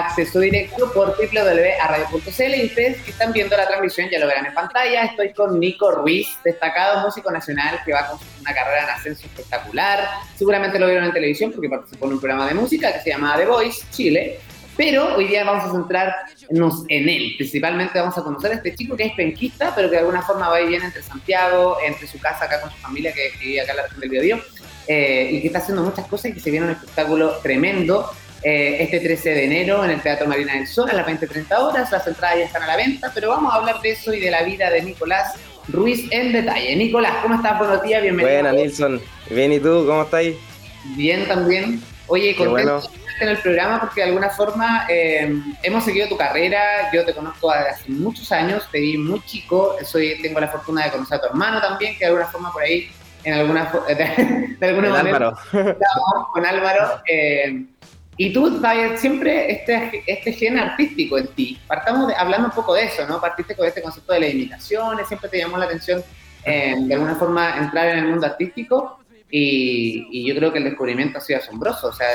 acceso 0.00 0.40
directo 0.40 0.92
por 0.92 1.16
www.radio.cl 1.16 2.54
y 2.54 2.66
ustedes 2.66 3.02
que 3.02 3.10
están 3.10 3.32
viendo 3.32 3.56
la 3.56 3.66
transmisión 3.66 4.08
ya 4.10 4.18
lo 4.18 4.26
verán 4.26 4.46
en 4.46 4.54
pantalla. 4.54 5.04
Estoy 5.04 5.32
con 5.32 5.58
Nico 5.58 5.90
Ruiz, 5.90 6.28
destacado 6.44 7.00
músico 7.00 7.30
nacional 7.30 7.80
que 7.84 7.92
va 7.92 8.06
con 8.08 8.18
una 8.40 8.54
carrera 8.54 8.84
en 8.84 8.90
ascenso 8.90 9.26
espectacular. 9.26 10.08
Seguramente 10.36 10.78
lo 10.78 10.86
vieron 10.86 11.04
en 11.04 11.12
televisión 11.12 11.52
porque 11.52 11.68
participó 11.68 12.06
en 12.06 12.14
un 12.14 12.20
programa 12.20 12.48
de 12.48 12.54
música 12.54 12.92
que 12.92 13.00
se 13.00 13.10
llama 13.10 13.36
The 13.36 13.46
Voice 13.46 13.82
Chile. 13.90 14.40
Pero 14.76 15.16
hoy 15.16 15.26
día 15.26 15.44
vamos 15.44 15.64
a 15.64 15.72
centrarnos 15.72 16.84
en 16.88 17.08
él. 17.08 17.34
Principalmente 17.36 17.98
vamos 17.98 18.16
a 18.16 18.22
conocer 18.22 18.52
a 18.52 18.54
este 18.54 18.74
chico 18.74 18.96
que 18.96 19.04
es 19.04 19.12
penquista, 19.12 19.74
pero 19.74 19.88
que 19.88 19.96
de 19.96 20.00
alguna 20.00 20.22
forma 20.22 20.48
va 20.48 20.60
y 20.60 20.68
viene 20.68 20.86
entre 20.86 21.02
Santiago, 21.02 21.76
entre 21.84 22.06
su 22.06 22.18
casa 22.18 22.46
acá 22.46 22.60
con 22.62 22.70
su 22.70 22.78
familia 22.78 23.12
que, 23.12 23.32
vive 23.38 23.60
acá 23.60 23.72
en 23.72 23.76
la 23.76 23.82
región 23.82 24.00
del 24.00 24.10
Biobío, 24.10 24.40
eh, 24.86 25.28
y 25.32 25.40
que 25.42 25.48
está 25.48 25.58
haciendo 25.58 25.82
muchas 25.82 26.06
cosas 26.06 26.30
y 26.30 26.34
que 26.34 26.40
se 26.40 26.50
viene 26.50 26.66
un 26.66 26.72
espectáculo 26.72 27.38
tremendo 27.42 28.10
eh, 28.42 28.78
este 28.80 29.00
13 29.00 29.30
de 29.30 29.44
enero 29.44 29.84
en 29.84 29.90
el 29.90 30.00
Teatro 30.00 30.26
Marina 30.26 30.54
del 30.54 30.66
Sol 30.66 30.88
a 30.90 30.94
las 30.94 31.06
20-30 31.06 31.58
horas. 31.58 31.92
Las 31.92 32.06
entradas 32.06 32.38
ya 32.38 32.44
están 32.44 32.62
a 32.62 32.66
la 32.66 32.76
venta, 32.76 33.10
pero 33.14 33.28
vamos 33.28 33.52
a 33.52 33.56
hablar 33.56 33.80
de 33.80 33.90
eso 33.90 34.14
y 34.14 34.20
de 34.20 34.30
la 34.30 34.42
vida 34.42 34.70
de 34.70 34.82
Nicolás 34.82 35.34
Ruiz 35.68 36.08
en 36.10 36.32
detalle. 36.32 36.74
Nicolás, 36.76 37.16
¿cómo 37.22 37.34
estás? 37.34 37.58
Buenos 37.58 37.82
días, 37.82 38.02
bienvenido. 38.02 38.42
Buena, 38.42 38.52
Nilsson. 38.52 39.00
Bien, 39.28 39.52
¿y 39.52 39.60
tú? 39.60 39.84
¿Cómo 39.86 40.02
estáis? 40.02 40.36
Bien, 40.96 41.26
también. 41.26 41.82
Oye, 42.06 42.34
contento 42.34 42.90
en 43.20 43.28
el 43.28 43.38
programa 43.38 43.80
porque 43.80 44.00
de 44.00 44.06
alguna 44.06 44.30
forma 44.30 44.86
eh, 44.88 45.32
hemos 45.62 45.84
seguido 45.84 46.08
tu 46.08 46.16
carrera. 46.16 46.90
Yo 46.92 47.04
te 47.04 47.14
conozco 47.14 47.52
desde 47.52 47.68
hace 47.68 47.90
muchos 47.90 48.32
años, 48.32 48.66
te 48.72 48.80
vi 48.80 48.96
muy 48.96 49.20
chico. 49.26 49.76
Soy, 49.84 50.20
tengo 50.22 50.40
la 50.40 50.48
fortuna 50.48 50.84
de 50.84 50.90
conocer 50.90 51.18
a 51.18 51.20
tu 51.20 51.26
hermano 51.28 51.60
también, 51.60 51.92
que 51.94 52.00
de 52.00 52.06
alguna 52.06 52.26
forma 52.26 52.52
por 52.52 52.62
ahí, 52.62 52.90
en 53.22 53.34
alguna, 53.34 53.70
de, 53.88 54.56
de 54.58 54.66
alguna 54.66 54.90
manera, 54.90 55.16
Álvaro. 55.16 55.38
con 56.32 56.46
Álvaro. 56.46 57.02
Eh, 57.06 57.64
y 58.22 58.34
tú 58.34 58.60
siempre 58.96 59.50
este, 59.50 60.02
este 60.06 60.34
gen 60.34 60.58
artístico 60.58 61.16
en 61.16 61.28
ti. 61.28 61.58
Partamos 61.66 62.12
hablando 62.14 62.48
un 62.48 62.54
poco 62.54 62.74
de 62.74 62.84
eso, 62.84 63.06
¿no? 63.08 63.18
Partiste 63.18 63.56
con 63.56 63.66
este 63.66 63.80
concepto 63.80 64.12
de 64.12 64.20
las 64.20 64.30
imitaciones, 64.34 65.08
siempre 65.08 65.30
te 65.30 65.38
llamó 65.38 65.56
la 65.56 65.64
atención 65.64 66.04
eh, 66.44 66.74
de 66.80 66.92
alguna 66.92 67.14
forma 67.14 67.56
entrar 67.56 67.88
en 67.88 68.00
el 68.00 68.08
mundo 68.08 68.26
artístico 68.26 68.98
y, 69.30 70.28
yo 70.28 70.34
creo 70.34 70.52
que 70.52 70.58
el 70.58 70.64
descubrimiento 70.64 71.16
ha 71.16 71.22
sido 71.22 71.38
asombroso, 71.38 71.86
o 71.86 71.92
sea, 71.94 72.08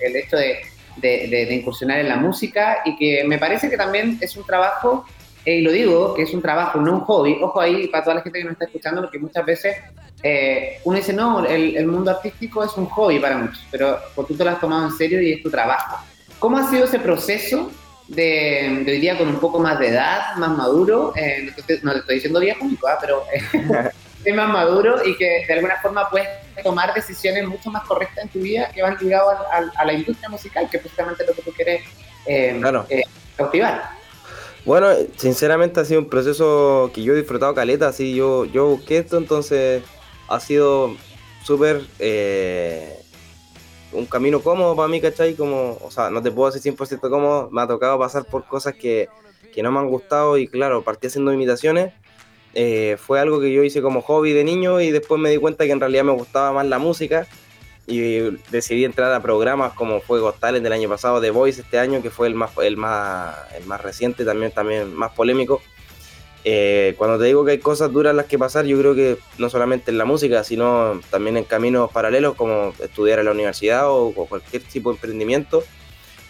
el, 0.00 0.16
hecho 0.16 0.36
de, 0.36 0.58
de, 0.96 1.54
incursionar 1.54 2.00
en 2.00 2.08
la 2.08 2.16
música 2.16 2.78
y 2.84 2.96
que 2.96 3.22
me 3.22 3.38
parece 3.38 3.70
que 3.70 3.76
también 3.76 4.18
es 4.20 4.36
un 4.36 4.44
trabajo, 4.44 5.06
y 5.44 5.60
lo 5.60 5.70
digo, 5.70 6.14
que 6.14 6.22
es 6.22 6.34
un 6.34 6.42
trabajo, 6.42 6.80
no 6.80 6.92
un 6.92 7.00
hobby. 7.02 7.38
Ojo 7.40 7.60
ahí 7.60 7.86
para 7.86 8.02
toda 8.02 8.16
la 8.16 8.22
gente 8.22 8.40
que 8.40 8.44
nos 8.46 8.54
está 8.54 8.64
escuchando, 8.64 9.00
porque 9.00 9.20
muchas 9.20 9.46
veces 9.46 9.76
eh, 10.22 10.80
uno 10.84 10.96
dice, 10.96 11.12
no, 11.12 11.44
el, 11.44 11.86
mundo 11.86 12.10
artístico 12.10 12.64
es 12.64 12.72
un 12.76 12.86
hobby 12.86 13.18
para 13.18 13.36
muchos, 13.36 13.64
pero 13.70 13.98
tú 14.14 14.34
te 14.34 14.44
lo 14.44 14.50
has 14.50 14.60
tomado 14.60 14.86
en 14.86 14.92
serio 14.92 15.20
y 15.20 15.32
es 15.32 15.42
tu 15.42 15.50
trabajo. 15.50 15.98
¿Cómo 16.38 16.58
ha 16.58 16.70
sido 16.70 16.84
ese 16.84 16.98
proceso 16.98 17.70
de, 18.08 18.84
hoy 18.86 19.00
día 19.00 19.18
con 19.18 19.28
un 19.28 19.38
poco 19.38 19.58
más 19.58 19.78
de 19.78 19.88
edad, 19.88 20.36
más 20.36 20.56
maduro? 20.56 21.12
Eh, 21.16 21.52
no, 21.82 21.92
te, 21.92 21.98
estoy 21.98 22.14
diciendo 22.14 22.40
viejo, 22.40 22.64
¿ah? 22.88 22.98
pero 23.00 23.22
es 24.24 24.34
más 24.34 24.48
maduro 24.48 25.04
y 25.04 25.16
que 25.16 25.44
de 25.46 25.54
alguna 25.54 25.76
forma 25.80 26.08
puedes 26.10 26.28
tomar 26.62 26.92
decisiones 26.94 27.46
mucho 27.46 27.70
más 27.70 27.84
correctas 27.84 28.24
en 28.24 28.30
tu 28.30 28.40
vida 28.40 28.70
que 28.74 28.82
van 28.82 28.96
ligadas 29.00 29.38
a, 29.76 29.84
la 29.84 29.92
industria 29.92 30.28
musical, 30.28 30.68
que 30.70 30.78
es 30.78 30.82
justamente 30.82 31.24
lo 31.26 31.34
que 31.34 31.42
tú 31.42 31.52
quieres 31.52 31.82
eh, 32.26 32.60
eh 32.88 33.02
cautivar. 33.36 33.90
Bueno, 34.64 34.88
sinceramente 35.16 35.78
ha 35.78 35.84
sido 35.84 36.00
un 36.00 36.08
proceso 36.08 36.90
que 36.92 37.02
yo 37.02 37.12
he 37.12 37.16
disfrutado 37.16 37.54
caleta, 37.54 37.86
así 37.86 38.16
yo, 38.16 38.46
yo 38.46 38.66
busqué 38.66 38.98
esto, 38.98 39.16
entonces 39.18 39.84
ha 40.28 40.40
sido 40.40 40.96
súper 41.44 41.82
eh, 41.98 42.98
un 43.92 44.06
camino 44.06 44.40
cómodo 44.40 44.74
para 44.76 44.88
mí, 44.88 45.00
¿cachai? 45.00 45.34
Como, 45.34 45.78
o 45.82 45.90
sea, 45.90 46.10
no 46.10 46.22
te 46.22 46.30
puedo 46.30 46.50
decir 46.50 46.72
100% 46.74 47.08
cómodo, 47.08 47.48
me 47.50 47.62
ha 47.62 47.66
tocado 47.66 47.98
pasar 47.98 48.24
por 48.24 48.44
cosas 48.46 48.74
que, 48.74 49.08
que 49.54 49.62
no 49.62 49.72
me 49.72 49.78
han 49.78 49.88
gustado 49.88 50.38
y 50.38 50.48
claro, 50.48 50.82
partí 50.82 51.06
haciendo 51.06 51.32
imitaciones. 51.32 51.92
Eh, 52.54 52.96
fue 52.98 53.20
algo 53.20 53.38
que 53.40 53.52
yo 53.52 53.62
hice 53.62 53.82
como 53.82 54.00
hobby 54.00 54.32
de 54.32 54.42
niño 54.42 54.80
y 54.80 54.90
después 54.90 55.20
me 55.20 55.30
di 55.30 55.36
cuenta 55.36 55.66
que 55.66 55.72
en 55.72 55.80
realidad 55.80 56.04
me 56.04 56.12
gustaba 56.12 56.52
más 56.52 56.66
la 56.66 56.78
música 56.78 57.26
y 57.86 58.30
decidí 58.50 58.84
entrar 58.84 59.12
a 59.12 59.20
programas 59.20 59.74
como 59.74 60.00
fue 60.00 60.20
Got 60.20 60.40
del 60.40 60.72
año 60.72 60.88
pasado, 60.88 61.20
The 61.20 61.30
Voice 61.30 61.60
este 61.60 61.78
año, 61.78 62.02
que 62.02 62.10
fue 62.10 62.26
el 62.26 62.34
más, 62.34 62.50
el 62.62 62.76
más, 62.76 63.36
el 63.56 63.66
más 63.66 63.80
reciente, 63.80 64.24
también, 64.24 64.52
también 64.52 64.94
más 64.94 65.12
polémico. 65.12 65.60
Eh, 66.48 66.94
cuando 66.96 67.18
te 67.18 67.24
digo 67.24 67.44
que 67.44 67.50
hay 67.50 67.58
cosas 67.58 67.92
duras 67.92 68.14
las 68.14 68.26
que 68.26 68.38
pasar, 68.38 68.66
yo 68.66 68.78
creo 68.78 68.94
que 68.94 69.18
no 69.36 69.50
solamente 69.50 69.90
en 69.90 69.98
la 69.98 70.04
música, 70.04 70.44
sino 70.44 71.00
también 71.10 71.36
en 71.36 71.42
caminos 71.42 71.90
paralelos 71.90 72.36
como 72.36 72.72
estudiar 72.78 73.18
en 73.18 73.24
la 73.24 73.32
universidad 73.32 73.90
o, 73.90 74.12
cualquier 74.12 74.62
tipo 74.62 74.90
de 74.90 74.94
emprendimiento. 74.94 75.64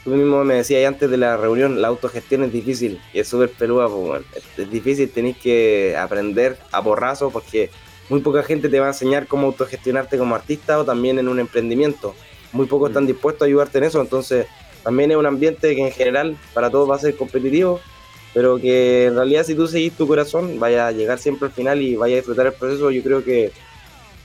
Tú 0.04 0.12
mismo 0.12 0.42
me 0.42 0.54
decías 0.54 0.88
antes 0.88 1.10
de 1.10 1.18
la 1.18 1.36
reunión, 1.36 1.82
la 1.82 1.88
autogestión 1.88 2.44
es 2.44 2.50
difícil 2.50 2.98
y 3.12 3.18
es 3.18 3.28
súper 3.28 3.50
peluda. 3.50 3.90
Pues, 3.90 4.22
es, 4.56 4.70
difícil, 4.70 5.10
tenéis 5.10 5.36
que 5.36 5.94
aprender 5.98 6.56
a 6.72 6.82
porrazo 6.82 7.28
porque 7.28 7.68
muy 8.08 8.20
poca 8.20 8.42
gente 8.42 8.70
te 8.70 8.80
va 8.80 8.86
a 8.86 8.90
enseñar 8.92 9.26
cómo 9.26 9.48
autogestionarte 9.48 10.16
como 10.16 10.34
artista 10.34 10.78
o 10.78 10.84
también 10.86 11.18
en 11.18 11.28
un 11.28 11.40
emprendimiento. 11.40 12.14
Muy 12.52 12.64
pocos 12.64 12.88
están 12.88 13.04
mm. 13.04 13.08
dispuestos 13.08 13.42
a 13.42 13.48
ayudarte 13.48 13.76
en 13.76 13.84
eso, 13.84 14.00
entonces 14.00 14.46
también 14.82 15.10
es 15.10 15.18
un 15.18 15.26
ambiente 15.26 15.76
que 15.76 15.86
en 15.88 15.92
general 15.92 16.38
para 16.54 16.70
todos 16.70 16.88
va 16.88 16.96
a 16.96 17.00
ser 17.00 17.14
competitivo 17.16 17.82
pero 18.36 18.58
que 18.58 19.06
en 19.06 19.14
realidad 19.14 19.44
si 19.44 19.54
tú 19.54 19.66
seguís 19.66 19.94
tu 19.94 20.06
corazón, 20.06 20.60
vaya 20.60 20.88
a 20.88 20.92
llegar 20.92 21.18
siempre 21.18 21.46
al 21.46 21.54
final 21.54 21.80
y 21.80 21.96
vaya 21.96 22.16
a 22.16 22.18
disfrutar 22.18 22.44
el 22.44 22.52
proceso, 22.52 22.90
yo 22.90 23.02
creo 23.02 23.24
que 23.24 23.50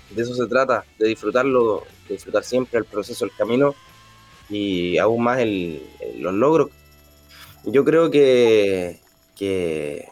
de 0.09 0.21
eso 0.21 0.35
se 0.35 0.47
trata, 0.47 0.83
de 0.99 1.07
disfrutarlo, 1.07 1.85
de 2.09 2.15
disfrutar 2.15 2.43
siempre 2.43 2.79
el 2.79 2.83
proceso, 2.83 3.23
el 3.23 3.31
camino 3.31 3.73
y 4.49 4.97
aún 4.97 5.23
más 5.23 5.39
el, 5.39 5.81
los 6.17 6.33
logros. 6.33 6.71
Yo 7.63 7.85
creo 7.85 8.11
que, 8.11 8.99
que, 9.37 10.09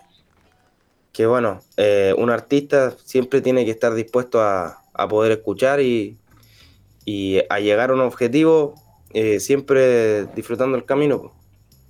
que 1.11 1.25
bueno, 1.25 1.59
eh, 1.75 2.15
un 2.17 2.29
artista 2.29 2.95
siempre 3.03 3.41
tiene 3.41 3.65
que 3.65 3.71
estar 3.71 3.93
dispuesto 3.93 4.41
a, 4.41 4.81
a 4.93 5.07
poder 5.09 5.33
escuchar 5.33 5.81
y, 5.81 6.17
y, 7.03 7.41
a 7.49 7.59
llegar 7.59 7.89
a 7.89 7.95
un 7.95 7.99
objetivo, 7.99 8.75
eh, 9.13 9.41
siempre 9.41 10.25
disfrutando 10.27 10.77
el 10.77 10.85
camino. 10.85 11.33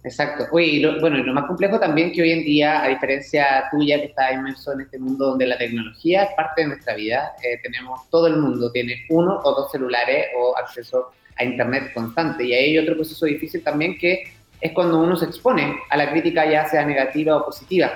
Exacto. 0.03 0.45
Oye, 0.51 0.65
y 0.65 0.79
lo, 0.79 0.99
bueno, 1.01 1.17
y 1.17 1.23
lo 1.23 1.33
más 1.33 1.45
complejo 1.45 1.77
también 1.79 2.11
que 2.13 2.21
hoy 2.21 2.31
en 2.31 2.43
día, 2.43 2.83
a 2.83 2.87
diferencia 2.87 3.65
tuya 3.69 3.99
que 3.99 4.05
está 4.05 4.31
inmerso 4.31 4.71
en 4.71 4.81
este 4.81 4.97
mundo 4.97 5.25
donde 5.25 5.45
la 5.45 5.57
tecnología 5.57 6.23
es 6.23 6.33
parte 6.35 6.61
de 6.61 6.67
nuestra 6.69 6.95
vida, 6.95 7.33
eh, 7.43 7.59
tenemos, 7.61 8.09
todo 8.09 8.27
el 8.27 8.37
mundo 8.37 8.71
tiene 8.71 9.05
uno 9.09 9.39
o 9.43 9.51
dos 9.53 9.71
celulares 9.71 10.27
o 10.37 10.57
acceso 10.57 11.11
a 11.37 11.43
Internet 11.43 11.91
constante. 11.93 12.45
Y 12.45 12.53
hay 12.53 12.77
otro 12.77 12.95
proceso 12.95 13.25
difícil 13.25 13.61
también 13.61 13.97
que 13.97 14.23
es 14.61 14.71
cuando 14.71 14.99
uno 14.99 15.17
se 15.17 15.25
expone 15.25 15.75
a 15.89 15.97
la 15.97 16.09
crítica, 16.09 16.49
ya 16.49 16.65
sea 16.65 16.85
negativa 16.85 17.35
o 17.37 17.45
positiva. 17.45 17.91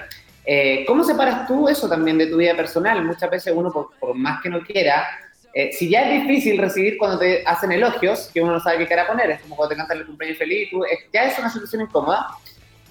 Eh, 0.45 0.83
¿Cómo 0.85 1.05
separas 1.05 1.47
tú 1.47 1.69
eso 1.69 1.87
también 1.87 2.17
de 2.17 2.27
tu 2.27 2.37
vida 2.37 2.55
personal? 2.55 3.03
Muchas 3.05 3.29
veces 3.29 3.53
uno, 3.55 3.71
por 3.71 4.13
más 4.13 4.41
que 4.41 4.49
no 4.49 4.61
quiera, 4.61 5.05
eh, 5.55 5.71
si 5.71 5.87
ya 5.87 6.09
es 6.09 6.23
difícil 6.23 6.57
recibir 6.57 6.97
cuando 6.97 7.19
te 7.19 7.43
hacen 7.45 7.71
elogios, 7.71 8.31
que 8.33 8.41
uno 8.41 8.53
no 8.53 8.59
sabe 8.59 8.79
qué 8.79 8.87
cara 8.87 9.05
poner, 9.05 9.29
es 9.29 9.41
como 9.41 9.55
cuando 9.55 9.75
te 9.75 9.77
cantan 9.77 9.99
el 9.99 10.07
cumpleaños 10.07 10.39
feliz, 10.39 10.69
tú, 10.71 10.83
ya 11.13 11.25
es 11.25 11.37
una 11.37 11.49
situación 11.49 11.83
incómoda. 11.83 12.27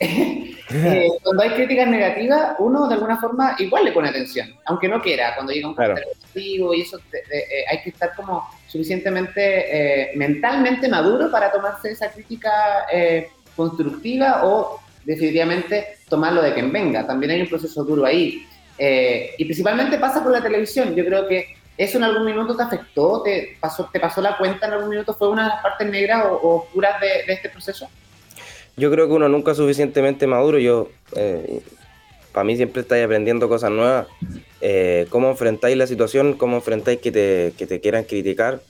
Eh, 0.74 1.08
cuando 1.22 1.42
hay 1.42 1.50
críticas 1.50 1.86
negativas, 1.86 2.54
uno 2.58 2.88
de 2.88 2.94
alguna 2.94 3.18
forma 3.20 3.54
igual 3.58 3.84
le 3.84 3.92
pone 3.92 4.08
atención, 4.08 4.48
aunque 4.64 4.88
no 4.88 5.02
quiera, 5.02 5.34
cuando 5.34 5.52
llega 5.52 5.68
un 5.68 5.74
comentario 5.74 6.06
negativo 6.06 6.72
y 6.72 6.80
eso, 6.80 6.98
eh, 7.12 7.64
hay 7.70 7.82
que 7.82 7.90
estar 7.90 8.14
como 8.16 8.48
suficientemente 8.66 10.10
mentalmente 10.16 10.88
maduro 10.88 11.30
para 11.30 11.52
tomarse 11.52 11.90
esa 11.90 12.10
crítica 12.10 12.50
constructiva 13.54 14.40
o 14.44 14.80
definitivamente 15.04 15.98
tomarlo 16.08 16.40
de 16.40 16.54
quien 16.54 16.72
venga. 16.72 17.06
También 17.06 17.32
hay 17.32 17.42
un 17.42 17.48
proceso 17.48 17.84
duro 17.84 18.06
ahí. 18.06 18.46
y 18.78 19.44
principalmente 19.44 19.98
pasa 19.98 20.22
por 20.22 20.32
la 20.32 20.42
televisión. 20.42 20.96
Yo 20.96 21.04
creo 21.04 21.28
que 21.28 21.61
¿Eso 21.82 21.98
en 21.98 22.04
algún 22.04 22.24
minuto 22.24 22.56
te 22.56 22.62
afectó? 22.62 23.22
¿Te 23.24 23.56
pasó, 23.58 23.90
te 23.92 23.98
pasó 23.98 24.20
la 24.20 24.38
cuenta 24.38 24.68
en 24.68 24.74
algún 24.74 24.90
minuto? 24.90 25.14
¿Fue 25.14 25.28
una 25.28 25.42
de 25.42 25.48
las 25.48 25.62
partes 25.62 25.90
negras 25.90 26.26
o, 26.30 26.58
oscuras 26.58 27.00
de, 27.00 27.32
este 27.32 27.48
proceso? 27.48 27.88
Yo 28.76 28.88
creo 28.88 29.08
que 29.08 29.14
uno 29.14 29.28
nunca 29.28 29.50
es 29.50 29.56
suficientemente 29.56 30.28
maduro. 30.28 30.60
Yo, 30.60 30.90
eh, 31.16 31.60
para 32.30 32.44
mí, 32.44 32.54
siempre 32.54 32.82
estáis 32.82 33.04
aprendiendo 33.04 33.48
cosas 33.48 33.72
nuevas. 33.72 34.06
Eh, 34.60 35.08
cómo 35.10 35.28
enfrentáis 35.28 35.76
la 35.76 35.88
situación, 35.88 36.34
cómo 36.34 36.58
enfrentáis 36.58 37.00
que 37.00 37.10
te, 37.10 37.52
que 37.58 37.66
te 37.66 37.80
quieran 37.80 38.04
criticar. 38.04 38.60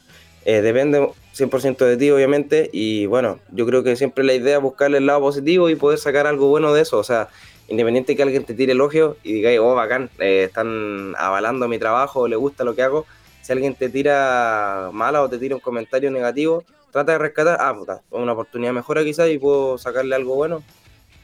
Eh, 0.46 0.62
depende 0.62 1.06
100% 1.36 1.84
de 1.84 1.98
ti, 1.98 2.10
obviamente, 2.10 2.70
y 2.72 3.04
bueno, 3.04 3.40
yo 3.50 3.66
creo 3.66 3.84
que 3.84 3.94
siempre 3.94 4.24
la 4.24 4.32
idea 4.32 4.56
es 4.56 4.62
buscarle 4.62 4.98
el 4.98 5.06
lado 5.06 5.20
positivo 5.20 5.68
y 5.68 5.76
poder 5.76 5.98
sacar 5.98 6.26
algo 6.26 6.48
bueno 6.48 6.72
de 6.72 6.80
eso, 6.80 6.98
o 6.98 7.04
sea, 7.04 7.28
independiente 7.72 8.14
que 8.14 8.22
alguien 8.22 8.44
te 8.44 8.54
tire 8.54 8.72
elogio 8.72 9.16
y 9.22 9.32
diga, 9.32 9.50
oh, 9.62 9.74
bacán, 9.74 10.10
eh, 10.18 10.44
están 10.44 11.14
avalando 11.16 11.68
mi 11.68 11.78
trabajo, 11.78 12.28
le 12.28 12.36
gusta 12.36 12.64
lo 12.64 12.74
que 12.74 12.82
hago, 12.82 13.06
si 13.40 13.50
alguien 13.52 13.74
te 13.74 13.88
tira 13.88 14.90
mala 14.92 15.22
o 15.22 15.28
te 15.28 15.38
tira 15.38 15.54
un 15.54 15.60
comentario 15.60 16.10
negativo, 16.10 16.64
trata 16.90 17.12
de 17.12 17.18
rescatar, 17.18 17.56
ah, 17.60 17.74
puta, 17.74 18.02
una 18.10 18.32
oportunidad 18.32 18.72
mejora 18.72 19.02
quizás 19.02 19.30
y 19.30 19.38
puedo 19.38 19.78
sacarle 19.78 20.14
algo 20.14 20.34
bueno. 20.34 20.62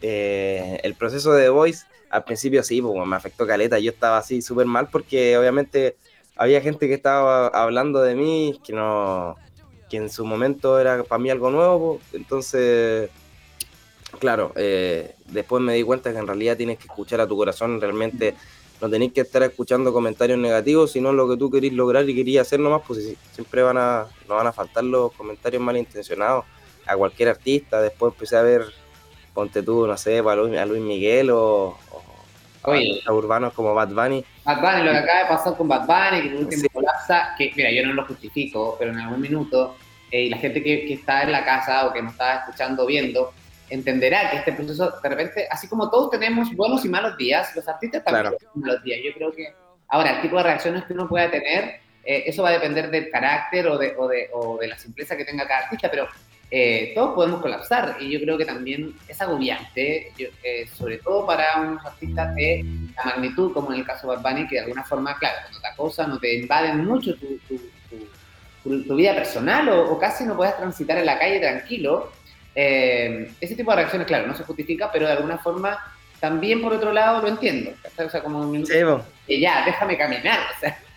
Eh, 0.00 0.80
el 0.82 0.94
proceso 0.94 1.32
de 1.32 1.44
The 1.44 1.48
Voice, 1.50 1.84
al 2.08 2.24
principio 2.24 2.62
sí, 2.62 2.80
pues, 2.80 3.06
me 3.06 3.16
afectó 3.16 3.46
caleta, 3.46 3.78
yo 3.78 3.90
estaba 3.90 4.16
así 4.16 4.40
súper 4.40 4.66
mal 4.66 4.88
porque 4.90 5.36
obviamente 5.36 5.96
había 6.34 6.62
gente 6.62 6.88
que 6.88 6.94
estaba 6.94 7.48
hablando 7.48 8.00
de 8.00 8.14
mí, 8.14 8.58
que 8.64 8.72
no 8.72 9.36
que 9.90 9.96
en 9.96 10.10
su 10.10 10.24
momento 10.24 10.78
era 10.78 11.02
para 11.02 11.18
mí 11.18 11.30
algo 11.30 11.50
nuevo, 11.50 11.98
pues, 11.98 12.14
entonces, 12.14 13.10
claro, 14.18 14.52
eh, 14.56 15.14
después 15.26 15.62
me 15.62 15.74
di 15.74 15.82
cuenta 15.82 16.12
que 16.12 16.18
en 16.18 16.26
realidad 16.26 16.56
tienes 16.56 16.78
que 16.78 16.84
escuchar 16.86 17.20
a 17.20 17.26
tu 17.26 17.36
corazón, 17.36 17.80
realmente 17.80 18.34
no 18.80 18.88
tenéis 18.88 19.12
que 19.12 19.22
estar 19.22 19.42
escuchando 19.42 19.92
comentarios 19.92 20.38
negativos, 20.38 20.92
sino 20.92 21.12
lo 21.12 21.28
que 21.28 21.36
tú 21.36 21.50
querís 21.50 21.72
lograr 21.72 22.08
y 22.08 22.14
querías 22.14 22.46
hacer 22.46 22.60
nomás, 22.60 22.82
pues 22.86 23.16
siempre 23.32 23.62
van 23.62 23.76
a, 23.76 24.06
no 24.28 24.36
van 24.36 24.46
a 24.46 24.52
faltar 24.52 24.84
los 24.84 25.12
comentarios 25.12 25.62
malintencionados. 25.62 26.44
A 26.86 26.96
cualquier 26.96 27.28
artista, 27.28 27.82
después 27.82 28.14
empecé 28.14 28.36
a 28.36 28.42
ver, 28.42 28.62
ponte 29.34 29.62
tú, 29.62 29.86
no 29.86 29.96
sé, 29.96 30.20
a 30.20 30.34
Luis, 30.34 30.58
a 30.58 30.64
Luis 30.64 30.80
Miguel 30.80 31.30
o, 31.30 31.76
a 32.62 33.12
urbanos 33.12 33.52
como 33.52 33.74
Bad 33.74 33.88
Bunny. 33.88 34.24
Bad 34.44 34.60
Bunny, 34.60 34.84
lo 34.84 34.92
que 34.92 34.98
acaba 34.98 35.18
de 35.20 35.28
pasar 35.28 35.56
con 35.56 35.68
Bad 35.68 35.86
Bunny, 35.86 36.22
que 36.22 36.28
por 36.30 36.40
último 36.44 36.68
colapsa, 36.72 37.34
que 37.36 37.52
mira, 37.56 37.70
yo 37.72 37.84
no 37.86 37.94
lo 37.94 38.06
justifico, 38.06 38.76
pero 38.78 38.92
en 38.92 39.00
algún 39.00 39.20
minuto, 39.20 39.74
eh, 40.10 40.22
y 40.22 40.30
la 40.30 40.38
gente 40.38 40.62
que, 40.62 40.86
que, 40.86 40.94
está 40.94 41.22
en 41.22 41.32
la 41.32 41.44
casa 41.44 41.86
o 41.86 41.92
que 41.92 42.00
nos 42.00 42.12
está 42.12 42.38
escuchando, 42.38 42.86
viendo, 42.86 43.32
entenderá 43.70 44.30
que 44.30 44.36
este 44.38 44.52
proceso, 44.52 44.94
de 45.02 45.08
repente, 45.08 45.48
así 45.50 45.68
como 45.68 45.90
todos 45.90 46.10
tenemos 46.10 46.54
buenos 46.54 46.84
y 46.84 46.88
malos 46.88 47.16
días, 47.16 47.54
los 47.54 47.66
artistas 47.68 48.04
también 48.04 48.36
tienen 48.38 48.60
malos 48.66 48.82
días. 48.82 49.00
Yo 49.04 49.12
creo 49.14 49.32
que, 49.32 49.52
ahora, 49.88 50.16
el 50.16 50.22
tipo 50.22 50.36
de 50.36 50.42
reacciones 50.44 50.84
que 50.84 50.92
uno 50.92 51.08
pueda 51.08 51.30
tener, 51.30 51.80
eh, 52.04 52.24
eso 52.26 52.42
va 52.42 52.50
a 52.50 52.52
depender 52.52 52.90
del 52.90 53.10
carácter 53.10 53.66
o 53.68 53.78
de, 53.78 53.94
o, 53.96 54.08
de, 54.08 54.28
o 54.32 54.58
de 54.58 54.68
la 54.68 54.78
simpleza 54.78 55.16
que 55.16 55.24
tenga 55.24 55.46
cada 55.46 55.64
artista, 55.64 55.90
pero 55.90 56.08
eh, 56.50 56.92
todos 56.94 57.14
podemos 57.14 57.42
colapsar 57.42 57.98
y 58.00 58.10
yo 58.10 58.20
creo 58.20 58.38
que 58.38 58.46
también 58.46 58.94
es 59.06 59.20
agobiante, 59.20 60.12
eh, 60.18 60.66
sobre 60.74 60.96
todo 60.96 61.26
para 61.26 61.60
unos 61.60 61.84
artistas 61.84 62.34
de 62.34 62.64
la 62.96 63.04
magnitud, 63.04 63.52
como 63.52 63.70
en 63.72 63.80
el 63.80 63.86
caso 63.86 64.08
de 64.08 64.16
Bad 64.16 64.22
Bunny, 64.22 64.48
que 64.48 64.54
de 64.54 64.62
alguna 64.62 64.82
forma, 64.82 65.18
claro, 65.18 65.36
no 65.52 65.60
te 65.60 65.66
acosan, 65.66 66.08
no 66.08 66.18
te 66.18 66.38
invaden 66.38 66.86
mucho 66.86 67.14
tu, 67.16 67.38
tu, 68.64 68.96
vida 68.96 69.14
personal 69.14 69.68
o, 69.68 69.98
casi 69.98 70.24
no 70.24 70.36
puedes 70.36 70.56
transitar 70.56 70.96
en 70.96 71.06
la 71.06 71.18
calle 71.18 71.38
tranquilo. 71.38 72.12
Eh, 72.54 73.30
ese 73.40 73.54
tipo 73.54 73.70
de 73.70 73.76
reacciones, 73.76 74.06
claro, 74.06 74.26
no 74.26 74.36
se 74.36 74.44
justifica, 74.44 74.90
pero 74.92 75.06
de 75.06 75.12
alguna 75.12 75.38
forma 75.38 75.78
también 76.20 76.60
por 76.60 76.72
otro 76.72 76.92
lado 76.92 77.22
lo 77.22 77.28
entiendo. 77.28 77.72
O 78.04 78.10
sea, 78.10 78.22
como 78.22 78.40
un 78.40 78.64
que 78.64 79.40
ya, 79.40 79.64
déjame 79.64 79.96
caminar. 79.96 80.40
O 80.56 80.60
sea. 80.60 80.78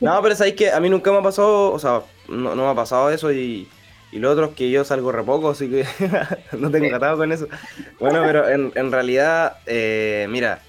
No, 0.00 0.22
pero 0.22 0.34
sabéis 0.34 0.56
que 0.56 0.70
a 0.70 0.80
mí 0.80 0.88
nunca 0.88 1.12
me 1.12 1.18
ha 1.18 1.22
pasado, 1.22 1.72
o 1.72 1.78
sea, 1.78 2.00
no, 2.26 2.54
no 2.54 2.64
me 2.64 2.70
ha 2.70 2.74
pasado 2.74 3.10
eso 3.10 3.30
y 3.30 3.68
y 4.12 4.18
lo 4.18 4.30
otro 4.30 4.44
es 4.44 4.52
que 4.52 4.70
yo 4.70 4.84
salgo 4.84 5.10
re 5.10 5.24
poco, 5.24 5.50
así 5.50 5.70
que 5.70 5.86
no 6.58 6.70
tengo 6.70 6.88
tratado 6.88 7.16
con 7.16 7.32
eso. 7.32 7.48
Bueno, 7.98 8.22
pero 8.24 8.48
en, 8.48 8.70
en 8.74 8.92
realidad, 8.92 9.56
eh, 9.64 10.26
mira, 10.28 10.60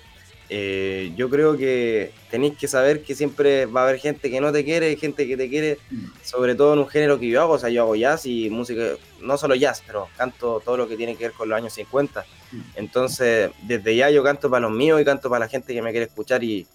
eh, 0.56 1.12
yo 1.16 1.32
creo 1.32 1.58
que 1.58 2.12
tenéis 2.30 2.56
que 2.60 2.68
saber 2.68 3.02
que 3.02 3.16
siempre 3.16 3.66
va 3.66 3.82
a 3.82 3.84
haber 3.86 4.00
gente 4.00 4.30
que 4.30 4.40
no 4.40 4.52
te 4.52 4.64
quiere, 4.64 4.96
gente 4.98 5.28
que 5.28 5.36
te 5.36 5.50
quiere, 5.50 5.80
mm. 5.90 6.06
sobre 6.22 6.54
todo 6.54 6.74
en 6.74 6.80
un 6.80 6.88
género 6.88 7.20
que 7.20 7.28
yo 7.28 7.42
hago. 7.42 7.54
O 7.54 7.58
sea, 7.58 7.70
yo 7.70 7.82
hago 7.82 7.96
jazz 7.96 8.28
y 8.28 8.52
música, 8.52 8.84
no 9.20 9.36
solo 9.40 9.56
jazz, 9.56 9.82
pero 9.88 10.10
canto 10.16 10.62
todo 10.64 10.78
lo 10.78 10.88
que 10.88 10.96
tiene 10.96 11.16
que 11.16 11.24
ver 11.24 11.34
con 11.34 11.50
los 11.50 11.58
años 11.58 11.74
50. 11.74 12.24
Mm. 12.52 12.60
Entonces, 12.76 13.50
desde 13.64 13.96
ya 13.96 14.12
yo 14.12 14.24
canto 14.24 14.48
para 14.52 14.68
los 14.68 14.72
míos 14.78 15.02
y 15.02 15.06
canto 15.06 15.28
para 15.28 15.46
la 15.46 15.50
gente 15.50 15.74
que 15.74 15.82
me 15.82 15.90
quiere 15.90 16.06
escuchar 16.06 16.44
y, 16.44 16.68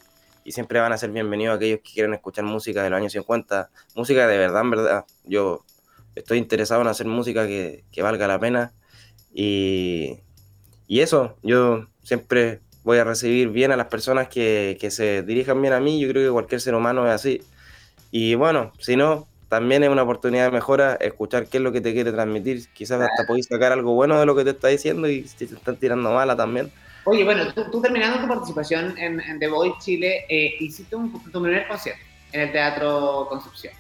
y 0.42 0.50
siempre 0.50 0.80
van 0.80 0.92
a 0.92 0.98
ser 0.98 1.10
bienvenidos 1.12 1.54
aquellos 1.54 1.78
que 1.78 1.92
quieren 1.92 2.14
escuchar 2.14 2.44
música 2.44 2.82
de 2.82 2.90
los 2.90 2.96
años 2.96 3.12
50. 3.12 3.70
Música 3.94 4.26
de 4.26 4.38
verdad, 4.38 4.62
en 4.62 4.70
verdad. 4.70 5.04
Yo 5.24 5.64
estoy 6.16 6.38
interesado 6.38 6.82
en 6.82 6.88
hacer 6.88 7.06
música 7.06 7.46
que, 7.46 7.84
valga 8.02 8.26
la 8.26 8.40
pena. 8.40 8.72
Y, 9.32 10.18
eso, 10.88 11.36
yo 11.44 11.86
siempre 12.02 12.60
voy 12.88 12.96
a 12.96 13.04
recibir 13.04 13.50
bien 13.50 13.70
a 13.70 13.76
las 13.76 13.88
personas 13.88 14.28
que, 14.28 14.78
se 14.90 15.22
dirijan 15.22 15.60
bien 15.60 15.74
a 15.74 15.78
mí. 15.78 16.00
Yo 16.00 16.08
creo 16.08 16.26
que 16.26 16.32
cualquier 16.32 16.62
ser 16.62 16.74
humano 16.74 17.06
es 17.06 17.12
así. 17.12 17.42
Y 18.10 18.34
bueno, 18.34 18.72
si 18.78 18.96
no, 18.96 19.26
también 19.50 19.82
es 19.82 19.90
una 19.90 20.04
oportunidad 20.04 20.46
de 20.46 20.52
mejora 20.52 20.94
escuchar 20.94 21.48
qué 21.48 21.58
es 21.58 21.62
lo 21.62 21.70
que 21.70 21.82
te 21.82 21.92
quiere 21.92 22.12
transmitir. 22.12 22.66
Quizás 22.72 23.02
hasta 23.02 23.26
podéis 23.26 23.44
sacar 23.44 23.72
algo 23.72 23.92
bueno 23.92 24.18
de 24.18 24.24
lo 24.24 24.34
que 24.34 24.42
te 24.42 24.50
está 24.50 24.68
diciendo 24.68 25.06
y 25.06 25.28
si 25.28 25.46
te 25.46 25.54
están 25.54 25.76
tirando 25.76 26.10
mala 26.12 26.34
también. 26.34 26.72
Oye, 27.04 27.24
bueno, 27.24 27.52
tú, 27.52 27.78
terminando 27.82 28.22
tu 28.22 28.26
participación 28.26 28.96
en, 28.96 29.38
The 29.38 29.48
Voice 29.48 29.76
Chile, 29.80 30.24
eh, 30.26 30.54
hiciste 30.58 30.96
un, 30.96 31.12
tu 31.12 31.42
primer 31.42 31.68
concierto 31.68 32.00
en 32.32 32.40
el 32.40 32.52
Teatro 32.52 33.26
Concepción. 33.28 33.74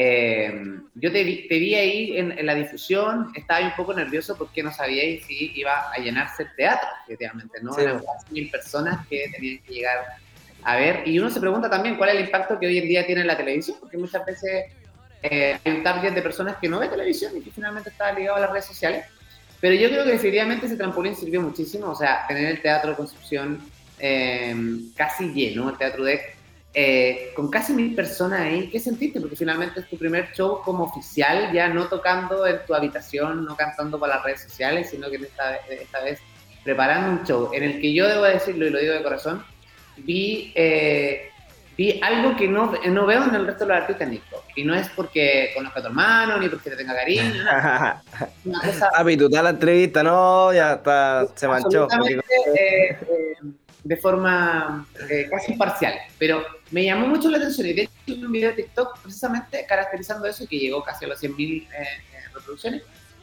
Eh, 0.00 0.78
yo 0.94 1.10
te 1.10 1.24
vi, 1.24 1.48
te 1.48 1.58
vi 1.58 1.74
ahí 1.74 2.18
en, 2.18 2.46
la 2.46 2.54
difusión, 2.54 3.32
estaba 3.34 3.66
un 3.66 3.74
poco 3.74 3.92
nervioso 3.92 4.38
porque 4.38 4.62
no 4.62 4.72
sabía 4.72 5.02
si 5.26 5.50
iba 5.56 5.90
a 5.90 5.98
llenarse 5.98 6.44
el 6.44 6.54
teatro, 6.54 6.88
efectivamente, 7.04 7.58
¿no? 7.60 7.76
Eran 7.76 8.00
mil 8.30 8.48
personas 8.48 9.04
que 9.08 9.28
tenían 9.34 9.58
que 9.58 9.74
llegar 9.74 9.98
a 10.62 10.76
ver. 10.76 11.02
Y 11.04 11.18
uno 11.18 11.30
se 11.30 11.40
pregunta 11.40 11.68
también 11.68 11.96
cuál 11.96 12.10
es 12.10 12.14
el 12.14 12.20
impacto 12.26 12.60
que 12.60 12.68
hoy 12.68 12.78
en 12.78 12.86
día 12.86 13.04
tiene 13.06 13.24
la 13.24 13.36
televisión, 13.36 13.76
porque 13.80 13.98
muchas 13.98 14.24
veces 14.24 14.66
eh, 15.24 15.58
hay 15.64 15.72
un 15.72 15.82
target 15.82 16.12
de 16.12 16.22
personas 16.22 16.58
que 16.58 16.68
no 16.68 16.78
ve 16.78 16.86
televisión 16.86 17.36
y 17.36 17.40
que 17.40 17.50
finalmente 17.50 17.90
está 17.90 18.12
ligado 18.12 18.36
a 18.36 18.40
las 18.42 18.52
redes 18.52 18.66
sociales. 18.66 19.04
Pero 19.60 19.74
yo 19.74 19.88
creo 19.88 20.04
que 20.04 20.12
definitivamente 20.12 20.66
ese 20.66 20.76
trampolín 20.76 21.16
sirvió 21.16 21.42
muchísimo, 21.42 21.88
o 21.88 21.96
sea, 21.96 22.24
tener 22.28 22.44
el 22.44 22.62
Teatro 22.62 22.90
de 22.90 22.96
Construcción 22.96 23.68
eh, 23.98 24.54
casi 24.94 25.32
lleno, 25.32 25.70
el 25.70 25.76
Teatro 25.76 26.04
de 26.04 26.37
eh, 26.74 27.32
con 27.34 27.50
casi 27.50 27.72
mil 27.72 27.94
personas 27.94 28.40
ahí, 28.40 28.68
¿qué 28.68 28.78
sentiste? 28.78 29.20
Porque 29.20 29.36
finalmente 29.36 29.80
es 29.80 29.88
tu 29.88 29.96
primer 29.96 30.30
show 30.32 30.60
como 30.62 30.84
oficial, 30.84 31.50
ya 31.52 31.68
no 31.68 31.86
tocando 31.86 32.46
en 32.46 32.58
tu 32.66 32.74
habitación, 32.74 33.44
no 33.44 33.56
cantando 33.56 33.98
para 33.98 34.16
las 34.16 34.24
redes 34.24 34.42
sociales, 34.42 34.90
sino 34.90 35.08
que 35.08 35.16
esta, 35.16 35.56
esta 35.56 36.02
vez 36.02 36.20
preparando 36.62 37.20
un 37.20 37.26
show 37.26 37.50
en 37.54 37.62
el 37.62 37.80
que 37.80 37.94
yo 37.94 38.06
debo 38.06 38.24
decirlo 38.24 38.66
y 38.66 38.70
lo 38.70 38.78
digo 38.78 38.92
de 38.92 39.02
corazón, 39.02 39.42
vi, 39.96 40.52
eh, 40.54 41.30
vi 41.76 41.98
algo 42.02 42.36
que 42.36 42.46
no, 42.46 42.70
no 42.86 43.06
veo 43.06 43.24
en 43.24 43.34
el 43.34 43.46
resto 43.46 43.64
de 43.64 43.72
los 43.72 43.82
artistas, 43.82 44.06
Nico. 44.06 44.44
Y 44.54 44.64
no 44.64 44.74
es 44.74 44.88
porque 44.90 45.50
conozca 45.54 45.80
a 45.80 45.82
tu 45.82 45.88
hermano, 45.88 46.36
ni 46.38 46.50
porque 46.50 46.68
te 46.68 46.76
tenga 46.76 46.94
cariño. 46.94 47.42
Una 48.44 48.60
cosa... 48.60 48.90
Ah, 48.94 49.04
tú 49.04 49.28
la 49.30 49.50
entrevista, 49.50 50.02
no, 50.02 50.52
ya 50.52 50.74
está, 50.74 51.26
se 51.34 51.48
manchó. 51.48 51.88
Eh, 52.54 52.98
de 53.84 53.96
forma 53.96 54.86
casi 55.30 55.52
imparcial, 55.52 55.94
pero 56.18 56.44
me 56.70 56.84
llamó 56.84 57.06
mucho 57.06 57.30
la 57.30 57.38
atención 57.38 57.66
y 57.66 57.72
de 57.72 57.82
hecho 57.82 57.92
un 58.08 58.32
video 58.32 58.50
de 58.50 58.56
TikTok 58.56 59.00
precisamente 59.00 59.64
caracterizando 59.66 60.26
eso 60.26 60.44
y 60.44 60.46
que 60.46 60.58
llegó 60.58 60.82
casi 60.82 61.04
a 61.04 61.08
los 61.08 61.22
100.000 61.22 61.62
eh, 61.62 61.86
reproducciones, 62.34 62.82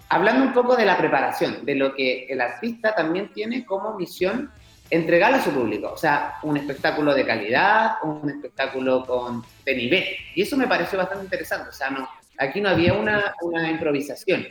hablando 0.10 0.46
un 0.46 0.54
poco 0.54 0.75
de 0.75 0.86
la 0.86 0.98
preparación, 0.98 1.66
de 1.66 1.75
lo 1.75 1.96
que 1.96 2.25
el 2.25 2.42
artista 2.42 2.96
también 2.96 3.32
tiene 3.34 3.66
como 3.66 3.96
misión 3.96 4.52
entregar 4.90 5.34
a 5.34 5.44
su 5.44 5.52
público, 5.52 5.92
o 5.92 5.98
sea, 5.98 6.36
un 6.44 6.58
espectáculo 6.58 7.14
de 7.14 7.25
calidad, 7.25 7.96
un 8.04 8.30
espectáculo 8.30 9.04
con, 9.06 9.44
de 9.66 9.75
nivel, 9.75 10.06
y 10.36 10.44
eso 10.44 10.56
me 10.58 10.68
pareció 10.68 11.00
bastante 11.00 11.24
interesante, 11.24 11.70
o 11.70 11.74
sea, 11.74 11.90
no, 11.90 12.08
aquí 12.38 12.62
no 12.62 12.70
había 12.70 12.94
una, 12.94 13.34
una 13.42 13.70
improvisación. 13.70 14.48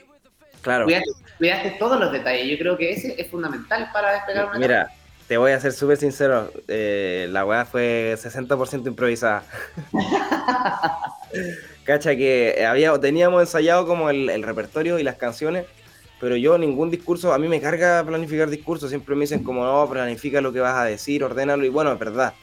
Claro. 0.61 0.85
Cuidaste, 0.87 1.11
cuidaste, 1.39 1.71
todos 1.73 2.01
los 2.01 2.11
detalles, 2.11 2.49
yo 2.49 2.59
creo 2.59 2.77
que 2.77 2.91
ese 2.91 3.15
es 3.21 3.31
fundamental 3.31 3.91
para 3.93 4.15
despegar 4.15 4.47
una 4.47 4.59
Mira, 4.59 4.91
te 5.29 5.39
voy 5.39 5.53
a 5.53 5.61
ser 5.61 5.73
súper 5.73 5.97
sincero, 5.97 6.51
eh, 6.69 7.29
la 7.31 7.45
weá 7.45 7.65
fue 7.65 8.17
60% 8.19 8.87
improvisada. 8.87 9.45
Cacha 11.85 12.17
que 12.17 12.65
había, 12.67 12.99
teníamos 12.99 13.41
ensayado 13.43 13.87
como 13.87 14.11
el, 14.11 14.43
repertorio 14.43 14.99
y 14.99 15.03
las 15.03 15.17
canciones, 15.17 15.67
pero 16.21 16.37
yo 16.37 16.59
ningún 16.59 16.91
discurso, 16.91 17.33
a 17.33 17.39
mí 17.39 17.49
me 17.49 17.61
carga 17.61 18.05
planificar 18.05 18.51
discursos, 18.51 18.91
siempre 18.91 19.15
me 19.15 19.23
dicen 19.23 19.43
como 19.43 19.65
no, 19.65 19.89
planifica 19.89 20.41
lo 20.41 20.53
que 20.53 20.61
vas 20.61 20.77
a 20.77 20.85
decir, 20.85 21.25
ordénalo, 21.25 21.65
y 21.65 21.71
bueno, 21.71 21.93
es 21.93 21.99
verdad. 21.99 22.35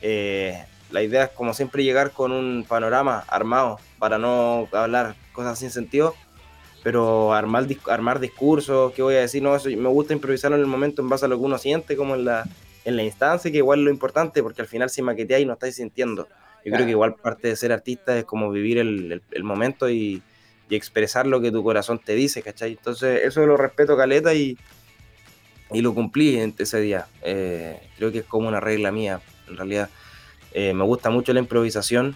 Eh, 0.00 0.62
la 0.90 1.02
idea 1.02 1.24
es 1.24 1.30
como 1.30 1.54
siempre 1.54 1.84
llegar 1.84 2.10
con 2.12 2.32
un 2.32 2.64
panorama 2.68 3.24
armado 3.28 3.78
para 3.98 4.18
no 4.18 4.68
hablar 4.72 5.16
cosas 5.32 5.58
sin 5.58 5.70
sentido 5.70 6.14
pero 6.82 7.32
armar, 7.32 7.66
armar 7.88 8.20
discursos, 8.20 8.92
¿qué 8.92 9.02
voy 9.02 9.14
a 9.14 9.20
decir? 9.20 9.42
No, 9.42 9.54
eso 9.54 9.68
me 9.68 9.88
gusta 9.88 10.12
improvisarlo 10.12 10.56
en 10.56 10.62
el 10.62 10.68
momento 10.68 11.02
en 11.02 11.08
base 11.08 11.24
a 11.24 11.28
lo 11.28 11.38
que 11.38 11.44
uno 11.44 11.58
siente, 11.58 11.96
como 11.96 12.14
en 12.14 12.24
la, 12.24 12.44
en 12.84 12.96
la 12.96 13.04
instancia, 13.04 13.50
que 13.50 13.58
igual 13.58 13.80
es 13.80 13.84
lo 13.84 13.90
importante, 13.90 14.42
porque 14.42 14.62
al 14.62 14.68
final 14.68 14.90
si 14.90 15.02
maqueteáis 15.02 15.46
no 15.46 15.52
estáis 15.52 15.76
sintiendo. 15.76 16.28
Yo 16.64 16.72
creo 16.72 16.84
que 16.86 16.92
igual 16.92 17.14
parte 17.16 17.48
de 17.48 17.56
ser 17.56 17.72
artista 17.72 18.16
es 18.16 18.24
como 18.24 18.50
vivir 18.50 18.78
el, 18.78 19.20
el, 19.32 19.44
momento 19.44 19.90
y, 19.90 20.22
y, 20.68 20.76
expresar 20.76 21.26
lo 21.26 21.40
que 21.40 21.50
tu 21.50 21.62
corazón 21.64 21.98
te 21.98 22.14
dice, 22.14 22.40
¿cachai? 22.40 22.72
Entonces 22.72 23.22
eso 23.24 23.44
lo 23.44 23.56
respeto, 23.56 23.96
Caleta, 23.96 24.32
y, 24.32 24.56
y 25.72 25.80
lo 25.80 25.92
cumplí 25.92 26.36
en 26.36 26.54
ese 26.56 26.80
día. 26.80 27.06
Eh, 27.22 27.80
creo 27.96 28.12
que 28.12 28.18
es 28.18 28.24
como 28.24 28.46
una 28.46 28.60
regla 28.60 28.92
mía, 28.92 29.20
en 29.48 29.56
realidad. 29.56 29.90
Eh, 30.52 30.72
me 30.72 30.84
gusta 30.84 31.10
mucho 31.10 31.32
la 31.32 31.40
improvisación, 31.40 32.14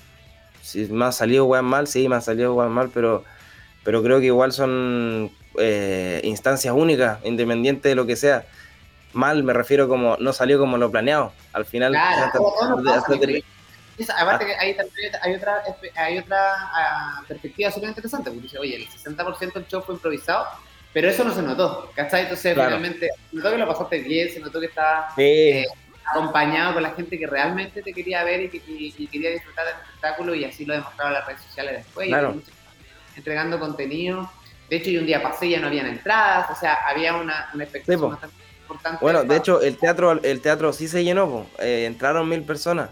si 0.63 0.87
me 0.87 1.05
ha 1.05 1.13
salido 1.13 1.45
weón 1.47 1.65
mal, 1.65 1.87
sí, 1.87 2.09
me 2.09 2.17
ha 2.17 2.21
salido 2.21 2.55
weón 2.55 2.73
mal, 2.73 2.91
pero, 2.93 3.25
pero 3.87 4.03
creo 4.03 4.19
que 4.19 4.27
igual 4.27 4.51
son 4.51 5.31
eh, 5.61 6.21
instancias 6.25 6.75
únicas, 6.77 7.25
independiente 7.25 7.89
de 7.89 7.95
lo 7.95 8.05
que 8.05 8.17
sea. 8.17 8.45
Mal 9.13 9.45
me 9.45 9.53
refiero 9.53 9.87
como 9.87 10.17
no 10.19 10.33
salió 10.33 10.59
como 10.59 10.77
lo 10.77 10.91
planeado. 10.91 11.33
Al 11.53 11.65
final, 11.67 11.95
aparte 14.19 14.45
que 14.45 14.57
hay, 14.57 14.77
hay 15.23 15.35
otra, 15.37 15.63
hay 15.95 16.19
otra 16.19 16.37
ah, 16.53 17.23
perspectiva 17.29 17.71
súper 17.71 17.91
interesante, 17.91 18.29
porque 18.29 18.43
dice, 18.43 18.59
oye, 18.59 18.75
el 18.75 18.89
60% 18.89 19.53
del 19.53 19.69
show 19.69 19.81
fue 19.83 19.95
improvisado, 19.95 20.47
pero 20.93 21.09
eso 21.09 21.23
no 21.23 21.33
se 21.33 21.43
notó, 21.43 21.89
¿cachai? 21.95 22.23
Entonces, 22.23 22.57
realmente, 22.57 23.09
se 23.31 23.37
notó 23.37 23.53
que 23.53 23.59
lo 23.59 23.69
pasaste 23.69 24.01
bien, 24.01 24.31
se 24.33 24.41
notó 24.41 24.59
que 24.59 24.67
estaba 24.67 25.11
eh, 25.17 25.65
acompañado 26.07 26.75
con 26.75 26.83
la 26.83 26.91
gente 26.91 27.17
que 27.17 27.27
realmente 27.29 27.83
te 27.83 27.93
quería 27.93 28.25
ver 28.25 28.41
y 28.41 28.49
que 28.49 29.07
quería 29.07 29.31
disfrutar 29.31 29.65
del 29.65 29.77
espectáculo, 29.77 30.35
y 30.35 30.45
así 30.45 30.65
lo 30.65 30.75
demostraba 30.75 31.13
las 31.13 31.25
redes 31.25 31.43
sociales 31.43 31.85
después, 31.85 32.11
entregando 33.17 33.59
contenido. 33.59 34.31
De 34.69 34.77
hecho, 34.77 34.91
yo 34.91 35.01
un 35.01 35.07
día 35.07 35.23
pasé 35.23 35.47
y 35.47 35.51
ya 35.51 35.61
no 35.61 35.69
habían 35.69 35.87
entradas, 35.87 36.51
o 36.51 36.55
sea, 36.55 36.75
había 36.87 37.15
una, 37.15 37.49
una 37.55 37.65
expectativa 37.65 38.09
bastante 38.09 38.37
importante. 38.63 38.99
Bueno, 39.01 39.25
de 39.25 39.37
hecho, 39.37 39.61
el 39.61 39.77
teatro, 39.77 40.13
el 40.23 40.41
teatro 40.41 40.73
sí 40.73 40.89
se 40.89 41.05
llenó, 41.05 41.47
eh, 41.59 41.85
entraron 41.87 42.29
mil 42.29 42.43
personas. 42.43 42.91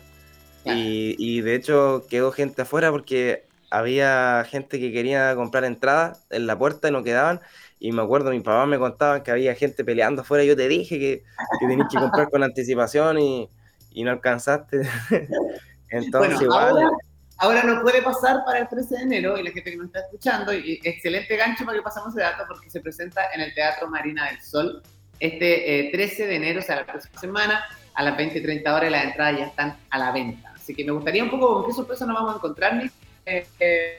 Y, 0.67 1.43
de 1.43 1.57
hecho 1.57 2.07
quedó 2.09 2.33
gente 2.33 2.63
afuera 2.63 2.91
porque 2.91 3.45
había 3.71 4.47
gente 4.49 4.81
que 4.81 4.93
quería 4.93 5.35
comprar 5.35 5.65
entradas 5.65 6.25
en 6.31 6.47
la 6.47 6.59
puerta 6.59 6.89
y 6.89 6.93
no 6.93 7.03
quedaban. 7.03 7.41
Y 7.79 7.93
me 7.93 8.01
acuerdo, 8.01 8.31
mi 8.31 8.41
papá 8.41 8.65
me 8.65 8.79
contaba 8.79 9.23
que 9.23 9.31
había 9.31 9.55
gente 9.55 9.85
peleando 9.85 10.23
afuera. 10.23 10.43
Yo 10.45 10.57
te 10.57 10.69
dije 10.69 10.99
que, 10.99 11.23
que 11.61 11.67
tenías 11.67 11.89
que 11.91 11.99
comprar 11.99 12.31
con 12.31 12.43
anticipación 12.45 13.19
y, 13.19 13.51
y 13.91 14.05
no 14.05 14.11
alcanzaste. 14.13 14.89
Entonces, 15.91 16.41
igual. 16.41 16.71
Ahora, 16.71 16.91
no 17.41 17.83
puede 17.83 18.03
pasar 18.03 18.45
para 18.45 18.61
el 18.61 18.69
13 18.69 18.97
de 18.97 19.03
enero 19.03 19.39
y 19.39 19.43
la 19.43 19.51
gente 19.51 19.71
que 19.71 19.77
nos 19.77 19.87
está 19.87 20.01
escuchando, 20.01 20.53
y 20.53 20.81
excelente 20.85 21.37
gancho 21.37 21.65
para 21.65 21.79
que 21.79 21.83
pasamos 21.83 22.15
de 22.15 22.23
dato 22.23 22.45
porque 22.49 22.71
se 22.71 22.81
presenta 22.81 23.23
en 23.35 23.41
el 23.41 23.55
Teatro 23.55 23.89
Marina 23.89 24.31
del 24.31 24.41
Sol 24.43 24.83
este 25.21 25.91
13 25.93 26.25
eh, 26.25 26.27
de 26.27 26.37
enero, 26.37 26.61
o 26.61 26.63
sea, 26.63 26.77
la 26.77 26.87
próxima 26.87 27.21
semana, 27.21 27.65
a 27.95 28.03
las 28.03 28.17
20 28.17 28.39
y 28.39 28.43
30 28.43 28.75
horas, 28.75 28.91
las 28.91 29.05
entradas 29.05 29.39
ya 29.39 29.47
están 29.47 29.77
a 29.91 29.99
la 29.99 30.13
venta. 30.13 30.55
Así 30.65 30.75
que 30.75 30.85
me 30.85 30.93
gustaría 30.93 31.23
un 31.23 31.31
poco 31.31 31.55
con 31.55 31.67
qué 31.67 31.73
sorpresa 31.73 32.07
nos 32.07 32.17
vamos 32.17 32.33
a 32.33 32.37
encontrar, 32.37 32.91
eh, 33.27 33.47
eh, 33.61 33.99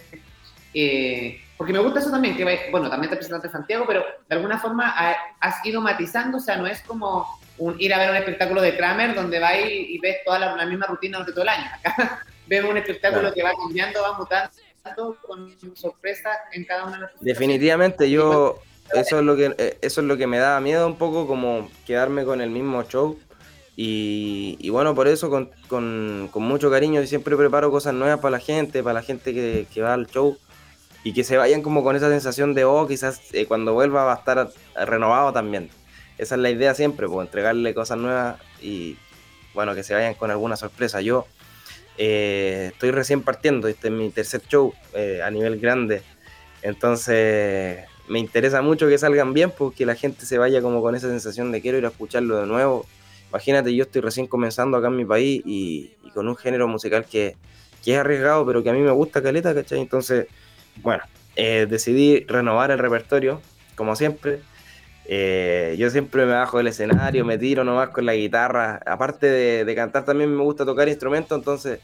eh, 0.74 1.42
porque 1.56 1.72
me 1.72 1.80
gusta 1.80 2.00
eso 2.00 2.10
también, 2.10 2.36
que 2.36 2.44
bueno, 2.72 2.89
también 2.89 3.12
te 3.12 3.18
presentaste 3.18 3.50
Santiago, 3.50 3.86
pero 3.88 4.04
de 4.27 4.36
alguna 4.36 4.58
forma 4.58 4.94
has 5.39 5.63
ido 5.63 5.80
matizando, 5.80 6.38
o 6.38 6.42
sea, 6.42 6.58
no 6.58 6.65
es 6.65 6.82
como 6.82 7.39
ir 7.77 7.94
a 7.94 8.00
ver 8.00 8.10
un 8.10 8.15
espectáculo 8.15 8.62
de 8.62 8.75
Kramer 8.75 9.13
donde 9.13 9.39
va 9.39 9.56
y, 9.56 9.98
ves 10.00 10.18
toda 10.25 10.39
la, 10.39 10.65
misma 10.65 10.88
rutina 10.88 11.20
durante 11.20 11.34
todo 11.34 11.44
el 11.44 11.50
año. 11.50 11.70
vemos 12.48 12.72
un 12.72 12.78
espectáculo 12.78 13.34
que 13.34 13.44
va 13.44 13.52
cambiando, 13.54 14.02
va 14.02 14.18
mutando 14.18 15.18
con 15.22 15.56
sorpresa 15.75 16.30
en 16.54 16.66
cada 16.66 16.86
una 16.86 16.96
de 16.96 17.02
las 17.02 17.12
Definitivamente, 17.20 18.10
yo 18.10 18.62
eso 18.94 19.20
es 19.20 19.25
lo 19.25 19.36
que 19.36 19.78
eso 19.82 20.02
es 20.02 20.08
lo 20.08 20.18
que 20.18 20.28
me 20.28 20.38
da 20.38 20.60
miedo 20.60 20.86
un 20.86 20.98
poco 20.98 21.25
como 21.28 21.70
quedarme 21.86 22.24
con 22.24 22.42
el 22.42 22.50
mismo 22.52 22.84
show 22.84 23.18
y, 23.78 24.70
bueno, 24.70 24.96
por 24.96 25.10
eso 25.10 25.30
con, 25.30 25.50
con, 25.68 26.30
mucho 26.36 26.72
cariño 26.72 27.02
y 27.02 27.08
siempre 27.08 27.36
preparo 27.36 27.72
cosas 27.72 27.94
nuevas 27.94 28.20
para 28.20 28.32
la 28.32 28.40
gente, 28.40 28.82
para 28.84 28.94
la 28.94 29.02
gente 29.02 29.34
que, 29.34 29.68
que, 29.74 29.82
va 29.82 29.94
al 29.94 30.08
show 30.08 30.38
y 31.04 31.14
que 31.14 31.25
se 31.25 31.36
vayan 31.36 31.62
como 31.62 31.84
con 31.84 31.96
esa 31.96 32.10
sensación 32.10 32.54
de, 32.54 32.64
oh, 32.64 32.88
quizás 32.88 33.22
eh, 33.34 33.46
cuando 33.48 33.74
vuelva 33.74 34.06
va 34.06 34.14
a 34.14 34.18
estar 34.18 34.50
renovado 34.75 35.34
también. 35.34 35.70
Esa 36.18 36.36
es 36.36 36.42
la 36.42 36.50
idea 36.50 36.74
siempre, 36.74 37.08
pues 37.10 37.28
entregarle 37.28 37.74
cosas 37.74 37.98
nuevas 37.98 38.40
y 38.62 38.98
bueno, 39.54 39.75
que 39.75 39.84
se 39.84 39.94
vayan 39.94 40.14
con 40.14 40.32
alguna 40.32 40.56
sorpresa. 40.56 41.02
Yo 41.02 41.28
eh, 41.98 42.70
estoy 42.74 42.92
recién 42.92 43.22
partiendo, 43.22 43.68
este 43.68 43.88
es 43.88 43.94
mi 43.94 44.10
tercer 44.10 44.42
show 44.48 44.74
eh, 44.94 45.22
a 45.24 45.30
nivel 45.32 45.60
grande, 45.60 46.02
entonces 46.62 47.86
me 48.08 48.20
interesa 48.20 48.62
mucho 48.62 48.88
que 48.88 48.98
salgan 48.98 49.34
bien, 49.34 49.52
porque 49.52 49.86
pues, 49.86 49.88
la 49.88 49.96
gente 49.96 50.25
se 50.25 50.38
vaya 50.38 50.62
como 50.62 50.82
con 50.82 50.96
esa 50.96 51.08
sensación 51.08 51.52
de 51.52 51.62
quiero 51.62 51.78
ir 51.78 51.86
a 51.86 51.90
escucharlo 51.90 52.40
de 52.40 52.48
nuevo 52.48 52.86
Imagínate, 53.36 53.75
yo 53.75 53.84
estoy 53.84 54.02
recién 54.02 54.28
comenzando 54.28 54.78
acá 54.78 54.88
en 54.88 54.96
mi 54.96 55.04
país 55.04 55.42
y, 55.46 55.92
con 56.14 56.30
un 56.30 56.38
género 56.38 56.70
musical 56.70 57.06
que, 57.06 57.36
es 57.86 57.98
arriesgado, 57.98 58.46
pero 58.46 58.64
que 58.64 58.70
a 58.70 58.74
mí 58.74 58.80
me 58.80 58.92
gusta 58.92 59.22
caleta, 59.22 59.54
¿cachai? 59.54 59.82
Entonces, 59.82 60.28
bueno, 60.78 61.04
eh, 61.36 61.68
decidí 61.70 62.25
renovar 62.28 62.72
el 62.72 62.80
repertorio, 62.80 63.42
como 63.75 63.96
siempre. 63.98 64.40
Eh, 65.07 65.75
yo 65.77 65.89
siempre 65.89 66.25
me 66.25 66.33
bajo 66.33 66.57
del 66.57 66.67
escenario, 66.67 67.25
me 67.25 67.38
tiro 67.38 67.63
nomás 67.63 67.89
con 67.89 68.05
la 68.05 68.15
guitarra. 68.15 68.81
Aparte 68.85 69.27
de, 69.27 69.75
cantar, 69.75 70.05
también 70.05 70.35
me 70.35 70.43
gusta 70.43 70.65
tocar 70.65 70.88
instrumentos, 70.88 71.38
entonces 71.38 71.79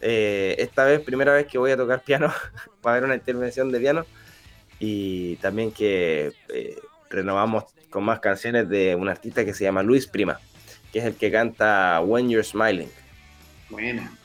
eh, 0.00 0.56
esta 0.58 0.84
vez, 0.84 1.00
primera 1.00 1.32
vez 1.32 1.46
que 1.46 1.58
voy 1.58 1.70
a 1.70 1.76
tocar 1.76 2.02
piano, 2.02 2.32
para 2.82 2.96
ver 2.96 3.04
una 3.04 3.14
intervención 3.14 3.70
de 3.70 3.80
piano. 3.80 4.06
Y 4.80 5.36
también 5.36 5.70
que 5.70 6.32
renovamos 7.08 7.64
con 7.90 8.04
más 8.04 8.20
canciones 8.20 8.68
de 8.68 8.94
un 8.96 9.08
artista 9.08 9.44
que 9.44 9.54
se 9.54 9.64
llama 9.64 9.82
Luis 9.82 10.06
Prima 10.06 10.40
que 10.94 11.00
es 11.00 11.06
el 11.06 11.16
que 11.16 11.32
canta 11.32 12.00
When 12.02 12.30
You're 12.30 12.44
Smiling. 12.44 12.88
Buena. 13.68 14.16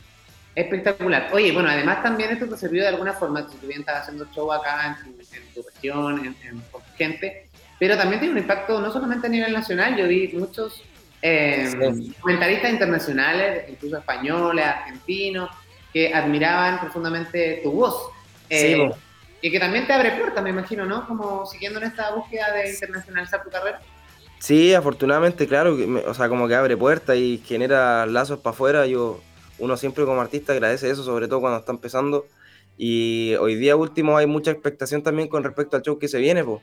Espectacular. 0.53 1.31
Oye, 1.33 1.51
bueno, 1.51 1.67
además 1.67 2.03
también 2.03 2.29
esto 2.29 2.47
te 2.47 2.57
sirvió 2.57 2.83
de 2.83 2.89
alguna 2.89 3.13
forma, 3.13 3.49
si 3.49 3.57
tú 3.57 3.65
bien 3.65 3.79
estás 3.79 4.03
haciendo 4.03 4.27
show 4.31 4.51
acá 4.51 4.95
en 5.03 5.15
tu, 5.55 5.63
región, 5.63 6.23
en, 6.23 6.63
gente, 6.95 7.48
pero 7.79 7.97
también 7.97 8.19
tiene 8.19 8.33
un 8.33 8.39
impacto 8.39 8.79
no 8.81 8.91
solamente 8.91 9.27
a 9.27 9.29
nivel 9.29 9.53
nacional, 9.53 9.95
yo 9.95 10.07
vi 10.07 10.29
muchos 10.33 10.83
eh, 11.21 11.71
comentaristas 12.19 12.71
internacionales, 12.71 13.65
incluso 13.69 13.97
españoles, 13.97 14.65
argentinos, 14.65 15.49
que 15.93 16.13
admiraban 16.13 16.79
profundamente 16.79 17.61
tu 17.63 17.71
voz. 17.71 18.11
Eh, 18.49 18.89
y 19.41 19.51
que 19.51 19.59
también 19.59 19.87
te 19.87 19.93
abre 19.93 20.11
puertas, 20.11 20.43
me 20.43 20.49
imagino, 20.49 20.85
¿no? 20.85 21.07
Como 21.07 21.45
siguiendo 21.45 21.79
en 21.79 21.85
esta 21.85 22.13
búsqueda 22.13 22.51
de 22.53 22.69
internacionalizar 22.71 23.43
tu 23.43 23.49
carrera. 23.49 23.79
Sí, 24.39 24.73
afortunadamente, 24.73 25.47
claro, 25.47 25.77
o 26.07 26.13
sea, 26.13 26.29
como 26.29 26.47
que 26.47 26.55
abre 26.55 26.75
puertas 26.75 27.15
y 27.17 27.41
genera 27.45 28.05
lazos 28.05 28.39
para 28.39 28.53
afuera. 28.53 28.85
Yo, 28.85 29.21
uno 29.57 29.77
siempre 29.77 30.05
como 30.05 30.21
artista 30.21 30.53
agradece 30.53 30.89
eso, 30.89 31.03
sobre 31.03 31.27
todo 31.27 31.41
cuando 31.41 31.59
está 31.59 31.71
empezando. 31.71 32.25
Y 32.77 33.35
hoy 33.35 33.55
día 33.55 33.75
último 33.75 34.17
hay 34.17 34.25
mucha 34.25 34.51
expectación 34.51 35.03
también 35.03 35.27
con 35.27 35.43
respecto 35.43 35.75
al 35.75 35.83
show 35.83 35.99
que 35.99 36.07
se 36.07 36.19
viene, 36.19 36.43
pues. 36.43 36.61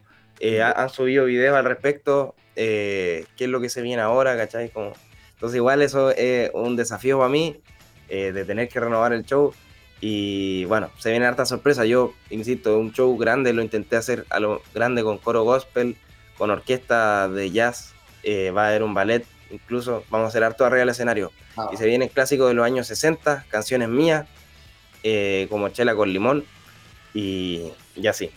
Han 0.63 0.91
subido 0.91 1.25
videos 1.25 1.57
al 1.57 1.65
respecto, 1.65 2.35
eh, 2.57 3.27
qué 3.37 3.45
es 3.45 3.51
lo 3.51 3.61
que 3.61 3.69
se 3.69 3.83
viene 3.83 4.03
ahora, 4.03 4.37
¿cachai? 4.37 4.71
Como, 4.71 4.93
entonces 5.35 5.57
igual 5.57 5.83
eso 5.83 6.11
es 6.11 6.51
un 6.55 6.77
desafío 6.77 7.19
para 7.19 7.29
mí, 7.29 7.61
eh, 8.09 8.33
de 8.33 8.45
tener 8.45 8.69
que 8.69 8.81
renovar 8.81 9.13
el 9.13 9.25
show. 9.25 9.53
Y 10.01 10.65
bueno, 10.67 10.91
se 10.99 11.11
viene 11.11 11.27
harta 11.27 11.45
sorpresa. 11.47 11.85
Yo, 11.85 12.15
insisto, 12.31 12.79
un 12.79 12.93
show 12.93 13.17
grande, 13.17 13.53
lo 13.53 13.63
intenté 13.63 13.97
hacer 13.97 14.25
a 14.31 14.41
lo 14.41 14.63
grande 14.75 15.03
con 15.03 15.19
coro 15.19 15.45
gospel, 15.45 15.97
con 16.39 16.51
orquesta 16.51 17.29
de 17.29 17.51
jazz, 17.51 17.95
eh, 18.23 18.51
va 18.51 18.65
a 18.65 18.69
haber 18.69 18.83
un 18.83 18.95
ballet, 18.95 19.25
incluso 19.51 20.05
vamos 20.11 20.27
a 20.27 20.29
hacer 20.29 20.45
harto 20.45 20.65
arriba 20.65 20.81
del 20.81 20.89
escenario. 20.91 21.33
Ah. 21.57 21.71
Y 21.73 21.77
se 21.77 21.87
viene 21.87 22.09
clásico 22.09 22.47
de 22.47 22.55
los 22.55 22.65
años 22.65 22.87
60, 22.87 23.47
canciones 23.49 23.89
mías, 23.89 24.27
eh, 25.03 25.47
como 25.51 25.69
Chela 25.71 25.95
con 25.95 26.13
Limón, 26.13 26.45
y, 27.15 27.73
ya 27.95 28.11
así. 28.11 28.31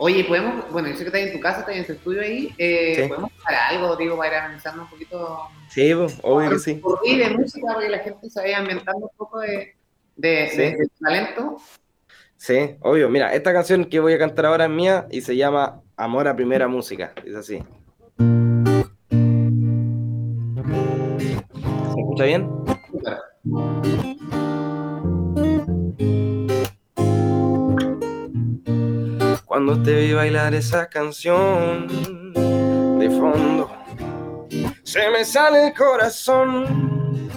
Oye, 0.00 0.24
podemos, 0.24 0.70
bueno, 0.70 0.88
yo 0.88 0.94
sé 0.94 1.00
que 1.00 1.06
estás 1.06 1.22
en 1.22 1.32
tu 1.32 1.40
casa, 1.40 1.60
estás 1.60 1.74
en 1.74 1.84
tu 1.84 1.92
estudio 1.92 2.22
ahí, 2.22 2.54
eh, 2.56 3.06
¿podemos 3.08 3.32
hacer 3.44 3.58
algo, 3.70 3.96
digo, 3.96 4.16
para 4.16 4.28
ir 4.28 4.34
analizando 4.36 4.82
un 4.82 4.90
poquito? 4.90 5.40
Sí, 5.68 5.92
obvio 5.92 6.50
que 6.50 6.58
sí. 6.60 6.80
de 7.04 7.30
música, 7.30 7.66
para 7.66 7.80
que 7.80 7.88
la 7.88 7.98
gente 7.98 8.30
se 8.30 8.40
vaya 8.40 8.58
ambientando 8.58 9.06
un 9.06 9.16
poco 9.16 9.40
de, 9.40 9.74
de 10.14 10.88
talento. 11.00 11.56
Sí, 12.36 12.76
obvio. 12.80 13.08
Mira, 13.08 13.34
esta 13.34 13.52
canción 13.52 13.86
que 13.86 13.98
voy 13.98 14.12
a 14.12 14.18
cantar 14.18 14.46
ahora 14.46 14.66
es 14.66 14.70
mía 14.70 15.06
y 15.10 15.22
se 15.22 15.34
llama 15.36 15.82
Amor 15.96 16.28
a 16.28 16.36
Primera 16.36 16.68
Música. 16.68 17.12
Es 17.24 17.34
así. 17.34 17.60
¿Se 21.90 22.00
escucha 22.00 22.24
bien? 22.24 22.48
Cuando 29.58 29.82
te 29.82 29.92
vi 29.92 30.12
bailar 30.12 30.54
esa 30.54 30.88
canción 30.88 31.88
de 32.96 33.10
fondo, 33.10 33.68
se 34.84 35.10
me 35.10 35.24
sale 35.24 35.66
el 35.66 35.74
corazón 35.74 37.28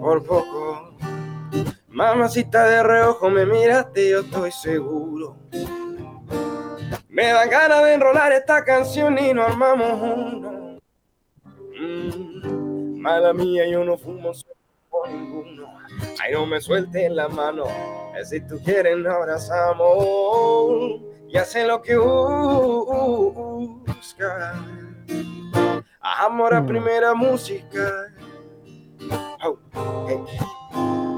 por 0.00 0.24
poco 0.24 0.96
Mamacita 1.86 2.64
de 2.64 2.82
reojo 2.82 3.30
me 3.30 3.46
miraste, 3.46 4.10
yo 4.10 4.22
estoy 4.22 4.50
seguro. 4.50 5.36
Me 7.08 7.26
dan 7.28 7.48
ganas 7.48 7.84
de 7.84 7.94
enrolar 7.94 8.32
esta 8.32 8.64
canción 8.64 9.16
y 9.16 9.32
no 9.32 9.44
armamos 9.44 10.02
uno. 10.02 10.80
Mm, 11.80 12.98
mala 13.00 13.32
mía, 13.32 13.68
yo 13.68 13.84
no 13.84 13.96
fumo 13.96 14.32
con 14.88 15.12
ninguno. 15.12 15.78
Ay, 16.20 16.32
no 16.32 16.44
me 16.44 16.60
sueltes 16.60 17.08
la 17.12 17.28
mano. 17.28 17.66
Si 18.24 18.40
tú 18.40 18.58
quieres, 18.64 18.96
nos 18.98 19.14
abrazamos. 19.14 21.09
Y 21.32 21.36
hace 21.36 21.64
lo 21.64 21.80
que 21.80 21.96
busca. 21.96 22.64
Amor 26.00 26.54
a 26.54 26.60
mm. 26.60 26.66
primera 26.66 27.14
música. 27.14 28.12
Oh, 29.44 29.56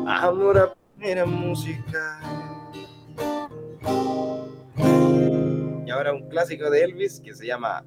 Amor 0.06 0.58
a 0.58 0.74
Era 1.00 1.24
música. 1.24 2.20
Y 5.84 5.90
ahora 5.90 6.12
un 6.12 6.28
clásico 6.28 6.68
de 6.70 6.84
Elvis 6.84 7.18
que 7.20 7.34
se 7.34 7.46
llama 7.46 7.82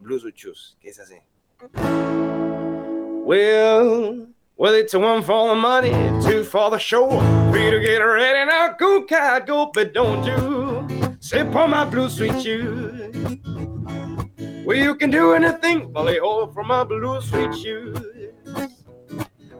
Blues 0.00 0.24
with 0.24 0.34
Shoes, 0.34 0.76
que 0.80 0.88
es 0.88 0.98
así. 0.98 1.20
Well, 3.24 4.28
well, 4.56 4.74
it's 4.74 4.94
one 4.94 5.22
for 5.22 5.50
the 5.50 5.54
money, 5.54 5.92
two 6.26 6.42
for 6.42 6.70
the 6.70 6.78
show. 6.78 7.20
Three 7.52 7.70
to 7.70 7.78
get 7.80 7.98
ready 7.98 8.46
now, 8.46 8.74
go 8.78 9.02
cat, 9.02 9.46
go, 9.46 9.70
but 9.72 9.92
don't 9.92 10.24
you 10.24 10.65
sip 11.26 11.56
on 11.56 11.70
my 11.70 11.84
blue 11.84 12.08
sweet 12.08 12.40
shoes. 12.40 13.40
Well, 14.64 14.76
you 14.76 14.94
can 14.94 15.10
do 15.10 15.32
anything, 15.34 15.92
Molly, 15.92 16.20
all 16.20 16.46
from 16.52 16.68
my 16.68 16.84
blue 16.84 17.20
sweet 17.20 17.52
shoes. 17.52 17.98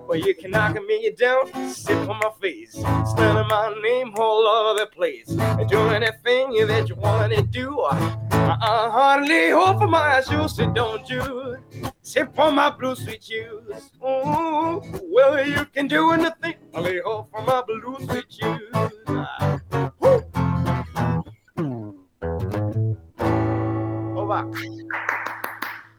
Well, 0.06 0.16
you 0.16 0.32
can 0.37 0.52
knock 0.52 0.75
me 0.75 1.11
down, 1.18 1.73
sit 1.73 1.96
on 2.08 2.20
my 2.20 2.30
face, 2.40 2.75
spelling 3.11 3.49
my 3.49 3.75
name 3.82 4.14
all 4.16 4.46
over 4.46 4.78
the 4.78 4.87
place, 4.87 5.28
and 5.28 5.68
do 5.68 5.80
anything 5.88 6.54
that 6.68 6.88
you 6.88 6.94
want 6.94 7.32
to 7.32 7.42
do. 7.42 7.80
I 7.82 8.88
hardly 8.92 9.50
hope 9.50 9.80
for 9.80 9.88
my 9.88 10.20
shoes, 10.20 10.54
so 10.54 10.70
don't 10.73 11.08
you 11.11 11.56
sip 12.02 12.38
on 12.38 12.54
my 12.54 12.70
blue 12.70 12.94
sweet 12.94 13.25
shoes. 13.25 13.90
Oh, 14.00 14.85
well, 15.11 15.44
you 15.44 15.64
can 15.75 15.88
do 15.88 16.12
anything, 16.12 16.54
lay 16.75 17.00
off 17.00 17.28
for 17.32 17.42
my 17.42 17.61
blue 17.66 17.96
sweet 18.06 18.26
shoes. 18.30 18.70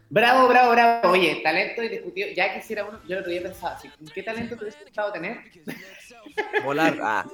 Bravo, 0.10 0.48
bravo, 0.48 0.72
bravo. 0.72 1.10
Oye, 1.10 1.42
talento 1.44 1.84
indiscutible. 1.84 2.34
Ya 2.34 2.54
quisiera 2.54 2.86
uno, 2.86 3.00
yo 3.08 3.20
lo 3.20 3.26
había 3.26 3.44
pensado, 3.44 3.78
¿qué 4.14 4.24
talento 4.24 4.56
te 4.56 4.64
hubiese 4.64 4.84
gustado 4.84 5.12
tener? 5.12 5.40
Volar. 6.64 6.98
Ah. 7.02 7.26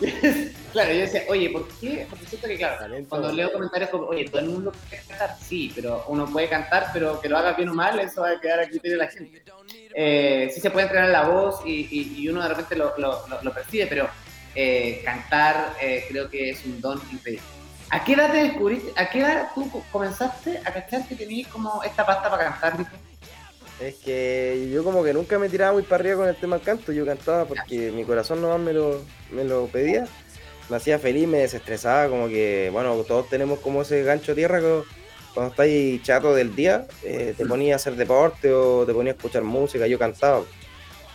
claro, 0.72 0.92
yo 0.92 1.00
decía, 1.00 1.22
oye, 1.28 1.50
¿por 1.50 1.68
qué? 1.80 2.06
Porque 2.08 2.24
siento 2.26 2.48
que, 2.48 2.56
claro, 2.56 2.94
cuando 3.08 3.30
leo 3.30 3.52
comentarios 3.52 3.90
como, 3.90 4.06
oye, 4.06 4.24
todo 4.24 4.40
el 4.40 4.48
mundo 4.48 4.72
puede 4.72 5.02
cantar, 5.02 5.36
sí, 5.38 5.70
pero 5.74 6.04
uno 6.08 6.26
puede 6.26 6.48
cantar, 6.48 6.86
pero 6.92 7.20
que 7.20 7.28
lo 7.28 7.36
haga 7.36 7.52
bien 7.52 7.68
o 7.68 7.74
mal, 7.74 7.98
eso 8.00 8.22
va 8.22 8.30
a 8.30 8.40
quedar 8.40 8.60
a 8.60 8.68
criterio 8.68 8.98
de 8.98 9.04
la 9.04 9.10
gente. 9.10 9.42
Eh, 9.94 10.50
sí 10.52 10.60
se 10.60 10.70
puede 10.70 10.86
entrenar 10.86 11.10
la 11.10 11.28
voz 11.28 11.60
y, 11.66 12.16
y, 12.18 12.28
uno 12.28 12.42
de 12.42 12.48
repente 12.48 12.74
lo, 12.74 12.96
lo, 12.98 13.22
lo, 13.42 13.52
percibe, 13.52 13.86
pero 13.86 14.08
eh, 14.54 15.02
cantar 15.04 15.74
eh, 15.80 16.04
creo 16.08 16.28
que 16.28 16.50
es 16.50 16.64
un 16.64 16.80
don 16.80 17.00
increíble. 17.12 17.53
¿A 17.90 18.04
qué 18.04 18.14
edad 18.14 18.32
te 18.32 18.38
descubriste? 18.38 18.92
¿A 18.96 19.08
qué 19.08 19.20
edad 19.20 19.48
tú 19.54 19.70
comenzaste 19.92 20.58
a 20.64 20.72
cachar 20.72 21.06
que 21.06 21.14
tenías 21.14 21.48
como 21.48 21.82
esta 21.82 22.04
pasta 22.04 22.30
para 22.30 22.44
cantar, 22.44 22.86
Es 23.80 23.96
que 23.96 24.70
yo 24.72 24.82
como 24.84 25.04
que 25.04 25.12
nunca 25.12 25.38
me 25.38 25.48
tiraba 25.48 25.72
muy 25.72 25.82
para 25.82 26.00
arriba 26.00 26.16
con 26.16 26.28
el 26.28 26.36
tema 26.36 26.56
del 26.56 26.64
canto, 26.64 26.92
yo 26.92 27.04
cantaba 27.06 27.44
porque 27.44 27.90
mi 27.92 28.04
corazón 28.04 28.40
nomás 28.40 28.60
me 28.60 28.72
lo, 28.72 29.02
me 29.30 29.44
lo 29.44 29.66
pedía, 29.66 30.06
me 30.68 30.76
hacía 30.76 30.98
feliz, 30.98 31.28
me 31.28 31.38
desestresaba, 31.38 32.08
como 32.08 32.28
que, 32.28 32.70
bueno, 32.72 32.94
todos 33.06 33.28
tenemos 33.28 33.60
como 33.60 33.82
ese 33.82 34.02
gancho 34.02 34.34
tierra 34.34 34.60
que 34.60 34.82
cuando 35.34 35.50
estáis 35.50 36.00
chato 36.02 36.32
del 36.34 36.54
día, 36.54 36.86
eh, 37.02 37.34
te 37.36 37.44
ponía 37.44 37.74
a 37.74 37.76
hacer 37.76 37.96
deporte 37.96 38.52
o 38.52 38.86
te 38.86 38.94
ponía 38.94 39.12
a 39.12 39.16
escuchar 39.16 39.42
música, 39.42 39.86
yo 39.86 39.98
cantaba. 39.98 40.42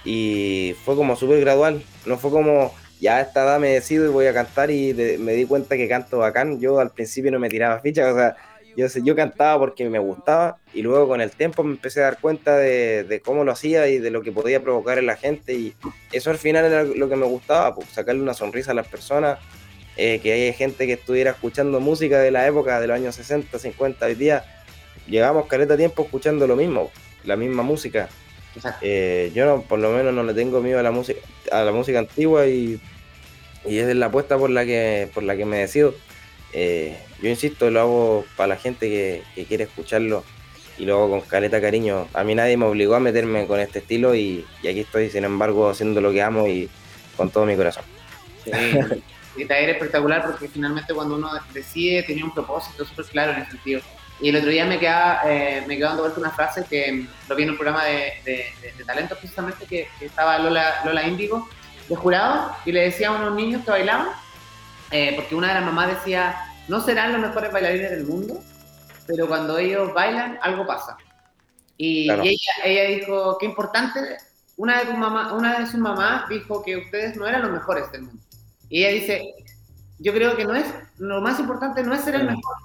Y 0.04 0.76
fue 0.84 0.96
como 0.96 1.16
súper 1.16 1.40
gradual, 1.40 1.82
no 2.06 2.18
fue 2.18 2.30
como, 2.30 2.74
ya 3.00 3.18
a 3.18 3.22
esta 3.22 3.44
edad 3.44 3.60
me 3.60 3.70
decido 3.70 4.06
y 4.06 4.10
voy 4.10 4.26
a 4.26 4.34
cantar 4.34 4.72
y 4.72 4.94
me 5.20 5.34
di 5.34 5.46
cuenta 5.46 5.78
que 5.78 5.88
canto 5.88 6.18
bacán. 6.18 6.60
Yo 6.60 6.80
al 6.80 6.92
principio 6.92 7.32
no 7.32 7.40
me 7.40 7.50
tiraba 7.50 7.80
fichas, 7.80 8.14
o 8.14 8.16
sea, 8.16 8.36
yo, 8.76 8.88
yo 9.04 9.16
cantaba 9.16 9.58
porque 9.60 9.90
me 9.90 10.00
gustaba 10.00 10.58
y 10.74 10.82
luego 10.82 11.08
con 11.08 11.22
el 11.22 11.32
tiempo 11.32 11.64
me 11.64 11.72
empecé 11.72 12.02
a 12.02 12.06
dar 12.06 12.20
cuenta 12.20 12.58
de, 12.58 13.22
cómo 13.24 13.44
lo 13.44 13.52
hacía 13.52 13.88
y 13.88 14.00
de 14.00 14.12
lo 14.12 14.22
que 14.22 14.32
podía 14.32 14.62
provocar 14.62 14.98
en 14.98 15.06
la 15.06 15.16
gente 15.16 15.54
y 15.54 15.74
eso 16.12 16.30
al 16.30 16.38
final 16.38 16.66
era 16.66 16.84
lo 16.84 17.10
que 17.10 17.16
me 17.16 17.26
gustaba, 17.26 17.74
pues, 17.74 17.88
sacarle 17.90 18.22
una 18.22 18.34
sonrisa 18.34 18.72
a 18.72 18.76
las 18.76 18.88
personas, 18.88 19.40
eh, 19.98 20.20
que 20.22 20.32
haya 20.32 20.54
gente 20.54 20.86
que 20.86 20.94
estuviera 20.94 21.32
escuchando 21.32 21.80
música 21.80 22.20
de 22.20 22.32
la 22.32 22.48
época 22.48 22.80
de 22.80 22.88
los 22.88 22.96
años 22.96 23.16
60, 23.16 23.60
50, 23.60 24.06
hoy 24.06 24.16
día 24.16 24.46
llevamos 25.08 25.48
careta 25.48 25.76
tiempo 25.76 26.04
escuchando 26.04 26.48
lo 26.48 26.56
mismo, 26.56 26.92
la 27.26 27.36
misma 27.36 27.64
música 27.64 28.08
eh, 28.82 29.32
yo 29.34 29.46
no, 29.46 29.62
por 29.62 29.80
lo 29.80 29.92
menos 29.92 30.14
no 30.14 30.24
le 30.24 30.34
tengo 30.34 30.62
miedo 30.62 30.80
a 30.80 30.84
la 30.84 30.92
música, 30.92 31.20
a 31.52 31.64
la 31.64 31.72
música 31.72 32.00
antigua 32.00 32.48
y, 32.48 32.80
y 33.66 33.78
es 33.78 33.96
la 33.96 34.08
apuesta 34.08 34.38
por 34.38 34.50
la 34.50 34.66
que, 34.66 35.10
por 35.14 35.24
la 35.24 35.36
que 35.36 35.46
me 35.46 35.58
decido. 35.58 35.94
Eh, 36.54 36.98
yo 37.22 37.30
insisto, 37.30 37.70
lo 37.70 37.80
hago 37.80 38.26
para 38.36 38.48
la 38.48 38.58
gente 38.58 38.88
que, 38.88 39.46
quiere 39.46 39.66
escucharlo 39.66 40.24
y 40.78 40.86
lo 40.86 40.96
hago 40.96 41.10
con 41.10 41.22
caleta 41.22 41.62
cariño. 41.62 42.08
A 42.14 42.24
mí 42.24 42.36
nadie 42.36 42.58
me 42.58 42.66
obligó 42.66 42.96
a 42.96 43.00
meterme 43.00 43.46
con 43.46 43.60
este 43.60 43.80
estilo 43.80 44.16
y, 44.16 44.46
aquí 44.60 44.82
estoy, 44.82 45.10
sin 45.10 45.26
embargo, 45.26 45.70
haciendo 45.70 46.02
lo 46.02 46.12
que 46.12 46.22
amo 46.22 46.48
y 46.48 46.70
con 47.18 47.30
todo 47.30 47.46
mi 47.46 47.56
corazón. 47.56 47.84
Sí, 48.44 48.52
y 49.36 49.46
taller 49.46 49.72
espectacular 49.72 50.24
porque 50.26 50.48
finalmente 50.48 50.94
cuando 50.94 51.16
uno 51.16 51.30
decide 51.54 52.04
tenía 52.04 52.26
un 52.26 52.34
propósito 52.34 52.86
súper 52.86 53.06
claro 53.06 53.34
en 53.34 53.42
ese 53.42 53.52
sentido. 53.52 53.82
Y 54.22 54.30
el 54.30 54.36
otro 54.36 54.50
día 54.50 54.66
me 54.66 54.80
quedaba, 54.80 55.22
eh, 55.26 55.64
me 55.66 55.78
quedaba 55.78 55.92
dando 55.92 56.04
vuelta 56.04 56.20
una 56.20 56.32
frase 56.32 56.66
que 56.70 57.08
lo 57.28 57.36
vi 57.36 57.44
en 57.44 57.52
un 57.52 57.56
programa 57.56 57.86
de, 57.86 58.14
de, 58.26 58.84
talento 58.84 59.16
precisamente 59.16 59.66
que, 59.66 59.88
estaba 60.02 60.40
Lola, 60.40 60.82
Lola 60.84 61.08
Índigo 61.08 61.48
de 61.88 61.96
jurado 61.96 62.52
y 62.66 62.72
le 62.72 62.84
decía 62.84 63.10
a 63.10 63.12
unos 63.12 63.36
niños 63.36 63.64
que 63.64 63.72
bailaban, 63.72 64.10
eh, 64.92 65.14
porque 65.16 65.36
una 65.36 65.50
de 65.50 65.54
las 65.56 65.64
mamás 65.64 65.88
decía, 65.88 66.36
no 66.68 66.82
serán 66.82 67.14
los 67.14 67.22
mejores 67.22 67.52
bailarines 67.52 67.92
del 67.92 68.06
mundo, 68.06 68.44
pero 69.08 69.28
cuando 69.28 69.58
ellos 69.58 69.94
bailan 69.94 70.38
algo 70.42 70.68
pasa. 70.68 70.98
Y, 71.78 72.12
ella, 72.12 72.54
ella, 72.66 72.84
dijo, 72.96 73.38
qué 73.40 73.46
importante, 73.46 74.00
una 74.58 74.80
de, 74.80 74.86
tus 74.88 74.98
mamá, 74.98 75.34
una 75.34 75.60
de 75.60 75.66
sus 75.66 75.80
mamás 75.80 76.28
dijo 76.28 76.62
que 76.62 76.76
ustedes 76.76 77.16
no 77.16 77.26
eran 77.26 77.44
los 77.44 77.52
mejores 77.52 77.90
del 77.92 78.02
mundo. 78.02 78.22
Y 78.68 78.84
ella 78.84 78.94
dice, 79.00 79.34
yo 79.98 80.12
creo 80.14 80.36
que 80.36 80.44
no 80.44 80.56
es, 80.56 80.66
lo 80.98 81.22
más 81.22 81.40
importante 81.40 81.82
no 81.84 81.94
es 81.94 82.02
ser 82.02 82.16
el 82.16 82.26
mejor, 82.26 82.56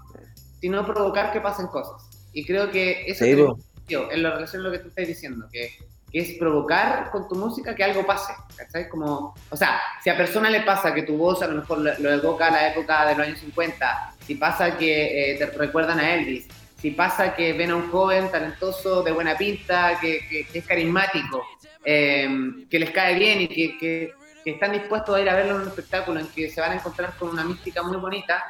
sino 0.65 0.83
provocar 0.87 1.31
que 1.31 1.43
pasen 1.43 1.67
cosas. 1.67 2.09
Y 2.33 2.43
creo 2.43 2.71
que 2.71 3.05
eso 3.07 3.23
es 3.23 3.39
en 3.87 4.23
la 4.23 4.31
relación 4.31 4.63
a 4.63 4.65
lo 4.65 4.73
que 4.73 4.79
tú 4.79 4.89
estás 4.89 5.07
diciendo, 5.07 5.47
que, 5.53 5.77
es 6.11 6.39
provocar 6.39 7.11
con 7.11 7.29
tu 7.29 7.35
música 7.35 7.75
que 7.75 7.85
algo 7.85 8.07
pase, 8.07 8.33
¿cachai? 8.57 8.89
Como, 8.89 9.35
o 9.51 9.57
sea, 9.59 9.79
si 10.03 10.09
a 10.09 10.17
persona 10.17 10.49
le 10.49 10.63
pasa 10.63 10.95
que 10.95 11.03
tu 11.03 11.19
voz 11.19 11.43
a 11.43 11.49
lo 11.49 11.57
mejor 11.57 11.81
lo, 11.81 12.11
evoca 12.11 12.47
a 12.47 12.51
la 12.51 12.69
época 12.69 13.05
de 13.05 13.15
los 13.15 13.27
años 13.27 13.41
50, 13.41 14.15
si 14.27 14.37
pasa 14.37 14.79
que 14.79 15.33
eh, 15.33 15.37
te 15.37 15.45
recuerdan 15.45 16.01
a 16.01 16.15
Elvis, 16.15 16.49
si 16.81 16.93
pasa 16.93 17.35
que 17.35 17.53
ven 17.53 17.73
a 17.73 17.77
un 17.77 17.91
joven 17.91 18.31
talentoso, 18.31 19.03
de 19.03 19.13
buena 19.13 19.37
pinta, 19.37 19.99
que, 20.01 20.47
es 20.55 20.67
carismático, 20.67 21.45
eh, 21.85 22.27
que 22.71 22.79
les 22.79 22.91
cae 22.91 23.19
bien 23.19 23.43
y 23.43 23.49
que, 23.49 23.77
que, 23.77 24.15
están 24.47 24.73
dispuestos 24.73 25.15
a 25.15 25.21
ir 25.21 25.29
a 25.29 25.35
verlo 25.35 25.57
en 25.57 25.61
un 25.61 25.69
espectáculo 25.69 26.21
en 26.21 26.29
que 26.29 26.49
se 26.49 26.63
van 26.63 26.73
a 26.73 26.75
encontrar 26.77 27.15
con 27.19 27.29
una 27.29 27.45
mística 27.45 27.83
muy 27.83 27.99
bonita, 27.99 28.43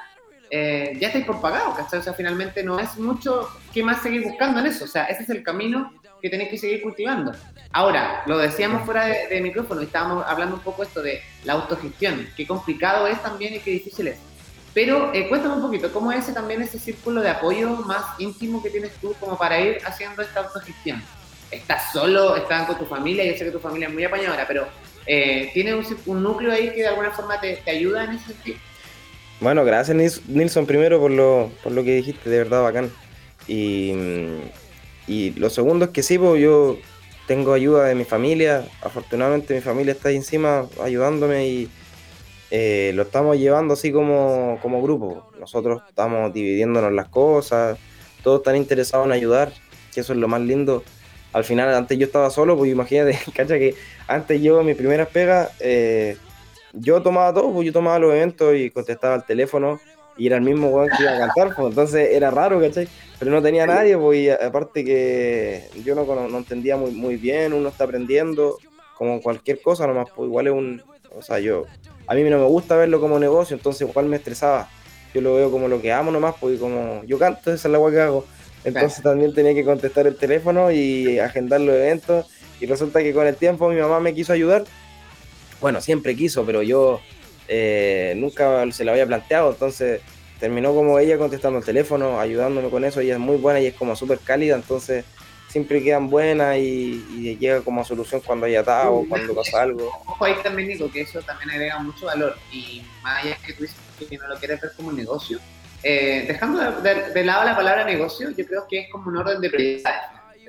eh, 0.56 0.96
ya 1.00 1.08
estáis 1.08 1.24
por 1.24 1.40
pagado, 1.40 1.74
¿cachai? 1.74 1.98
O 1.98 2.02
sea, 2.04 2.12
finalmente 2.12 2.62
no 2.62 2.78
es 2.78 2.96
mucho 2.96 3.50
que 3.72 3.82
más 3.82 4.00
seguir 4.00 4.22
buscando 4.22 4.60
en 4.60 4.66
eso. 4.66 4.84
O 4.84 4.86
sea, 4.86 5.06
ese 5.06 5.24
es 5.24 5.30
el 5.30 5.42
camino 5.42 5.92
que 6.22 6.30
tenéis 6.30 6.48
que 6.48 6.58
seguir 6.58 6.80
cultivando. 6.80 7.32
Ahora, 7.72 8.22
lo 8.26 8.38
decíamos 8.38 8.84
fuera 8.84 9.06
de, 9.06 9.40
micrófono 9.40 9.80
y 9.80 9.86
estábamos 9.86 10.24
hablando 10.24 10.54
un 10.54 10.60
poco 10.60 10.84
esto 10.84 11.02
de 11.02 11.20
la 11.42 11.54
autogestión, 11.54 12.28
qué 12.36 12.46
complicado 12.46 13.08
es 13.08 13.20
también 13.20 13.52
y 13.54 13.58
qué 13.58 13.72
difícil 13.72 14.06
es. 14.06 14.18
Pero 14.72 15.12
eh, 15.12 15.28
cuéntame 15.28 15.56
un 15.56 15.62
poquito, 15.62 15.92
¿cómo 15.92 16.12
es 16.12 16.22
ese, 16.22 16.32
también 16.32 16.62
ese 16.62 16.78
círculo 16.78 17.20
de 17.20 17.30
apoyo 17.30 17.70
más 17.70 18.04
íntimo 18.20 18.62
que 18.62 18.70
tienes 18.70 18.92
tú 19.00 19.12
como 19.18 19.36
para 19.36 19.58
ir 19.58 19.78
haciendo 19.84 20.22
esta 20.22 20.38
autogestión? 20.38 21.02
¿Estás 21.50 21.92
solo? 21.92 22.36
¿Estás 22.36 22.68
con 22.68 22.78
tu 22.78 22.86
familia? 22.86 23.24
Yo 23.24 23.36
sé 23.36 23.44
que 23.44 23.50
tu 23.50 23.58
familia 23.58 23.88
es 23.88 23.94
muy 23.94 24.04
apañadora, 24.04 24.46
pero 24.46 24.68
eh, 25.04 25.50
¿tienes 25.52 25.92
un, 26.06 26.22
núcleo 26.22 26.52
ahí 26.52 26.70
que 26.70 26.82
de 26.82 26.88
alguna 26.88 27.10
forma 27.10 27.40
te, 27.40 27.56
te 27.56 27.72
ayuda 27.72 28.04
en 28.04 28.12
ese 28.12 28.26
sentido? 28.26 28.58
Bueno, 29.40 29.64
gracias 29.64 30.22
Nilson 30.28 30.66
primero 30.66 31.00
por 31.00 31.10
lo, 31.10 31.50
por 31.62 31.72
lo 31.72 31.84
que 31.84 31.96
dijiste, 31.96 32.30
de 32.30 32.38
verdad 32.38 32.62
bacán. 32.62 32.90
Y, 33.46 33.92
y 35.06 35.30
lo 35.32 35.50
segundo 35.50 35.86
es 35.86 35.90
que 35.90 36.02
sí, 36.02 36.18
pues 36.18 36.40
yo 36.40 36.78
tengo 37.26 37.52
ayuda 37.52 37.84
de 37.86 37.94
mi 37.94 38.04
familia, 38.04 38.64
afortunadamente 38.82 39.54
mi 39.54 39.60
familia 39.60 39.92
está 39.92 40.10
ahí 40.10 40.16
encima 40.16 40.66
ayudándome 40.82 41.48
y 41.48 41.70
eh, 42.50 42.92
lo 42.94 43.02
estamos 43.02 43.38
llevando 43.38 43.74
así 43.74 43.92
como, 43.92 44.58
como 44.62 44.82
grupo. 44.82 45.30
Nosotros 45.40 45.82
estamos 45.88 46.32
dividiéndonos 46.32 46.92
las 46.92 47.08
cosas, 47.08 47.78
todos 48.22 48.40
están 48.40 48.56
interesados 48.56 49.06
en 49.06 49.12
ayudar, 49.12 49.52
que 49.92 50.00
eso 50.00 50.12
es 50.12 50.18
lo 50.18 50.28
más 50.28 50.40
lindo. 50.40 50.84
Al 51.32 51.44
final, 51.44 51.74
antes 51.74 51.98
yo 51.98 52.06
estaba 52.06 52.30
solo, 52.30 52.56
pues 52.56 52.70
imagínate, 52.70 53.18
cacha 53.34 53.58
que 53.58 53.74
antes 54.06 54.40
yo, 54.40 54.62
mis 54.62 54.76
primeras 54.76 55.08
pegas, 55.08 55.50
eh, 55.60 56.16
yo 56.74 57.02
tomaba 57.02 57.32
todo, 57.32 57.52
pues 57.52 57.66
yo 57.66 57.72
tomaba 57.72 57.98
los 57.98 58.12
eventos 58.12 58.54
y 58.56 58.70
contestaba 58.70 59.14
al 59.14 59.26
teléfono 59.26 59.80
y 60.16 60.26
era 60.26 60.36
el 60.36 60.42
mismo 60.42 60.68
weón 60.68 60.90
que 60.90 61.02
iba 61.02 61.14
a 61.14 61.18
cantar, 61.18 61.54
pues 61.56 61.68
entonces 61.68 62.10
era 62.12 62.30
raro, 62.30 62.60
¿cachai? 62.60 62.88
Pero 63.18 63.30
no 63.30 63.42
tenía 63.42 63.66
nadie, 63.66 63.96
pues 63.96 64.20
y 64.20 64.30
aparte 64.30 64.84
que 64.84 65.68
yo 65.84 65.94
no, 65.94 66.04
no 66.28 66.38
entendía 66.38 66.76
muy, 66.76 66.92
muy 66.92 67.16
bien, 67.16 67.52
uno 67.52 67.68
está 67.68 67.84
aprendiendo, 67.84 68.58
como 68.96 69.20
cualquier 69.20 69.60
cosa 69.60 69.86
nomás, 69.86 70.08
pues 70.14 70.28
igual 70.28 70.46
es 70.46 70.52
un, 70.52 70.82
o 71.16 71.22
sea, 71.22 71.40
yo, 71.40 71.64
a 72.06 72.14
mí 72.14 72.22
no 72.22 72.38
me 72.38 72.46
gusta 72.46 72.76
verlo 72.76 73.00
como 73.00 73.18
negocio, 73.18 73.56
entonces 73.56 73.88
igual 73.88 74.06
me 74.06 74.16
estresaba, 74.16 74.68
yo 75.12 75.20
lo 75.20 75.34
veo 75.34 75.50
como 75.50 75.68
lo 75.68 75.80
que 75.80 75.92
amo 75.92 76.10
nomás, 76.10 76.34
pues 76.40 76.60
como 76.60 77.02
yo 77.04 77.18
canto, 77.18 77.52
esa 77.52 77.68
es 77.68 77.72
la 77.72 77.78
agua 77.78 77.90
que 77.90 78.00
hago, 78.00 78.24
entonces 78.64 79.02
también 79.02 79.34
tenía 79.34 79.54
que 79.54 79.64
contestar 79.64 80.06
el 80.06 80.16
teléfono 80.16 80.70
y 80.70 81.18
agendar 81.18 81.60
los 81.60 81.74
eventos, 81.74 82.26
y 82.60 82.66
resulta 82.66 83.02
que 83.02 83.12
con 83.12 83.26
el 83.26 83.34
tiempo 83.34 83.68
mi 83.68 83.80
mamá 83.80 83.98
me 83.98 84.14
quiso 84.14 84.32
ayudar, 84.32 84.64
bueno, 85.60 85.80
siempre 85.80 86.14
quiso, 86.16 86.44
pero 86.44 86.62
yo 86.62 87.00
eh, 87.48 88.14
nunca 88.16 88.70
se 88.72 88.84
lo 88.84 88.92
había 88.92 89.06
planteado, 89.06 89.50
entonces 89.52 90.00
terminó 90.40 90.74
como 90.74 90.98
ella 90.98 91.18
contestando 91.18 91.58
el 91.58 91.64
teléfono, 91.64 92.20
ayudándome 92.20 92.68
con 92.70 92.84
eso, 92.84 93.00
ella 93.00 93.14
es 93.14 93.20
muy 93.20 93.36
buena 93.36 93.60
y 93.60 93.66
es 93.66 93.74
como 93.74 93.96
súper 93.96 94.18
cálida, 94.18 94.56
entonces 94.56 95.04
siempre 95.48 95.82
quedan 95.82 96.10
buenas 96.10 96.56
y, 96.58 97.36
llega 97.38 97.60
como 97.60 97.84
solución 97.84 98.20
cuando 98.24 98.46
hay 98.46 98.56
atado 98.56 98.94
o 98.94 99.08
cuando 99.08 99.34
pasa 99.34 99.62
algo. 99.62 99.88
Ojo 100.06 100.24
ahí 100.24 100.34
también 100.42 100.68
digo 100.68 100.90
que 100.90 101.02
eso 101.02 101.22
también 101.22 101.50
agrega 101.50 101.78
mucho 101.78 102.06
valor 102.06 102.36
y 102.52 102.82
más 103.02 103.24
allá 103.24 103.38
que 103.46 103.52
tú 103.52 103.62
dices 103.62 103.76
que 104.08 104.18
no 104.18 104.28
lo 104.28 104.36
quieres 104.36 104.60
ver 104.60 104.72
como 104.76 104.88
un 104.88 104.96
negocio, 104.96 105.38
eh, 105.82 106.24
dejando 106.26 106.80
de, 106.80 107.24
lado 107.24 107.44
la 107.44 107.54
palabra 107.54 107.84
negocio, 107.84 108.30
yo 108.30 108.46
creo 108.46 108.66
que 108.68 108.80
es 108.80 108.90
como 108.90 109.08
un 109.08 109.18
orden 109.18 109.40
de 109.40 109.50
prioridades, 109.50 110.00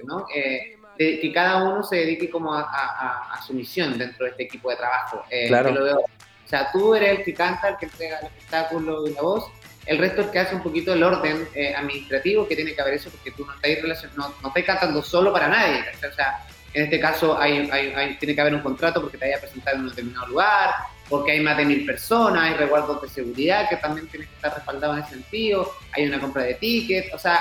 ¿no? 0.05 0.25
Eh, 0.33 0.74
que 0.97 1.31
cada 1.33 1.63
uno 1.63 1.83
se 1.83 1.97
dedique 1.97 2.29
como 2.29 2.53
a, 2.53 3.39
su 3.45 3.53
misión 3.53 3.97
dentro 3.97 4.25
de 4.25 4.31
este 4.31 4.43
equipo 4.43 4.69
de 4.69 4.77
trabajo. 4.77 5.23
Eh, 5.29 5.47
claro. 5.47 5.73
o 5.73 6.47
sea, 6.47 6.71
tú 6.71 6.95
eres 6.95 7.19
el 7.19 7.23
que 7.23 7.33
canta, 7.33 7.69
el 7.69 7.77
que 7.77 7.85
entrega 7.85 8.19
el 8.19 8.27
espectáculo 8.27 9.07
y 9.07 9.13
la 9.13 9.21
voz, 9.21 9.51
el 9.85 9.99
resto 9.99 10.21
es 10.21 10.27
que 10.27 10.39
hace 10.39 10.55
un 10.55 10.63
poquito 10.63 10.93
el 10.93 11.03
orden 11.03 11.47
eh, 11.53 11.75
administrativo 11.75 12.47
que 12.47 12.55
tiene 12.55 12.73
que 12.73 12.81
haber 12.81 12.95
eso, 12.95 13.09
porque 13.11 13.31
tú 13.31 13.45
no 13.45 13.53
estás, 13.53 14.15
no, 14.15 14.33
no 14.41 14.47
estás 14.47 14.63
cantando 14.63 15.03
solo 15.03 15.31
para 15.31 15.47
nadie. 15.47 15.83
O 15.97 16.15
sea, 16.15 16.43
en 16.73 16.83
este 16.83 16.99
caso 16.99 17.39
hay, 17.39 17.69
hay, 17.71 18.15
tiene 18.15 18.35
que 18.35 18.41
haber 18.41 18.55
un 18.55 18.61
contrato 18.61 19.01
porque 19.01 19.17
te 19.17 19.25
haya 19.25 19.39
presentado 19.39 19.77
en 19.77 19.83
un 19.83 19.89
determinado 19.89 20.27
lugar, 20.27 20.71
porque 21.07 21.33
hay 21.33 21.39
más 21.39 21.55
de 21.57 21.65
mil 21.65 21.85
personas, 21.85 22.43
hay 22.43 22.53
resguardos 22.55 23.01
de 23.01 23.09
seguridad 23.09 23.69
que 23.69 23.77
también 23.77 24.07
tienen 24.07 24.27
que 24.27 24.35
estar 24.35 24.53
respaldados 24.53 24.97
en 24.97 25.03
ese 25.03 25.13
sentido, 25.13 25.71
hay 25.93 26.07
una 26.07 26.19
compra 26.19 26.43
de 26.43 26.55
tickets, 26.55 27.13
o 27.13 27.19
sea, 27.19 27.39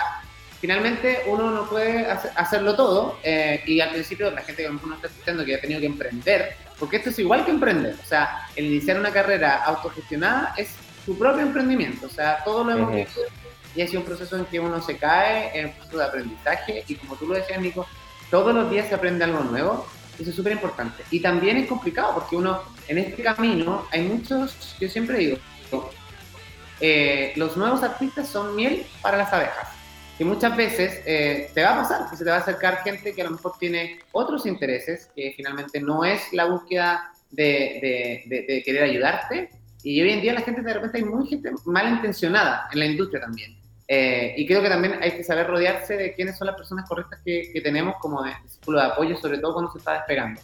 finalmente 0.64 1.24
uno 1.26 1.50
no 1.50 1.68
puede 1.68 2.06
hacerlo 2.06 2.74
todo 2.74 3.18
eh, 3.22 3.62
y 3.66 3.80
al 3.80 3.90
principio 3.90 4.30
la 4.30 4.40
gente 4.40 4.62
que 4.62 4.66
a 4.66 4.70
lo 4.70 4.76
mejor 4.76 4.88
no 4.88 4.94
está 4.94 5.08
escuchando 5.08 5.44
que 5.44 5.54
ha 5.54 5.60
tenido 5.60 5.78
que 5.78 5.84
emprender, 5.84 6.56
porque 6.78 6.96
esto 6.96 7.10
es 7.10 7.18
igual 7.18 7.44
que 7.44 7.50
emprender, 7.50 7.94
o 8.02 8.06
sea, 8.06 8.48
el 8.56 8.64
iniciar 8.64 8.98
una 8.98 9.10
carrera 9.10 9.62
autogestionada 9.62 10.54
es 10.56 10.70
su 11.04 11.18
propio 11.18 11.42
emprendimiento. 11.42 12.06
O 12.06 12.08
sea, 12.08 12.42
todo 12.46 12.64
lo 12.64 12.70
hemos 12.70 12.94
visto 12.94 13.20
y 13.76 13.82
ha 13.82 13.86
sido 13.86 14.00
un 14.00 14.06
proceso 14.06 14.38
en 14.38 14.46
que 14.46 14.58
uno 14.58 14.80
se 14.80 14.96
cae, 14.96 15.50
en 15.52 15.66
un 15.66 15.72
proceso 15.72 15.98
de 15.98 16.04
aprendizaje 16.04 16.84
y 16.88 16.94
como 16.94 17.16
tú 17.16 17.26
lo 17.26 17.34
decías, 17.34 17.60
Nico, 17.60 17.86
todos 18.30 18.54
los 18.54 18.70
días 18.70 18.88
se 18.88 18.94
aprende 18.94 19.22
algo 19.22 19.40
nuevo. 19.40 19.86
Eso 20.18 20.30
es 20.30 20.34
súper 20.34 20.52
importante. 20.52 21.04
Y 21.10 21.20
también 21.20 21.58
es 21.58 21.68
complicado 21.68 22.14
porque 22.14 22.36
uno, 22.36 22.62
en 22.88 22.96
este 22.96 23.22
camino, 23.22 23.86
hay 23.92 24.00
muchos, 24.00 24.76
yo 24.80 24.88
siempre 24.88 25.18
digo, 25.18 25.36
eh, 26.80 27.34
los 27.36 27.54
nuevos 27.54 27.82
artistas 27.82 28.30
son 28.30 28.56
miel 28.56 28.86
para 29.02 29.18
las 29.18 29.30
abejas. 29.30 29.73
Y 30.18 30.24
muchas 30.24 30.56
veces 30.56 31.02
eh, 31.06 31.50
te 31.54 31.62
va 31.62 31.72
a 31.72 31.82
pasar 31.82 32.10
que 32.10 32.16
se 32.16 32.24
te 32.24 32.30
va 32.30 32.36
a 32.36 32.40
acercar 32.40 32.82
gente 32.84 33.12
que 33.14 33.22
a 33.22 33.24
lo 33.24 33.32
mejor 33.32 33.52
tiene 33.58 33.98
otros 34.12 34.46
intereses, 34.46 35.10
que 35.14 35.34
finalmente 35.36 35.80
no 35.80 36.04
es 36.04 36.32
la 36.32 36.44
búsqueda 36.44 37.12
de, 37.30 38.62
querer 38.64 38.84
ayudarte, 38.84 39.50
y 39.82 40.00
hoy 40.00 40.10
en 40.10 40.20
día 40.20 40.32
la 40.32 40.42
gente 40.42 40.62
de 40.62 40.72
repente 40.72 40.98
hay 40.98 41.04
muy 41.04 41.26
gente 41.26 41.50
malintencionada 41.64 42.68
en 42.72 42.78
la 42.78 42.86
industria 42.86 43.22
también. 43.22 43.56
Eh, 43.86 44.34
y 44.38 44.46
creo 44.46 44.62
que 44.62 44.68
también 44.68 44.98
hay 45.02 45.12
que 45.12 45.24
saber 45.24 45.46
rodearse 45.46 45.96
de 45.96 46.14
quiénes 46.14 46.38
son 46.38 46.46
las 46.46 46.56
personas 46.56 46.88
correctas 46.88 47.20
que, 47.24 47.50
que 47.52 47.60
tenemos 47.60 47.96
como 48.00 48.22
de, 48.22 48.32
círculo 48.48 48.80
de 48.80 48.86
apoyo, 48.86 49.16
sobre 49.16 49.38
todo 49.38 49.52
cuando 49.52 49.72
se 49.72 49.78
está 49.78 49.94
despegando. 49.94 50.40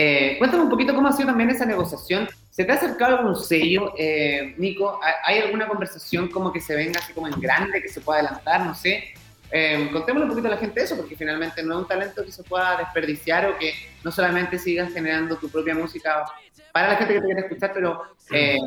Eh, 0.00 0.36
cuéntame 0.38 0.62
un 0.62 0.70
poquito 0.70 0.94
cómo 0.94 1.08
ha 1.08 1.12
sido 1.12 1.30
también 1.30 1.50
esa 1.50 1.66
negociación. 1.66 2.28
¿Se 2.58 2.64
te 2.64 2.72
ha 2.72 2.74
acercado 2.74 3.18
algún 3.18 3.36
sello, 3.36 3.94
eh, 3.96 4.52
Nico? 4.58 4.98
¿Hay 5.24 5.38
alguna 5.38 5.68
conversación 5.68 6.26
como 6.26 6.52
que 6.52 6.60
se 6.60 6.74
venga 6.74 6.98
así 6.98 7.12
como 7.12 7.28
en 7.28 7.40
grande, 7.40 7.80
que 7.80 7.88
se 7.88 8.00
pueda 8.00 8.18
adelantar? 8.18 8.66
No 8.66 8.74
sé. 8.74 9.14
Eh, 9.52 9.88
contémosle 9.92 10.24
un 10.24 10.30
poquito 10.30 10.48
a 10.48 10.50
la 10.50 10.56
gente 10.56 10.82
eso, 10.82 10.96
porque 10.96 11.14
finalmente 11.14 11.62
no 11.62 11.74
es 11.74 11.82
un 11.82 11.86
talento 11.86 12.24
que 12.24 12.32
se 12.32 12.42
pueda 12.42 12.78
desperdiciar 12.78 13.46
o 13.46 13.56
que 13.56 13.74
no 14.02 14.10
solamente 14.10 14.58
sigas 14.58 14.92
generando 14.92 15.36
tu 15.36 15.48
propia 15.48 15.72
música 15.72 16.24
para 16.72 16.88
la 16.88 16.96
gente 16.96 17.14
que 17.14 17.20
te 17.20 17.26
quiere 17.26 17.40
escuchar, 17.42 17.70
pero 17.72 18.02
eh, 18.32 18.58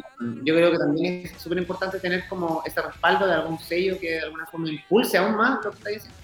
yo 0.41 0.55
creo 0.55 0.71
que 0.71 0.77
también 0.77 1.25
es 1.25 1.33
súper 1.33 1.57
importante 1.57 1.99
tener 1.99 2.29
como 2.29 2.63
ese 2.65 2.81
respaldo 2.81 3.27
de 3.27 3.33
algún 3.33 3.59
sello 3.59 3.99
que 3.99 4.11
de 4.11 4.21
alguna 4.21 4.45
forma 4.45 4.69
impulse 4.69 5.17
aún 5.17 5.35
más 5.35 5.59
lo 5.65 5.71
que 5.71 5.77
está 5.77 5.89
diciendo. 5.89 6.17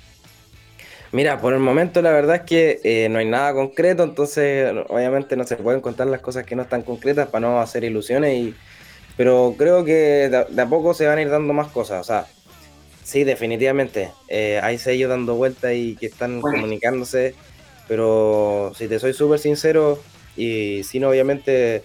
Mira, 1.12 1.40
por 1.40 1.54
el 1.54 1.60
momento 1.60 2.02
la 2.02 2.12
verdad 2.12 2.38
es 2.38 2.42
que 2.42 2.80
eh, 2.84 3.08
no 3.10 3.20
hay 3.20 3.26
nada 3.26 3.54
concreto, 3.54 4.04
entonces 4.04 4.74
obviamente 4.90 5.36
no 5.38 5.46
se 5.46 5.56
pueden 5.56 5.82
contar 5.82 6.08
las 6.08 6.22
cosas 6.22 6.46
que 6.46 6.56
no 6.56 6.64
están 6.64 6.82
concretas 6.82 7.30
para 7.30 7.48
no 7.48 7.62
hacer 7.62 7.84
ilusiones, 7.84 8.36
y, 8.36 8.56
pero 9.16 9.56
creo 9.58 9.86
que 9.86 10.30
de, 10.30 10.62
a 10.62 10.66
poco 10.68 10.94
se 10.94 11.08
van 11.08 11.18
a 11.18 11.22
ir 11.22 11.30
dando 11.30 11.54
más 11.54 11.68
cosas. 11.68 12.02
O 12.02 12.04
sea, 12.04 12.26
sí, 13.04 13.24
definitivamente. 13.24 14.12
Eh, 14.28 14.60
hay 14.62 14.78
sellos 14.78 15.10
dando 15.10 15.36
vueltas 15.36 15.74
y 15.74 15.96
que 15.96 16.08
están 16.08 16.42
comunicándose, 16.42 17.36
pero 17.88 18.74
si 18.76 18.88
te 18.88 19.00
soy 19.00 19.14
súper 19.14 19.40
sincero, 19.40 20.00
y 20.38 20.84
sin 20.84 21.04
obviamente 21.04 21.82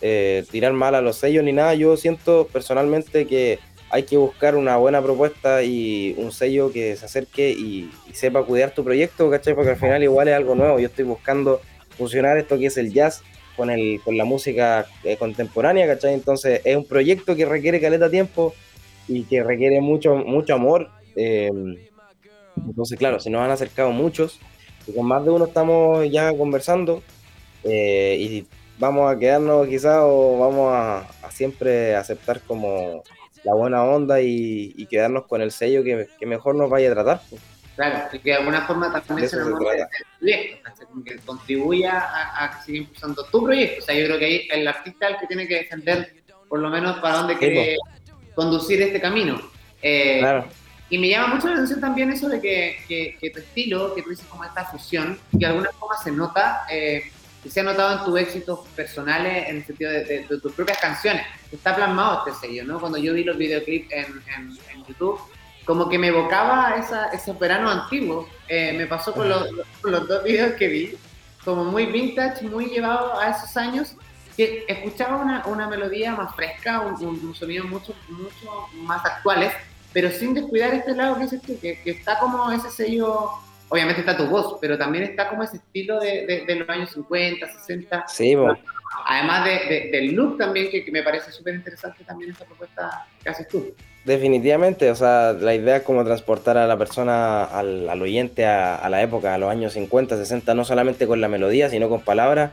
eh, 0.00 0.44
tirar 0.50 0.72
mal 0.72 0.94
a 0.94 1.00
los 1.00 1.16
sellos 1.16 1.44
ni 1.44 1.52
nada, 1.52 1.74
yo 1.74 1.96
siento 1.96 2.48
personalmente 2.52 3.26
que 3.26 3.58
hay 3.90 4.02
que 4.02 4.16
buscar 4.16 4.56
una 4.56 4.76
buena 4.76 5.02
propuesta 5.02 5.62
y 5.62 6.14
un 6.18 6.32
sello 6.32 6.72
que 6.72 6.96
se 6.96 7.04
acerque 7.04 7.50
y, 7.50 7.90
sepa 8.12 8.42
cuidar 8.44 8.70
tu 8.70 8.82
proyecto, 8.82 9.30
¿cachai? 9.30 9.54
Porque 9.54 9.72
al 9.72 9.76
final 9.76 10.02
igual 10.02 10.28
es 10.28 10.34
algo 10.34 10.54
nuevo, 10.54 10.78
yo 10.78 10.86
estoy 10.86 11.04
buscando 11.04 11.60
funcionar 11.98 12.38
esto 12.38 12.58
que 12.58 12.66
es 12.66 12.78
el 12.78 12.92
jazz 12.92 13.22
con, 13.56 13.68
el, 13.68 14.00
con 14.02 14.16
la 14.16 14.24
música 14.24 14.86
eh, 15.04 15.16
contemporánea, 15.18 15.86
¿cachai? 15.86 16.14
Entonces 16.14 16.62
es 16.64 16.76
un 16.76 16.86
proyecto 16.86 17.36
que 17.36 17.44
requiere 17.44 17.80
caleta 17.80 18.10
tiempo 18.10 18.54
y 19.06 19.24
que 19.24 19.42
requiere 19.42 19.80
mucho, 19.80 20.16
mucho 20.16 20.54
amor. 20.54 20.88
Eh, 21.14 21.50
entonces, 22.56 22.98
claro, 22.98 23.20
se 23.20 23.30
nos 23.30 23.42
han 23.42 23.50
acercado 23.50 23.92
muchos 23.92 24.40
y 24.86 24.92
con 24.92 25.06
más 25.06 25.24
de 25.24 25.30
uno 25.30 25.46
estamos 25.46 26.10
ya 26.10 26.34
conversando 26.36 27.02
eh, 27.64 28.16
y 28.18 28.46
vamos 28.78 29.12
a 29.12 29.18
quedarnos 29.18 29.66
quizás 29.66 30.00
o 30.02 30.38
vamos 30.38 30.72
a, 30.72 31.06
siempre 31.30 31.94
aceptar 31.94 32.40
como 32.42 33.02
la 33.46 33.54
buena 33.54 33.84
onda 33.84 34.20
y, 34.20 34.86
quedarnos 34.90 35.26
con 35.26 35.40
el 35.40 35.52
sello 35.52 35.84
que, 35.84 36.26
mejor 36.26 36.56
nos 36.56 36.68
vaya 36.68 36.90
a 36.90 36.94
tratar. 36.94 37.20
Pues. 37.30 37.40
Claro, 37.76 38.08
y 38.12 38.18
que 38.18 38.30
de 38.30 38.36
alguna 38.36 38.66
forma 38.66 38.90
también 39.02 39.28
se, 39.28 39.36
nos 39.36 39.58
que 41.04 41.16
contribuya 41.24 42.08
a, 42.42 42.50
que 42.50 42.64
siga 42.64 42.78
impulsando 42.78 43.24
tu 43.26 43.44
proyecto. 43.44 43.82
O 43.82 43.86
sea, 43.86 43.94
yo 43.94 44.06
creo 44.06 44.18
que 44.18 44.24
ahí 44.24 44.48
el 44.50 44.66
artista 44.66 45.06
es 45.06 45.14
el 45.14 45.20
que 45.20 45.26
tiene 45.28 45.46
que 45.46 45.54
defender 45.56 46.12
por 46.48 46.58
lo 46.58 46.70
menos 46.70 46.98
para 46.98 47.18
dónde 47.18 47.36
quiere 47.36 47.76
conducir 48.34 48.82
este 48.82 49.00
camino. 49.00 49.40
Eh, 49.80 50.18
claro. 50.18 50.46
Y 50.88 50.98
me 50.98 51.08
llama 51.08 51.34
mucho 51.34 51.46
la 51.46 51.54
atención 51.54 51.80
también 51.80 52.10
eso 52.10 52.28
de 52.28 52.40
que, 52.40 52.78
que, 53.20 53.30
tu 53.30 53.38
estilo, 53.38 53.94
que 53.94 54.02
tú 54.02 54.10
dices 54.10 54.26
como 54.26 54.44
esta 54.44 54.64
fusión, 54.64 55.18
que 55.32 55.38
de 55.38 55.46
alguna 55.46 55.70
forma 55.70 55.96
se 56.02 56.10
nota 56.10 56.66
eh, 56.70 57.12
se 57.48 57.60
ha 57.60 57.62
notado 57.62 57.98
en 57.98 58.04
tus 58.04 58.18
éxitos 58.18 58.60
personales, 58.74 59.48
en 59.48 59.56
el 59.56 59.64
sentido 59.64 59.90
de, 59.90 60.26
tus 60.28 60.52
propias 60.52 60.78
canciones. 60.78 61.22
Está 61.52 61.74
plasmado 61.74 62.24
este 62.26 62.46
sello, 62.46 62.64
¿no? 62.64 62.80
Cuando 62.80 62.98
yo 62.98 63.14
vi 63.14 63.24
los 63.24 63.36
videoclips 63.36 63.92
en, 63.92 64.22
en, 64.36 64.84
YouTube, 64.86 65.20
como 65.64 65.88
que 65.88 65.98
me 65.98 66.08
evocaba 66.08 66.76
esa, 66.76 67.06
esos 67.06 67.38
veranos 67.38 67.72
antiguos. 67.72 68.26
Eh, 68.48 68.72
me 68.76 68.86
pasó 68.86 69.12
con 69.12 69.28
los, 69.28 69.48
los, 69.82 70.08
dos 70.08 70.24
videos 70.24 70.52
que 70.54 70.68
vi, 70.68 70.98
como 71.44 71.64
muy 71.64 71.86
vintage, 71.86 72.44
muy 72.46 72.66
llevado 72.66 73.18
a 73.18 73.30
esos 73.30 73.56
años, 73.56 73.96
que 74.36 74.64
escuchaba 74.68 75.16
una, 75.16 75.46
una 75.46 75.66
melodía 75.66 76.14
más 76.14 76.34
fresca, 76.34 76.80
un, 76.80 77.34
sonido 77.34 77.64
mucho, 77.64 77.94
mucho 78.08 78.68
más 78.74 79.04
actuales, 79.04 79.52
pero 79.92 80.10
sin 80.10 80.34
descuidar 80.34 80.74
este 80.74 80.94
lado 80.94 81.18
que 81.18 81.24
es 81.24 81.32
este, 81.32 81.58
que, 81.58 81.80
que 81.82 81.90
está 81.90 82.18
como 82.18 82.50
ese 82.52 82.70
sello 82.70 83.30
obviamente 83.68 84.00
está 84.00 84.16
tu 84.16 84.26
voz, 84.26 84.58
pero 84.60 84.78
también 84.78 85.04
está 85.04 85.28
como 85.28 85.42
ese 85.42 85.56
estilo 85.56 86.00
de, 86.00 86.44
de, 86.46 86.54
los 86.56 86.68
años 86.68 86.90
50, 86.90 87.46
60. 87.46 88.04
Sí, 88.08 88.36
Además 89.04 89.44
de, 89.44 89.90
del 89.90 90.14
look 90.14 90.38
también, 90.38 90.70
que, 90.70 90.84
me 90.92 91.02
parece 91.02 91.32
súper 91.32 91.54
interesante 91.54 92.04
también 92.04 92.30
esta 92.30 92.44
propuesta 92.44 93.06
que 93.22 93.28
haces 93.28 93.48
tú. 93.48 93.74
Definitivamente, 94.04 94.90
o 94.90 94.94
sea, 94.94 95.32
la 95.32 95.54
idea 95.54 95.78
es 95.78 95.82
como 95.82 96.04
transportar 96.04 96.56
a 96.56 96.66
la 96.66 96.78
persona, 96.78 97.44
al, 97.44 97.88
al 97.88 98.00
oyente 98.00 98.46
a, 98.46 98.76
a, 98.76 98.88
la 98.88 99.02
época, 99.02 99.34
a 99.34 99.38
los 99.38 99.50
años 99.50 99.72
50, 99.72 100.16
60, 100.16 100.54
no 100.54 100.64
solamente 100.64 101.06
con 101.08 101.20
la 101.20 101.28
melodía, 101.28 101.68
sino 101.68 101.88
con 101.88 102.02
palabras. 102.02 102.52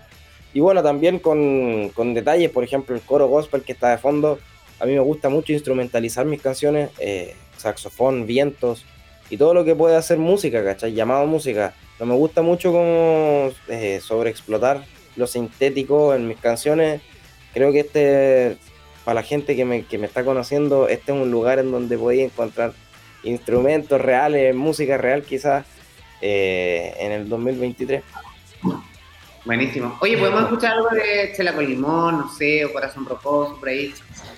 Y 0.54 0.60
bueno, 0.60 0.82
también 0.82 1.19
con, 1.19 1.89
con 1.89 2.13
detalles, 2.13 2.49
por 2.49 2.63
ejemplo, 2.63 2.95
el 2.95 3.02
coro 3.02 3.28
gospel 3.28 3.62
que 3.62 3.73
está 3.73 3.91
de 3.91 3.97
fondo. 3.97 4.39
A 4.80 4.86
mí 4.86 4.93
me 4.93 4.99
gusta 4.99 5.30
mucho 5.30 5.54
instrumentalizar 5.54 6.26
mis 6.26 6.41
canciones, 6.41 6.89
eh, 6.99 7.36
saxofón, 7.58 8.26
vientos, 8.26 8.86
y 9.30 9.38
todo 9.38 9.54
lo 9.54 9.66
que 9.66 9.76
puede 9.76 9.96
hacer 9.96 10.18
música, 10.18 10.64
¿cachai? 10.64 10.94
Llamado 10.94 11.26
música. 11.26 11.74
No 12.00 12.06
me 12.06 12.16
gusta 12.16 12.42
mucho 12.42 12.72
como 12.72 13.52
eh, 13.68 14.00
sobreexplotar 14.02 14.84
lo 15.16 15.28
sintético 15.28 16.14
en 16.14 16.28
mis 16.28 16.38
canciones. 16.38 17.02
Creo 17.54 17.72
que 17.72 17.82
este, 17.82 18.58
para 19.06 19.16
la 19.16 19.24
gente 19.24 19.56
que 19.56 19.66
me, 19.66 19.86
que 19.86 19.98
me 19.98 20.08
está 20.08 20.24
conociendo, 20.24 20.88
este 20.88 21.12
es 21.12 21.18
un 21.18 21.32
lugar 21.32 21.60
en 21.60 21.72
donde 21.72 21.98
podéis 21.98 22.32
encontrar 22.32 22.74
instrumentos 23.24 24.02
reales, 24.02 24.56
música 24.56 24.98
real 24.98 25.24
quizás, 25.24 25.66
eh, 26.22 26.94
en 27.00 27.12
el 27.12 27.30
2023. 27.30 28.04
Buenísimo. 29.46 29.98
Oye, 30.02 30.18
¿podemos 30.18 30.44
escuchar 30.44 30.74
algo 30.74 30.90
de 30.90 31.34
Chela 31.36 31.54
con 31.54 31.66
Limón, 31.66 32.18
no 32.18 32.30
sé, 32.30 32.64
o 32.64 32.72
Corazón 32.72 33.06
Rocoso, 33.06 33.58
por 33.60 33.70
ahí? 33.70 33.94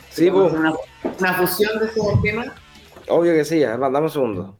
Sí, 0.09 0.31
pues. 0.31 0.51
Una, 0.51 0.73
una, 1.19 1.33
fusión 1.35 1.79
de 1.79 1.85
esos 1.85 2.21
temas. 2.23 2.47
Obvio 3.07 3.33
que 3.33 3.45
sí, 3.45 3.59
dame 3.59 3.99
un 3.99 4.09
segundo. 4.09 4.57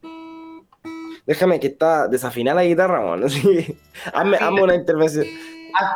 Déjame 1.26 1.60
que 1.60 1.68
está 1.68 2.08
desafinada 2.08 2.62
la 2.62 2.68
guitarra, 2.68 3.00
bueno. 3.00 3.26
hazme, 4.14 4.64
una 4.64 4.76
intervención. 4.76 5.26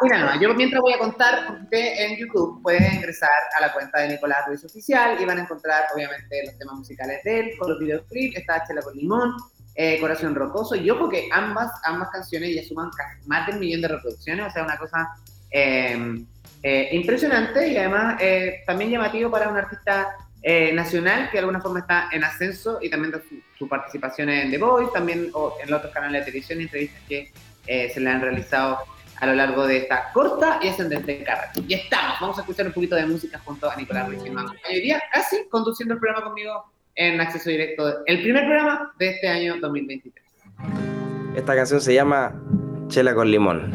no, 0.01 0.41
yo 0.41 0.53
mientras 0.55 0.81
voy 0.81 0.93
a 0.93 0.97
contar, 0.97 1.59
usted 1.61 1.93
en 1.99 2.17
YouTube 2.17 2.61
puede 2.63 2.95
ingresar 2.95 3.29
a 3.57 3.61
la 3.61 3.71
cuenta 3.71 4.01
de 4.01 4.09
Nicolás 4.09 4.47
Ruiz 4.47 4.63
Oficial 4.65 5.21
y 5.21 5.25
van 5.25 5.37
a 5.37 5.41
encontrar, 5.41 5.83
obviamente, 5.93 6.43
los 6.45 6.57
temas 6.57 6.75
musicales 6.75 7.23
de 7.23 7.39
él, 7.39 7.51
con 7.59 7.69
los 7.69 7.79
videoclips, 7.79 8.37
está 8.37 8.63
Chela 8.65 8.81
con 8.81 8.95
Limón, 8.95 9.35
eh, 9.75 9.99
Corazón 10.01 10.33
Rocoso, 10.33 10.75
y 10.75 10.89
ojo 10.89 11.07
que 11.07 11.29
ambas, 11.31 11.71
ambas 11.83 12.09
canciones 12.09 12.55
ya 12.55 12.63
suman 12.63 12.89
más 13.27 13.45
de 13.47 13.53
un 13.53 13.59
millón 13.59 13.81
de 13.81 13.87
reproducciones, 13.87 14.47
o 14.47 14.49
sea, 14.49 14.63
una 14.63 14.77
cosa 14.77 15.09
em, 15.51 16.25
eh, 16.63 16.89
impresionante 16.91 17.67
y 17.67 17.77
además 17.77 18.17
eh, 18.19 18.61
también 18.65 18.91
llamativo 18.91 19.31
para 19.31 19.47
un 19.47 19.55
artista 19.55 20.17
nacional 20.43 21.29
que 21.29 21.33
de 21.33 21.39
alguna 21.39 21.61
forma 21.61 21.79
está 21.79 22.09
en 22.11 22.23
ascenso 22.23 22.79
y 22.81 22.89
también 22.89 23.13
su, 23.57 23.67
participación 23.67 24.29
en 24.29 24.51
The 24.51 24.57
Voice, 24.57 24.91
también 24.93 25.29
o 25.33 25.55
en 25.61 25.73
otros 25.73 25.93
canales 25.93 26.21
de 26.21 26.31
televisión 26.31 26.59
y 26.59 26.63
entrevistas 26.63 27.01
que 27.07 27.31
se 27.65 27.99
le 27.99 28.09
han 28.09 28.21
realizado 28.21 28.79
a 29.19 29.25
lo 29.25 29.33
largo 29.33 29.67
de 29.67 29.77
esta 29.77 30.11
corta 30.13 30.59
y 30.61 30.69
ascendente 30.69 31.23
carrera. 31.23 31.51
Y 31.67 31.73
estamos, 31.73 32.19
vamos 32.21 32.37
a 32.37 32.41
escuchar 32.41 32.65
un 32.67 32.73
poquito 32.73 32.95
de 32.95 33.05
música 33.05 33.39
junto 33.39 33.69
a 33.69 33.75
Nicolás 33.75 34.07
Ruiz, 34.07 34.21
hoy 34.21 34.81
día 34.81 35.01
casi 35.11 35.47
conduciendo 35.49 35.95
el 35.95 35.99
programa 35.99 36.25
conmigo 36.25 36.71
en 36.95 37.19
acceso 37.21 37.49
directo, 37.49 38.05
el 38.05 38.21
primer 38.21 38.45
programa 38.45 38.93
de 38.97 39.09
este 39.09 39.27
año 39.27 39.57
2023. 39.59 40.25
Esta 41.35 41.55
canción 41.55 41.79
se 41.79 41.93
llama 41.93 42.33
Chela 42.87 43.13
con 43.13 43.29
limón. 43.29 43.73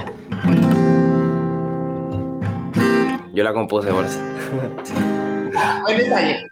Yo 3.33 3.43
la 3.43 3.53
compuse 3.53 3.91
por. 3.91 4.05
Buen 5.83 5.99
detalle, 5.99 6.47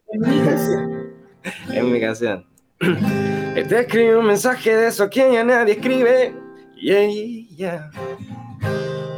en 1.70 1.92
mi 1.92 2.00
canción. 2.00 2.46
Te 2.78 3.80
escribe 3.80 4.16
un 4.16 4.26
mensaje 4.26 4.76
de 4.76 4.88
eso 4.88 5.10
que 5.10 5.32
ya 5.32 5.44
nadie 5.44 5.74
escribe. 5.74 6.34
Yeah, 6.76 7.08
yeah. 7.56 7.90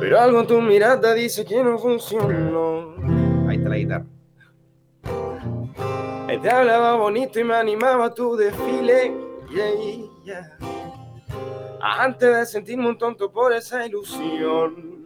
Pero 0.00 0.20
algo 0.20 0.40
en 0.40 0.46
tu 0.46 0.60
mirada 0.60 1.14
dice 1.14 1.44
que 1.44 1.62
no 1.62 1.78
funcionó. 1.78 2.94
Ahí 3.48 3.56
está 3.56 3.68
la 3.68 3.76
guitarra. 3.76 4.06
te 6.42 6.50
hablaba 6.50 6.96
bonito 6.96 7.38
y 7.40 7.44
me 7.44 7.54
animaba 7.54 8.06
a 8.06 8.14
tu 8.14 8.36
desfile. 8.36 9.14
Antes 11.80 12.36
de 12.36 12.46
sentirme 12.46 12.88
un 12.88 12.98
tonto 12.98 13.30
por 13.30 13.52
esa 13.52 13.86
ilusión. 13.86 15.04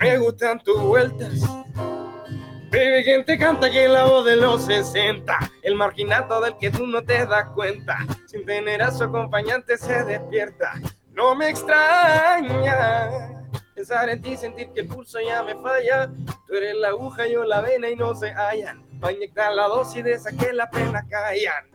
Me 0.00 0.18
gustan 0.18 0.60
tus 0.60 0.80
vueltas. 0.80 1.42
Baby, 2.70 3.04
quien 3.04 3.24
te 3.24 3.38
canta 3.38 3.70
que 3.70 3.88
la 3.88 4.04
voz 4.04 4.24
de 4.24 4.36
los 4.36 4.64
60, 4.64 5.38
el 5.62 5.74
marginato 5.76 6.40
del 6.40 6.56
que 6.58 6.70
tú 6.70 6.86
no 6.86 7.02
te 7.02 7.24
das 7.26 7.46
cuenta, 7.54 7.98
sin 8.26 8.44
tener 8.44 8.82
a 8.82 8.90
su 8.90 9.04
acompañante 9.04 9.78
se 9.78 10.04
despierta. 10.04 10.74
No 11.12 11.34
me 11.34 11.48
extraña 11.48 13.36
Pensar 13.76 14.08
en 14.08 14.22
ti, 14.22 14.38
sentir 14.38 14.70
que 14.72 14.80
el 14.80 14.88
pulso 14.88 15.20
ya 15.20 15.42
me 15.42 15.54
falla. 15.54 16.10
Tú 16.48 16.54
eres 16.54 16.76
la 16.76 16.88
aguja, 16.88 17.26
yo 17.26 17.44
la 17.44 17.60
vena 17.60 17.90
y 17.90 17.94
no 17.94 18.14
se 18.14 18.32
hallan. 18.32 18.82
Pa' 19.00 19.12
inyectar 19.12 19.52
la 19.52 19.68
dosis 19.68 20.02
de 20.02 20.14
esa 20.14 20.32
que 20.32 20.50
la 20.54 20.70
pena 20.70 21.06
callan. 21.06 21.66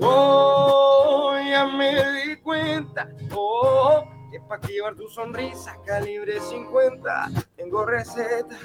Oh, 0.00 1.36
ya 1.46 1.66
me 1.66 1.92
di 2.22 2.36
cuenta. 2.36 3.10
Oh, 3.34 4.02
que 4.32 4.40
pa' 4.40 4.54
activar 4.54 4.94
tu 4.94 5.10
sonrisa, 5.10 5.76
calibre 5.84 6.40
50. 6.40 7.28
Tengo 7.54 7.84
receta. 7.84 8.56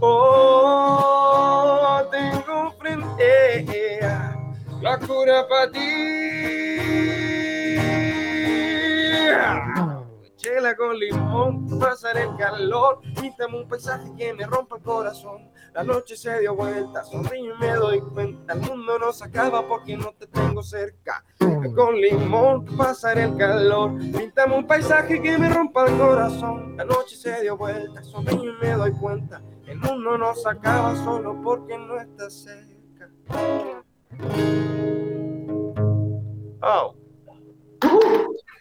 Oh, 0.00 2.02
tengo 2.10 2.72
frente 2.78 4.00
la 4.80 4.98
cura 4.98 5.46
para 5.48 5.70
ti 5.70 6.04
chela 10.44 10.76
con 10.76 10.98
limón, 10.98 11.78
pasar 11.80 12.18
el 12.18 12.36
calor, 12.36 13.00
píntame 13.18 13.62
un 13.62 13.66
paisaje 13.66 14.12
que 14.14 14.34
me 14.34 14.44
rompa 14.44 14.76
el 14.76 14.82
corazón. 14.82 15.50
La 15.72 15.82
noche 15.82 16.18
se 16.18 16.38
dio 16.40 16.54
vuelta, 16.54 17.02
sonrío 17.02 17.54
y 17.54 17.58
me 17.58 17.72
doy 17.72 18.00
cuenta, 18.00 18.52
el 18.52 18.60
mundo 18.60 18.98
no 18.98 19.10
se 19.10 19.24
acaba 19.24 19.66
porque 19.66 19.96
no 19.96 20.12
te 20.12 20.26
tengo 20.26 20.62
cerca. 20.62 21.24
Con 21.74 21.98
limón, 21.98 22.66
pasar 22.76 23.18
el 23.18 23.34
calor, 23.38 23.98
píntame 23.98 24.54
un 24.58 24.66
paisaje 24.66 25.22
que 25.22 25.38
me 25.38 25.48
rompa 25.48 25.86
el 25.86 25.96
corazón. 25.96 26.76
La 26.76 26.84
noche 26.84 27.16
se 27.16 27.40
dio 27.40 27.56
vuelta, 27.56 28.02
sonrío 28.02 28.52
y 28.52 28.62
me 28.62 28.72
doy 28.72 28.92
cuenta, 28.92 29.40
el 29.66 29.78
mundo 29.78 30.18
no 30.18 30.34
se 30.34 30.50
acaba 30.50 30.94
solo 31.04 31.40
porque 31.42 31.78
no 31.78 31.98
estás 31.98 32.34
cerca. 32.34 33.10
Oh. 36.60 37.03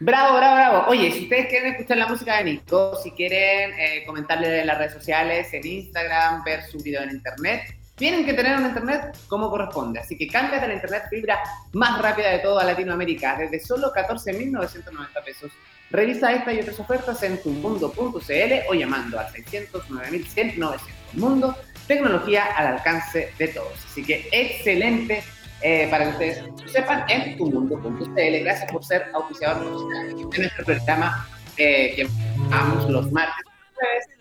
Bravo, 0.05 0.35
bravo, 0.35 0.55
bravo. 0.55 0.85
Oye, 0.89 1.09
si 1.13 1.23
ustedes 1.23 1.47
quieren 1.47 1.71
escuchar 1.71 1.95
la 1.95 2.07
música 2.07 2.35
de 2.35 2.43
Nico, 2.43 2.99
si 3.01 3.11
quieren 3.11 3.71
eh, 3.79 4.03
comentarle 4.05 4.59
en 4.59 4.67
las 4.67 4.77
redes 4.77 4.91
sociales, 4.91 5.47
en 5.53 5.65
Instagram, 5.65 6.43
ver 6.43 6.61
su 6.63 6.77
video 6.79 7.03
en 7.03 7.11
internet, 7.11 7.73
tienen 7.95 8.25
que 8.25 8.33
tener 8.33 8.57
un 8.57 8.65
internet 8.65 9.17
como 9.29 9.49
corresponde. 9.49 10.01
Así 10.01 10.17
que 10.17 10.27
cámbiate 10.27 10.67
la 10.67 10.73
internet 10.73 11.03
fibra 11.09 11.39
más 11.71 12.01
rápida 12.01 12.31
de 12.31 12.39
toda 12.39 12.65
Latinoamérica, 12.65 13.37
desde 13.37 13.61
solo 13.61 13.93
14.990 13.93 15.23
pesos. 15.23 15.53
Revisa 15.89 16.33
esta 16.33 16.51
y 16.51 16.59
otras 16.59 16.81
ofertas 16.81 17.23
en 17.23 17.41
tumundo.cl 17.41 18.53
o 18.67 18.73
llamando 18.73 19.17
al 19.17 19.27
609.100 19.27 20.83
Mundo, 21.13 21.55
tecnología 21.87 22.47
al 22.57 22.67
alcance 22.75 23.31
de 23.39 23.47
todos. 23.47 23.85
Así 23.85 24.03
que 24.03 24.27
excelente 24.33 25.23
eh, 25.63 25.87
para 25.89 26.03
que 26.03 26.09
ustedes 26.11 26.43
sepan, 26.65 27.05
en 27.09 27.37
tumundo.cl. 27.37 28.43
Gracias 28.43 28.69
por 28.69 28.83
ser 28.83 29.05
auspiciador 29.13 29.63
de 29.63 30.37
nuestro 30.37 30.65
programa 30.65 31.25
eh, 31.55 31.93
que 31.95 32.07
vamos 32.49 32.89
los 32.89 33.09
martes, 33.13 33.45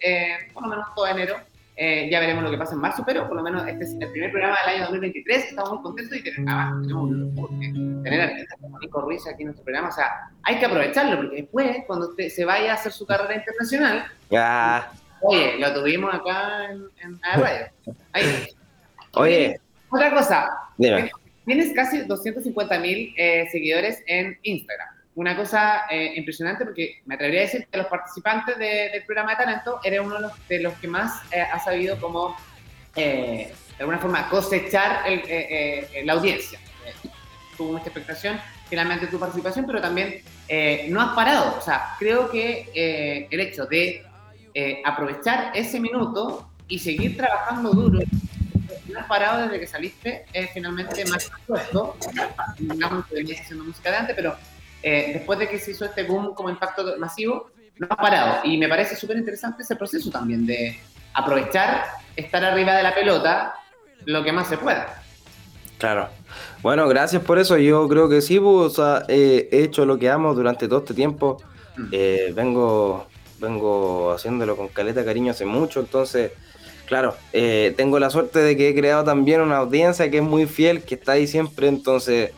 eh, 0.01 0.37
por 0.55 0.63
lo 0.63 0.69
menos 0.69 0.87
todo 0.95 1.07
enero. 1.09 1.37
Ya 1.77 2.21
veremos 2.21 2.45
lo 2.45 2.51
que 2.53 2.59
pasa 2.59 2.75
en 2.75 2.81
marzo, 2.81 3.03
pero 3.05 3.27
por 3.27 3.37
lo 3.37 3.43
menos 3.43 3.67
este 3.67 3.83
es 3.83 3.97
el 3.99 4.09
primer 4.13 4.31
programa 4.31 4.57
del 4.65 4.77
año 4.77 4.83
2023. 4.85 5.47
Estamos 5.47 5.73
muy 5.73 5.83
contentos 5.83 6.17
y 6.17 6.23
tenemos, 6.23 6.53
ah, 6.55 6.79
tenemos 6.81 7.11
un 7.11 8.03
tener 8.05 8.21
artistas 8.21 8.59
como 8.61 8.79
Nico 8.79 9.01
Ruiz 9.01 9.27
aquí 9.27 9.43
en 9.43 9.47
nuestro 9.47 9.65
programa. 9.65 9.89
O 9.89 9.93
sea, 9.93 10.31
hay 10.45 10.61
que 10.61 10.67
aprovecharlo 10.67 11.17
porque 11.17 11.37
después, 11.43 11.79
cuando 11.89 12.11
usted 12.11 12.29
se 12.29 12.45
vaya 12.45 12.71
a 12.71 12.75
hacer 12.75 12.93
su 12.93 13.05
carrera 13.05 13.35
internacional, 13.35 14.05
ya. 14.31 14.93
oye, 15.23 15.59
lo 15.59 15.75
tuvimos 15.75 16.15
acá 16.15 16.71
en, 16.71 16.85
en 17.03 17.21
la 17.21 17.37
radio. 17.37 17.67
Ahí. 18.13 18.49
Oye. 19.15 19.61
Otra 19.91 20.15
cosa. 20.15 20.49
Dime. 20.77 21.11
Tienes 21.45 21.73
casi 21.75 21.99
250 22.03 22.79
mil 22.79 23.13
eh, 23.17 23.49
seguidores 23.51 24.03
en 24.07 24.39
Instagram. 24.43 24.89
Una 25.15 25.37
cosa 25.37 25.83
eh, 25.91 26.13
impresionante 26.17 26.65
porque 26.65 27.03
me 27.05 27.17
atrevería 27.17 27.41
a 27.41 27.45
decir 27.45 27.67
que 27.71 27.79
los 27.79 27.87
participantes 27.89 28.57
del 28.57 29.05
programa 29.05 29.33
de 29.33 29.37
talento 29.37 29.81
eres 29.83 30.01
uno 30.01 30.15
de 30.49 30.61
los, 30.61 30.75
que 30.75 30.89
más 30.89 31.21
eh, 31.33 31.41
ha 31.41 31.59
sabido 31.59 32.01
como, 32.01 32.37
de 32.95 33.53
alguna 33.79 33.99
forma, 33.99 34.29
cosechar 34.29 35.03
la 36.05 36.13
audiencia. 36.13 36.59
tuvo 37.57 37.73
mucha 37.73 37.87
expectación 37.87 38.41
finalmente 38.69 39.07
tu 39.07 39.19
participación, 39.19 39.67
pero 39.67 39.83
también 39.83 40.23
no 40.89 41.01
has 41.01 41.15
parado. 41.15 41.59
O 41.59 41.61
sea, 41.61 41.95
creo 41.99 42.31
que 42.31 43.29
el 43.31 43.41
hecho 43.41 43.67
de 43.67 44.03
aprovechar 44.85 45.51
ese 45.55 45.79
minuto 45.79 46.49
y 46.69 46.79
seguir 46.79 47.19
trabajando 47.19 47.71
duro 47.73 47.99
no 48.89 49.01
has 49.01 49.07
parado 49.07 49.43
desde 49.43 49.61
que 49.61 49.67
saliste, 49.67 50.27
es 50.33 50.51
finalmente 50.53 51.05
más 51.07 51.31
puesto, 51.47 51.97
digamos 52.59 53.07
que 53.07 53.15
venías 53.15 53.41
haciendo 53.41 53.65
música 53.65 53.91
de 53.91 53.97
antes, 53.97 54.17
pero 54.17 54.37
eh, 54.83 55.13
después 55.15 55.39
de 55.39 55.49
que 55.49 55.59
se 55.59 55.71
hizo 55.71 55.85
este 55.85 56.03
boom 56.03 56.35
como 56.35 56.51
impacto 56.51 56.97
masivo, 56.99 57.51
no 57.79 57.87
has 57.89 57.97
parado. 57.97 58.41
Y 58.45 58.59
me 58.59 58.69
parece 58.69 58.97
súper 58.97 59.17
interesante 59.17 59.63
ese 59.63 59.77
proceso 59.77 60.11
también 60.11 60.47
de 60.47 60.79
aprovechar, 61.15 61.85
estar 62.17 62.45
arriba 62.45 62.77
de 62.77 62.83
la 62.83 62.95
pelota 62.95 63.55
lo 64.05 64.25
que 64.25 64.33
más 64.33 64.49
se 64.49 64.59
pueda. 64.59 65.03
Claro. 65.79 66.09
Bueno, 66.63 66.89
gracias 66.89 67.23
por 67.23 67.39
eso. 67.39 67.57
Yo 67.59 67.89
creo 67.89 68.09
que 68.09 68.21
sí, 68.21 68.39
pues, 68.41 68.75
he 69.09 69.49
hecho 69.51 69.85
lo 69.85 69.99
que 69.99 70.11
amo 70.11 70.35
durante 70.35 70.69
todo 70.69 70.81
este 70.81 70.95
tiempo. 70.95 71.43
Mm. 71.77 71.89
Eh, 71.93 72.33
vengo, 72.35 73.07
vengo 73.39 74.13
haciéndolo 74.13 74.57
con 74.57 74.69
caleta 74.69 75.05
cariño 75.05 75.33
hace 75.33 75.45
mucho, 75.45 75.81
entonces 75.81 76.33
Claro, 76.93 77.17
eh, 77.33 77.73
tengo 77.75 77.99
la 77.99 78.11
suerte 78.11 78.41
de 78.41 78.55
que 78.55 78.69
he 78.69 78.75
creado 78.75 79.03
también 79.03 79.41
una 79.41 79.57
audiencia 79.57 80.11
que 80.11 80.19
es 80.19 80.23
muy 80.23 80.45
fiel, 80.45 80.83
que 80.83 80.97
está 80.97 81.13
ahí 81.13 81.27
siempre, 81.27 81.67
entonces 81.67 82.33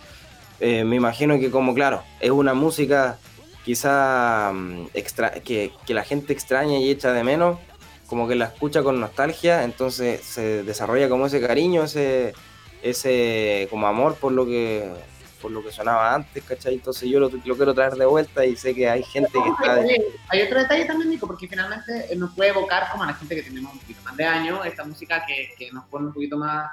eh, 0.60 0.84
me 0.84 0.94
imagino 0.94 1.40
que 1.40 1.50
como, 1.50 1.74
claro, 1.74 2.04
es 2.20 2.30
una 2.30 2.54
música 2.54 3.18
quizá 3.64 4.52
mm, 4.54 4.90
extra, 4.94 5.32
que, 5.40 5.72
la 5.88 6.04
gente 6.04 6.32
extraña 6.32 6.78
y 6.78 6.88
echa 6.88 7.12
de 7.12 7.24
menos, 7.24 7.58
como 8.06 8.28
que 8.28 8.36
la 8.36 8.44
escucha 8.44 8.84
con 8.84 9.00
nostalgia, 9.00 9.64
entonces 9.64 10.20
se 10.20 10.62
desarrolla 10.62 11.08
como 11.08 11.26
ese 11.26 11.40
cariño, 11.40 11.82
ese, 11.82 12.32
ese 12.80 13.66
como 13.70 13.88
amor 13.88 14.14
por 14.14 14.30
lo 14.30 14.46
que 14.46 14.88
por 15.44 15.52
lo 15.52 15.62
que 15.62 15.70
sonaba 15.70 16.14
antes, 16.14 16.42
¿cachai? 16.42 16.72
Entonces 16.72 17.06
yo 17.06 17.20
lo, 17.20 17.28
quiero 17.28 17.74
traer 17.74 17.92
de 17.96 18.06
vuelta 18.06 18.46
y 18.46 18.56
sé 18.56 18.74
que 18.74 18.88
hay 18.88 19.02
gente 19.02 19.30
que 19.30 19.50
está... 19.50 19.74
Hay, 20.30 20.40
otro 20.40 20.58
detalle 20.58 20.86
también, 20.86 21.10
Nico, 21.10 21.26
porque 21.26 21.46
finalmente 21.46 22.16
nos 22.16 22.34
puede 22.34 22.48
evocar 22.48 22.90
como 22.90 23.02
a 23.02 23.08
la 23.08 23.12
gente 23.12 23.36
que 23.36 23.42
tenemos 23.42 23.74
un 23.74 23.78
poquito 23.78 24.00
más 24.04 24.16
de 24.16 24.24
años, 24.24 24.64
esta 24.64 24.84
música 24.84 25.22
que, 25.26 25.50
que 25.58 25.70
nos 25.70 25.84
pone 25.84 26.06
un 26.06 26.14
poquito 26.14 26.38
más 26.38 26.70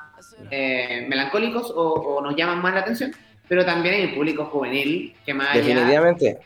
eh, 0.49 1.05
melancólicos 1.10 1.73
o, 1.75 2.21
nos 2.23 2.34
llama 2.34 2.55
más 2.55 2.73
la 2.73 2.79
atención. 2.79 3.13
pero 3.49 3.65
también 3.65 3.93
hay 3.93 4.05
un 4.05 4.15
público 4.15 4.45
juvenil 4.45 5.17
que 5.25 5.34
más 5.34 5.53
Definitivamente. 5.53 6.39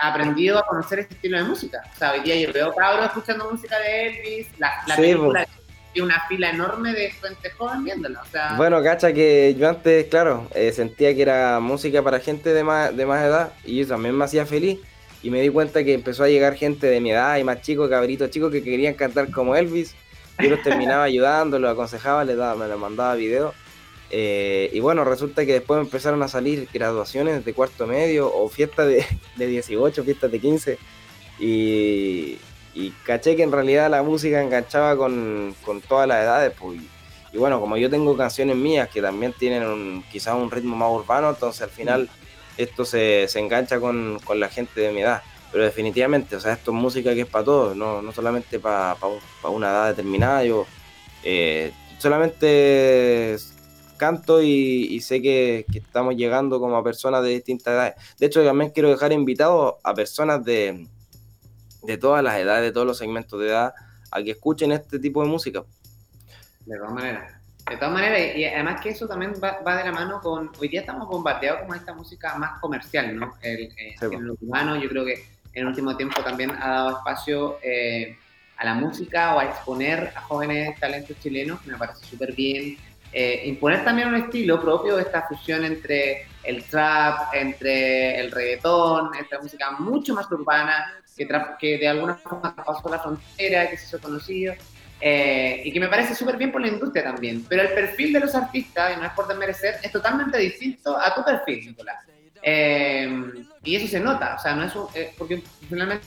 ha 0.00 0.12
aprendido 0.12 0.60
a 0.60 0.62
conocer 0.64 1.00
este 1.00 1.14
estilo 1.14 1.36
de 1.36 1.42
música. 1.42 1.82
O 1.92 1.98
sea, 1.98 2.12
hoy 2.12 2.20
día 2.20 2.36
yo 2.36 2.52
veo 2.52 2.72
cabros 2.72 3.06
escuchando 3.06 3.50
música 3.50 3.76
de 3.80 4.06
Elvis, 4.06 4.46
la, 4.60 4.84
la 4.86 4.94
película 4.94 5.48
y 5.94 6.00
una 6.00 6.20
fila 6.28 6.50
enorme 6.50 6.92
de 6.92 7.10
gente 7.10 7.50
joven 7.50 7.84
viéndola. 7.84 8.22
Bueno, 8.56 8.82
cacha 8.82 9.12
que 9.12 9.54
yo 9.58 9.68
antes, 9.68 10.06
claro, 10.06 10.48
eh, 10.54 10.72
sentía 10.72 11.14
que 11.14 11.22
era 11.22 11.60
música 11.60 12.02
para 12.02 12.20
gente 12.20 12.52
de 12.54 12.64
más, 12.64 12.96
de 12.96 13.06
más 13.06 13.24
edad 13.24 13.52
y 13.64 13.80
eso 13.80 13.90
también 13.90 14.16
me 14.16 14.24
hacía 14.24 14.46
feliz. 14.46 14.78
Y 15.22 15.30
me 15.30 15.40
di 15.40 15.50
cuenta 15.50 15.84
que 15.84 15.94
empezó 15.94 16.24
a 16.24 16.28
llegar 16.28 16.54
gente 16.56 16.88
de 16.88 17.00
mi 17.00 17.12
edad 17.12 17.36
y 17.36 17.44
más 17.44 17.60
chicos, 17.60 17.88
cabritos 17.88 18.30
chicos 18.30 18.50
que 18.50 18.62
querían 18.62 18.94
cantar 18.94 19.30
como 19.30 19.54
Elvis. 19.54 19.94
Yo 20.40 20.50
los 20.50 20.62
terminaba 20.62 21.02
ayudando, 21.04 21.58
los 21.58 21.70
aconsejaba, 21.70 22.24
les 22.24 22.36
daba, 22.36 22.56
me 22.56 22.66
los 22.66 22.80
mandaba 22.80 23.14
videos. 23.14 23.54
Eh, 24.10 24.68
y 24.72 24.80
bueno, 24.80 25.04
resulta 25.04 25.46
que 25.46 25.52
después 25.52 25.80
empezaron 25.80 26.22
a 26.22 26.28
salir 26.28 26.68
graduaciones 26.72 27.44
de 27.44 27.54
cuarto 27.54 27.86
medio 27.86 28.34
o 28.34 28.48
fiestas 28.48 28.88
de, 28.88 29.06
de 29.36 29.46
18, 29.46 30.02
fiestas 30.02 30.30
de 30.32 30.38
15. 30.40 30.78
Y, 31.38 32.38
y 32.74 32.90
caché 33.04 33.36
que 33.36 33.42
en 33.42 33.52
realidad 33.52 33.90
la 33.90 34.02
música 34.02 34.42
enganchaba 34.42 34.96
con, 34.96 35.54
todas 35.88 36.08
las 36.08 36.22
edades. 36.22 36.52
Pues, 36.58 36.80
y, 37.32 37.38
bueno, 37.38 37.60
como 37.60 37.76
yo 37.76 37.90
tengo 37.90 38.16
canciones 38.16 38.56
mías 38.56 38.88
que 38.88 39.02
también 39.02 39.32
tienen 39.32 40.04
quizás 40.10 40.34
un 40.34 40.50
ritmo 40.50 40.76
más 40.76 40.90
urbano, 40.90 41.30
entonces 41.30 41.62
al 41.62 41.70
final 41.70 42.08
esto 42.56 42.84
se, 42.84 43.26
engancha 43.38 43.80
con, 43.80 44.18
la 44.34 44.48
gente 44.48 44.80
de 44.80 44.92
mi 44.92 45.02
edad. 45.02 45.22
Pero 45.50 45.64
definitivamente, 45.64 46.36
o 46.36 46.40
sea, 46.40 46.54
esto 46.54 46.70
es 46.70 46.76
música 46.76 47.14
que 47.14 47.22
es 47.22 47.26
para 47.26 47.44
todos, 47.44 47.76
no, 47.76 48.00
no 48.00 48.12
solamente 48.12 48.58
para 48.58 48.96
una 49.44 49.70
edad 49.70 49.88
determinada. 49.88 50.44
Yo 50.44 50.66
eh, 51.22 51.72
solamente 51.98 53.36
canto 53.98 54.42
y, 54.42 54.98
sé 55.00 55.20
que, 55.20 55.66
que, 55.70 55.78
estamos 55.78 56.16
llegando 56.16 56.58
como 56.58 56.76
a 56.76 56.82
personas 56.82 57.22
de 57.22 57.30
distintas 57.30 57.74
edades. 57.74 57.94
De 58.18 58.26
hecho, 58.26 58.42
también 58.42 58.70
quiero 58.70 58.88
dejar 58.88 59.12
invitados 59.12 59.74
a 59.84 59.94
personas 59.94 60.42
de, 60.42 60.86
de 61.82 61.98
todas 61.98 62.22
las 62.22 62.36
edades, 62.36 62.62
de 62.62 62.72
todos 62.72 62.86
los 62.86 62.98
segmentos 62.98 63.40
de 63.40 63.48
edad, 63.48 63.74
a 64.10 64.22
que 64.22 64.32
escuchen 64.32 64.72
este 64.72 64.98
tipo 64.98 65.22
de 65.22 65.28
música. 65.28 65.64
De 66.66 66.76
todas 66.76 66.92
maneras. 66.92 67.32
De 67.68 67.76
todas 67.76 67.92
maneras, 67.92 68.36
y 68.36 68.44
además 68.44 68.80
que 68.80 68.90
eso 68.90 69.06
también 69.06 69.34
va, 69.42 69.76
de 69.76 69.84
la 69.84 69.92
mano 69.92 70.20
con, 70.20 70.50
hoy 70.58 70.68
día 70.68 70.80
estamos 70.80 71.08
bombardeados 71.08 71.62
con 71.66 71.76
esta 71.76 71.94
música 71.94 72.36
más 72.36 72.60
comercial, 72.60 73.16
¿no? 73.16 73.34
El, 73.40 73.72
eh, 73.76 73.94
el 74.00 74.30
humano, 74.40 74.76
yo 74.76 74.88
creo 74.88 75.04
que 75.04 75.14
en 75.54 75.62
el 75.62 75.66
último 75.66 75.96
tiempo 75.96 76.22
también 76.22 76.50
ha 76.50 76.68
dado 76.68 76.98
espacio 76.98 77.58
eh, 77.62 78.16
a 78.56 78.64
la 78.64 78.74
música 78.74 79.34
o 79.34 79.38
a 79.38 79.44
exponer 79.44 80.12
a 80.14 80.22
jóvenes 80.22 80.78
talentos 80.80 81.16
chilenos, 81.20 81.64
me 81.66 81.76
parece 81.76 82.04
súper 82.04 82.32
bien. 82.34 82.76
Eh, 83.12 83.42
imponer 83.44 83.84
también 83.84 84.08
un 84.08 84.16
estilo 84.16 84.60
propio, 84.60 84.98
esta 84.98 85.22
fusión 85.22 85.64
entre 85.64 86.26
el 86.44 86.64
trap, 86.64 87.34
entre 87.34 88.20
el 88.20 88.30
reggaetón, 88.30 89.14
esta 89.14 89.40
música 89.40 89.70
mucho 89.72 90.14
más 90.14 90.30
urbana, 90.30 91.02
que, 91.16 91.28
que 91.58 91.78
de 91.78 91.88
alguna 91.88 92.14
forma 92.14 92.54
pasó 92.54 92.88
la 92.88 92.98
frontera, 92.98 93.70
que 93.70 93.76
se 93.76 93.86
hizo 93.86 94.00
conocido, 94.00 94.54
eh, 95.00 95.62
y 95.64 95.72
que 95.72 95.80
me 95.80 95.88
parece 95.88 96.14
súper 96.14 96.36
bien 96.36 96.52
por 96.52 96.60
la 96.60 96.68
industria 96.68 97.02
también. 97.02 97.44
Pero 97.48 97.62
el 97.62 97.72
perfil 97.72 98.12
de 98.12 98.20
los 98.20 98.34
artistas, 98.34 98.96
y 98.96 99.00
no 99.00 99.06
es 99.06 99.12
por 99.12 99.26
desmerecer, 99.26 99.76
es 99.82 99.90
totalmente 99.90 100.38
distinto 100.38 100.96
a 100.96 101.14
tu 101.14 101.24
perfil, 101.24 101.66
Nicolás. 101.66 102.04
Eh, 102.40 103.32
y 103.64 103.76
eso 103.76 103.86
se 103.88 104.00
nota, 104.00 104.36
o 104.36 104.42
sea, 104.42 104.54
no 104.54 104.64
es 104.64 104.72
eh, 104.94 105.12
porque 105.16 105.42
finalmente 105.68 106.04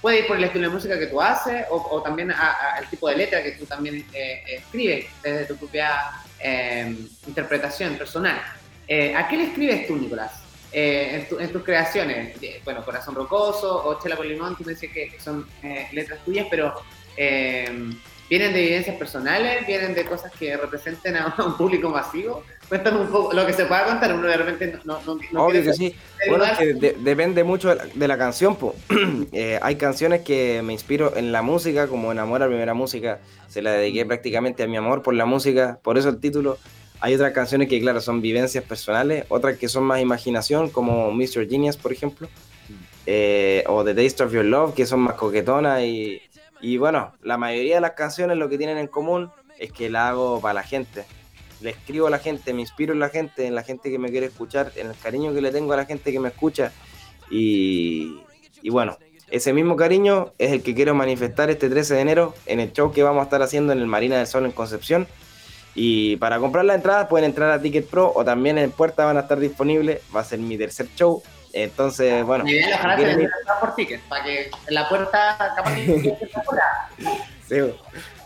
puede 0.00 0.20
ir 0.20 0.26
por 0.26 0.36
el 0.36 0.44
estilo 0.44 0.68
de 0.68 0.74
música 0.74 0.98
que 0.98 1.06
tú 1.06 1.20
haces 1.22 1.64
o, 1.70 2.02
también 2.02 2.30
al 2.30 2.86
tipo 2.90 3.08
de 3.08 3.16
letra 3.16 3.42
que 3.42 3.52
tú 3.52 3.64
también 3.64 4.04
escribes 4.12 5.06
desde 5.22 5.46
tu 5.46 5.56
propia 5.56 6.10
interpretación 7.26 7.96
personal. 7.96 8.42
¿A 9.16 9.28
qué 9.28 9.36
le 9.36 9.44
escribes 9.44 9.86
tú, 9.86 9.96
Nicolás? 9.96 10.42
Eh, 10.74 11.26
en, 11.38 11.52
tus 11.52 11.62
creaciones, 11.62 12.34
bueno, 12.64 12.82
Corazón 12.82 13.14
Rocoso 13.14 13.86
o 13.86 14.00
Chela 14.00 14.16
por 14.16 14.24
Limón, 14.24 14.56
tú 14.56 14.64
me 14.64 14.72
dices 14.72 14.90
que 14.90 15.12
son 15.20 15.46
eh, 15.62 15.86
letras 15.92 16.24
tuyas, 16.24 16.46
pero 16.50 16.72
eh, 17.14 17.90
¿vienen 18.30 18.54
de 18.54 18.64
evidencias 18.64 18.96
personales? 18.96 19.66
¿Vienen 19.66 19.92
de 19.92 20.06
cosas 20.06 20.32
que 20.32 20.56
representen 20.56 21.16
a 21.16 21.34
un 21.44 21.58
público 21.58 21.90
masivo? 21.90 22.42
Cuéntame 22.70 23.00
un 23.00 23.08
poco 23.08 23.34
lo 23.34 23.44
que 23.44 23.52
se 23.52 23.66
pueda 23.66 23.84
contar, 23.84 24.14
uno 24.14 24.26
de 24.26 24.36
repente 24.38 24.78
no... 24.84 24.98
no, 25.02 25.44
Obvio 25.44 25.62
que 25.62 25.74
sí, 25.74 25.94
bueno, 26.26 26.46
depende 27.00 27.44
mucho 27.44 27.74
de 27.74 28.08
la, 28.08 28.16
canción, 28.16 28.56
hay 29.60 29.76
canciones 29.76 30.22
que 30.22 30.62
me 30.62 30.72
inspiro 30.72 31.14
en 31.18 31.32
la 31.32 31.42
música, 31.42 31.86
como 31.86 32.12
en 32.12 32.18
Amor 32.18 32.42
a 32.42 32.46
Primera 32.46 32.72
Música, 32.72 33.20
se 33.46 33.60
la 33.60 33.72
dediqué 33.72 34.06
prácticamente 34.06 34.62
a 34.62 34.66
mi 34.66 34.78
amor 34.78 35.02
por 35.02 35.12
la 35.12 35.26
música, 35.26 35.80
por 35.82 35.98
eso 35.98 36.08
el 36.08 36.18
título 36.18 36.56
hay 37.02 37.16
otras 37.16 37.32
canciones 37.32 37.68
que, 37.68 37.80
claro, 37.80 38.00
son 38.00 38.22
vivencias 38.22 38.62
personales, 38.62 39.24
otras 39.28 39.58
que 39.58 39.68
son 39.68 39.82
más 39.82 40.00
imaginación, 40.00 40.70
como 40.70 41.10
Mr. 41.10 41.48
Genius, 41.48 41.76
por 41.76 41.92
ejemplo, 41.92 42.28
eh, 43.06 43.64
o 43.66 43.82
The 43.82 43.92
Taste 43.92 44.22
of 44.22 44.32
Your 44.32 44.44
Love, 44.44 44.74
que 44.74 44.86
son 44.86 45.00
más 45.00 45.14
coquetonas. 45.14 45.82
Y, 45.82 46.22
y 46.60 46.76
bueno, 46.76 47.12
la 47.24 47.36
mayoría 47.38 47.74
de 47.74 47.80
las 47.80 47.92
canciones 47.92 48.36
lo 48.36 48.48
que 48.48 48.56
tienen 48.56 48.78
en 48.78 48.86
común 48.86 49.32
es 49.58 49.72
que 49.72 49.90
la 49.90 50.10
hago 50.10 50.40
para 50.40 50.54
la 50.54 50.62
gente. 50.62 51.04
Le 51.60 51.70
escribo 51.70 52.06
a 52.06 52.10
la 52.10 52.20
gente, 52.20 52.54
me 52.54 52.60
inspiro 52.60 52.92
en 52.92 53.00
la 53.00 53.08
gente, 53.08 53.48
en 53.48 53.56
la 53.56 53.64
gente 53.64 53.90
que 53.90 53.98
me 53.98 54.08
quiere 54.08 54.26
escuchar, 54.26 54.70
en 54.76 54.86
el 54.86 54.96
cariño 54.96 55.34
que 55.34 55.42
le 55.42 55.50
tengo 55.50 55.72
a 55.72 55.78
la 55.78 55.86
gente 55.86 56.12
que 56.12 56.20
me 56.20 56.28
escucha. 56.28 56.70
Y, 57.32 58.20
y 58.62 58.70
bueno, 58.70 58.96
ese 59.28 59.52
mismo 59.52 59.74
cariño 59.74 60.34
es 60.38 60.52
el 60.52 60.62
que 60.62 60.72
quiero 60.72 60.94
manifestar 60.94 61.50
este 61.50 61.68
13 61.68 61.94
de 61.94 62.00
enero 62.00 62.34
en 62.46 62.60
el 62.60 62.72
show 62.72 62.92
que 62.92 63.02
vamos 63.02 63.22
a 63.22 63.24
estar 63.24 63.42
haciendo 63.42 63.72
en 63.72 63.80
el 63.80 63.88
Marina 63.88 64.18
del 64.18 64.28
Sol 64.28 64.44
en 64.44 64.52
Concepción 64.52 65.08
y 65.74 66.16
para 66.16 66.38
comprar 66.38 66.64
la 66.64 66.74
entrada 66.74 67.08
pueden 67.08 67.30
entrar 67.30 67.50
a 67.50 67.60
Ticket 67.60 67.86
Pro 67.88 68.12
o 68.14 68.24
también 68.24 68.58
en 68.58 68.70
puerta 68.70 69.04
van 69.04 69.16
a 69.16 69.20
estar 69.20 69.38
disponibles. 69.38 70.00
Va 70.14 70.20
a 70.20 70.24
ser 70.24 70.38
mi 70.38 70.58
tercer 70.58 70.88
show. 70.94 71.22
Entonces, 71.52 72.24
bueno. 72.24 72.44
Mi 72.44 72.52
idea 72.52 72.96
es 72.96 73.30
por 73.60 73.74
ticket, 73.74 74.00
para 74.08 74.24
que 74.24 74.50
en 74.66 74.74
la 74.74 74.88
puerta 74.88 75.36
capaz 75.54 75.74
que 75.74 76.16
sí, 77.48 77.56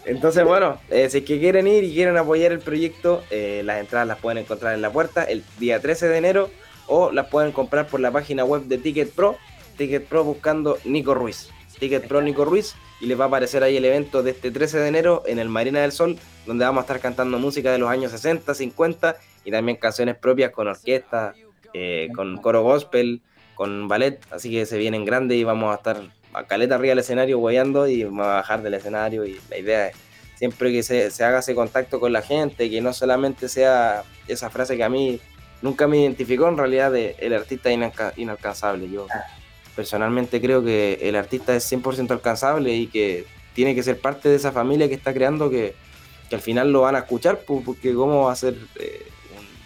entonces, 0.05 0.45
bueno, 0.45 0.79
eh, 0.89 1.11
si 1.11 1.19
es 1.19 1.25
que 1.25 1.41
quieren 1.41 1.67
ir 1.67 1.83
y 1.83 1.93
quieren 1.93 2.17
apoyar 2.17 2.53
el 2.53 2.61
proyecto, 2.61 3.25
eh, 3.31 3.63
las 3.65 3.81
entradas 3.81 4.07
las 4.07 4.19
pueden 4.19 4.39
encontrar 4.39 4.75
en 4.75 4.81
la 4.81 4.91
puerta 4.91 5.25
el 5.25 5.45
día 5.59 5.81
13 5.81 6.09
de 6.09 6.17
enero 6.17 6.51
o 6.87 7.11
las 7.11 7.27
pueden 7.27 7.51
comprar 7.51 7.89
por 7.89 7.99
la 7.99 8.13
página 8.13 8.45
web 8.45 8.63
de 8.63 8.79
Ticket 8.79 9.11
Pro, 9.13 9.37
Ticket 9.77 10.07
Pro 10.07 10.23
buscando 10.23 10.79
Nico 10.85 11.13
Ruiz. 11.13 11.51
Ticket 11.79 12.09
Pro 12.09 12.23
Nico 12.23 12.45
Ruiz 12.45 12.75
y 13.01 13.07
les 13.07 13.19
va 13.19 13.25
a 13.25 13.29
aparecer 13.29 13.63
ahí 13.63 13.77
el 13.77 13.85
evento 13.85 14.23
de 14.23 14.31
este 14.31 14.51
13 14.51 14.79
de 14.79 14.89
enero 14.89 15.23
en 15.27 15.39
el 15.39 15.49
Marina 15.49 15.81
del 15.81 15.93
Sol, 15.93 16.19
donde 16.47 16.65
vamos 16.65 16.81
a 16.81 16.83
estar 16.83 17.01
cantando 17.01 17.39
música 17.39 17.73
de 17.73 17.79
los 17.79 17.91
años 17.91 18.13
60, 18.13 18.55
50 18.55 19.17
y 19.45 19.51
también 19.51 19.77
canciones 19.77 20.17
propias 20.17 20.51
con 20.51 20.69
orquesta, 20.69 21.35
eh, 21.75 22.09
con 22.15 22.39
coro 22.39 22.63
gospel, 22.63 23.21
con 23.55 23.89
ballet, 23.89 24.21
así 24.31 24.51
que 24.51 24.67
se 24.67 24.79
vienen 24.79 25.05
grandes 25.05 25.39
y 25.39 25.45
vamos 25.45 25.73
a 25.73 25.77
estar 25.77 26.03
a 26.33 26.45
caleta 26.45 26.75
arriba 26.75 26.91
del 26.91 26.99
escenario 26.99 27.39
guayando 27.39 27.87
y 27.87 28.05
vamos 28.05 28.27
a 28.27 28.35
bajar 28.35 28.63
del 28.63 28.75
escenario 28.75 29.25
y 29.25 29.41
la 29.49 29.59
idea 29.59 29.89
es 29.89 29.97
siempre 30.37 30.71
que 30.71 30.83
se, 30.83 31.25
haga 31.25 31.41
ese 31.41 31.55
contacto 31.55 31.99
con 31.99 32.13
la 32.13 32.23
gente, 32.23 32.71
que 32.71 32.81
no 32.81 32.93
solamente 32.93 33.49
sea 33.49 34.05
esa 34.29 34.51
frase 34.51 34.77
que 34.77 34.85
a 34.85 34.89
mí 34.89 35.19
nunca 35.63 35.87
me 35.87 35.99
identificó 35.99 36.49
en 36.49 36.59
realidad 36.59 36.93
de 36.93 37.17
el 37.19 37.33
artista 37.33 37.71
inalcanzable. 37.73 38.89
Yo 38.91 39.07
personalmente 39.77 40.41
creo 40.41 40.65
que 40.65 40.99
el 41.03 41.15
artista 41.15 41.55
es 41.55 41.71
100% 41.71 42.11
alcanzable 42.11 42.75
y 42.75 42.87
que 42.87 43.27
tiene 43.53 43.75
que 43.75 43.83
ser 43.83 44.01
parte 44.01 44.29
de 44.29 44.37
esa 44.37 44.51
familia 44.51 44.89
que 44.89 44.95
está 44.95 45.13
creando 45.13 45.51
que, 45.51 45.75
al 46.33 46.41
final 46.41 46.73
lo 46.73 46.81
van 46.81 46.97
a 46.97 47.01
escuchar, 47.01 47.41
porque 47.47 47.95
cómo 47.95 48.25
va 48.25 48.33
a 48.33 48.37
ser... 48.37 48.55
Eh, 48.81 49.07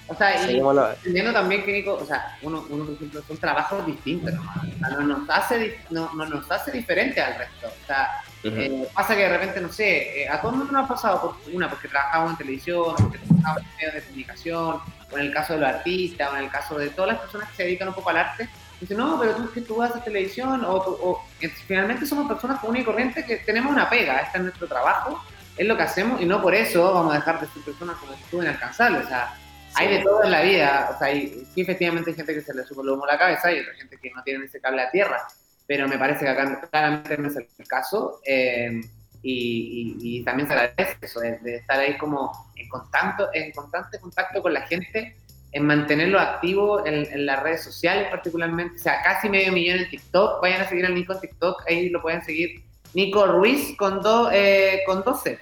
o 0.09 0.15
sea, 0.15 0.51
y 0.51 0.59
entendiendo 0.59 1.33
también 1.33 1.65
que, 1.65 1.73
Nico, 1.73 1.95
o 1.95 2.05
sea, 2.05 2.37
uno, 2.43 2.67
uno, 2.69 2.85
por 2.85 2.95
ejemplo, 2.95 3.23
son 3.27 3.37
trabajos 3.39 3.87
distintos, 3.87 4.35
¿no? 4.35 5.01
nos 5.03 5.31
hace, 5.31 5.79
no, 5.91 6.13
nos 6.13 6.51
hace 6.51 6.73
diferente 6.73 7.21
al 7.21 7.39
resto. 7.39 7.69
O 7.69 7.87
sea, 7.87 8.21
eh, 8.43 8.89
pasa 8.93 9.15
que 9.15 9.23
de 9.23 9.29
repente, 9.29 9.61
no 9.61 9.73
sé, 9.73 10.23
eh, 10.23 10.29
a 10.29 10.41
todo 10.41 10.51
el 10.51 10.59
mundo 10.59 10.73
nos 10.73 10.85
ha 10.85 10.89
pasado, 10.89 11.21
por, 11.21 11.55
una, 11.55 11.71
porque 11.71 11.87
trabajamos 11.87 12.33
en 12.33 12.37
televisión, 12.39 12.95
porque 12.99 13.19
trabajamos 13.19 13.63
en 13.63 13.77
medios 13.77 13.95
de 13.95 14.03
comunicación, 14.03 14.81
o 15.13 15.19
en 15.19 15.21
el 15.21 15.33
caso 15.33 15.53
de 15.53 15.61
los 15.61 15.69
artistas, 15.69 16.31
o 16.33 16.37
en 16.37 16.45
el 16.45 16.51
caso 16.51 16.77
de 16.77 16.91
todas 16.91 17.13
las 17.13 17.21
personas 17.21 17.49
que 17.51 17.57
se 17.57 17.63
dedican 17.63 17.89
un 17.89 17.95
poco 17.95 18.11
al 18.11 18.17
arte, 18.17 18.49
Dice, 18.81 18.95
no, 18.95 19.19
pero 19.21 19.37
tú 19.37 19.51
que 19.53 19.61
tú 19.61 19.83
a 19.83 19.93
televisión 20.03 20.63
o, 20.65 21.23
finalmente 21.67 22.07
somos 22.07 22.27
personas 22.27 22.61
comunes 22.61 22.83
y 22.83 22.85
corrientes 22.85 23.25
que 23.27 23.37
tenemos 23.39 23.71
una 23.71 23.91
pega, 23.91 24.21
este 24.21 24.39
es 24.39 24.45
nuestro 24.45 24.67
trabajo, 24.67 25.23
es 25.57 25.67
lo 25.67 25.77
que 25.77 25.83
hacemos 25.83 26.21
y 26.21 26.25
no 26.25 26.41
por 26.41 26.55
eso 26.55 26.95
vamos 26.95 27.13
a 27.13 27.19
dejar 27.19 27.41
de 27.41 27.47
ser 27.49 27.63
personas 27.63 27.97
como 27.97 28.13
tú 28.31 28.41
inalcanzables. 28.41 29.05
O 29.05 29.09
sea, 29.09 29.35
hay 29.75 29.99
de 29.99 30.03
todo 30.03 30.25
en 30.25 30.31
la 30.31 30.41
vida, 30.41 30.91
o 30.95 30.99
sea, 30.99 31.09
hay, 31.09 31.47
sí 31.55 31.61
efectivamente 31.61 32.11
hay 32.11 32.17
gente 32.17 32.35
que 32.35 32.41
se 32.41 32.55
le 32.55 32.65
sube 32.65 32.83
el 32.83 32.89
humo 32.89 33.05
a 33.05 33.13
la 33.13 33.19
cabeza 33.19 33.53
y 33.53 33.61
otra 33.61 33.75
gente 33.75 33.99
que 33.99 34.11
no 34.11 34.23
tiene 34.23 34.47
ese 34.47 34.61
cable 34.61 34.83
a 34.83 34.91
tierra, 34.91 35.27
pero 35.67 35.87
me 35.87 35.99
parece 35.99 36.25
que 36.25 36.31
acá 36.31 36.69
claramente 36.71 37.19
no 37.19 37.29
es 37.29 37.37
el 37.37 37.69
caso. 37.69 38.21
Eh, 38.25 38.81
y, 39.23 40.23
también 40.25 40.49
se 40.49 40.55
agradece 40.55 40.97
eso, 41.03 41.21
de, 41.21 41.39
de, 41.39 41.57
estar 41.57 41.79
ahí 41.79 41.99
como 41.99 42.33
en, 42.57 42.69
contacto, 42.69 43.29
en 43.33 43.53
constante 43.53 43.99
contacto 44.01 44.43
con 44.43 44.55
la 44.55 44.63
gente 44.63 45.17
en 45.53 45.67
mantenerlo 45.67 46.19
activo 46.19 46.85
en, 46.87 47.27
las 47.27 47.43
redes 47.43 47.65
sociales 47.65 48.09
particularmente, 48.11 48.77
o 48.77 48.83
sea, 48.83 49.03
casi 49.03 49.29
medio 49.29 49.53
millón 49.53 49.79
en 49.79 49.91
TikTok, 49.91 50.41
vayan 50.41 50.63
a 50.63 50.69
seguir 50.69 50.87
al 50.87 50.95
Nico 50.95 51.13
en 51.13 51.21
TikTok, 51.21 51.63
ahí 51.69 51.89
lo 51.89 52.01
pueden 52.01 52.23
seguir, 52.25 52.63
Nico 52.95 53.27
Ruiz 53.27 53.77
con, 53.77 54.01
dos 54.01 54.31
eh, 54.33 54.81
con 54.87 55.03
dos 55.03 55.23
Z, 55.23 55.41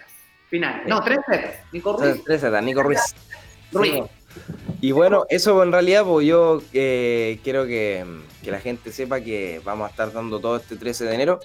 final, 0.49 0.83
no, 0.87 1.03
tres 1.03 1.19
Z, 1.29 1.65
Nico 1.73 1.97
Ruiz. 1.97 2.25
Tres 2.25 2.41
Z, 2.41 2.61
Nico 2.63 2.83
Ruiz. 2.83 3.01
Ruiz. 3.73 4.05
Y 4.81 4.93
bueno, 4.93 5.27
eso 5.29 5.63
en 5.63 5.73
realidad, 5.73 6.05
pues 6.05 6.27
yo 6.27 6.63
eh, 6.73 7.41
quiero 7.43 7.67
que, 7.67 8.05
que, 8.43 8.51
la 8.51 8.61
gente 8.61 8.93
sepa 8.93 9.21
que 9.21 9.61
vamos 9.65 9.89
a 9.89 9.91
estar 9.91 10.13
dando 10.13 10.39
todo 10.39 10.57
este 10.57 10.77
13 10.77 11.05
de 11.05 11.15
enero. 11.15 11.41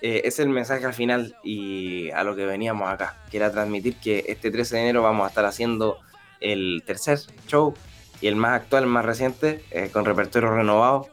Eh, 0.00 0.22
es 0.24 0.40
el 0.40 0.48
mensaje 0.48 0.84
al 0.84 0.94
final 0.94 1.36
y 1.44 2.10
a 2.10 2.24
lo 2.24 2.34
que 2.34 2.44
veníamos 2.44 2.90
acá, 2.90 3.18
que 3.30 3.36
era 3.36 3.52
transmitir 3.52 3.94
que 3.96 4.24
este 4.26 4.50
13 4.50 4.76
de 4.76 4.82
enero 4.82 5.02
vamos 5.02 5.24
a 5.24 5.28
estar 5.28 5.44
haciendo 5.44 5.98
el 6.42 6.82
tercer 6.86 7.18
show 7.46 7.74
y 8.20 8.26
el 8.28 8.36
más 8.36 8.60
actual, 8.60 8.84
el 8.84 8.88
más 8.88 9.04
reciente, 9.04 9.64
eh, 9.70 9.90
con 9.92 10.04
repertorio 10.04 10.50
renovado 10.50 11.08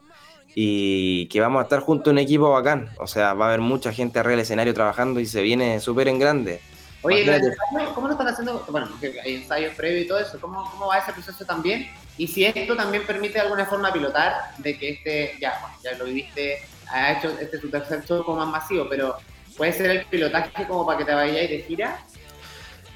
y 0.55 1.27
que 1.27 1.41
vamos 1.41 1.59
a 1.59 1.63
estar 1.63 1.79
junto 1.79 2.09
a 2.09 2.13
un 2.13 2.19
equipo 2.19 2.49
bacán. 2.51 2.89
O 2.99 3.07
sea, 3.07 3.33
va 3.33 3.45
a 3.45 3.47
haber 3.49 3.61
mucha 3.61 3.93
gente 3.93 4.19
arriba 4.19 4.31
del 4.31 4.41
escenario 4.41 4.73
trabajando 4.73 5.19
y 5.19 5.25
se 5.25 5.41
viene 5.41 5.79
súper 5.79 6.07
en 6.07 6.19
grande. 6.19 6.61
Oye, 7.01 7.25
¿cómo 7.95 8.07
lo 8.07 8.13
están 8.13 8.27
haciendo? 8.27 8.65
Bueno, 8.69 8.89
hay 9.23 9.35
ensayos 9.35 9.73
previos 9.75 10.05
y 10.05 10.07
todo 10.07 10.19
eso. 10.19 10.37
¿Cómo, 10.41 10.69
¿Cómo 10.69 10.87
va 10.87 10.97
ese 10.97 11.13
proceso 11.13 11.45
también? 11.45 11.87
Y 12.17 12.27
si 12.27 12.43
esto 12.43 12.75
también 12.75 13.05
permite 13.05 13.35
de 13.35 13.41
alguna 13.41 13.65
forma 13.65 13.93
pilotar 13.93 14.51
de 14.57 14.77
que 14.77 14.89
este, 14.89 15.37
ya, 15.39 15.53
ya 15.81 15.97
lo 15.97 16.05
viviste, 16.05 16.59
ha 16.91 17.13
hecho 17.13 17.29
este 17.39 17.57
tu 17.59 17.69
tercer 17.69 18.03
show 18.05 18.25
como 18.25 18.45
más 18.45 18.63
masivo, 18.63 18.87
pero 18.89 19.15
puede 19.55 19.71
ser 19.71 19.91
el 19.91 20.05
pilotaje 20.05 20.67
como 20.67 20.85
para 20.85 20.97
que 20.97 21.05
te 21.05 21.13
vayáis 21.13 21.49
de 21.49 21.59
gira. 21.59 21.99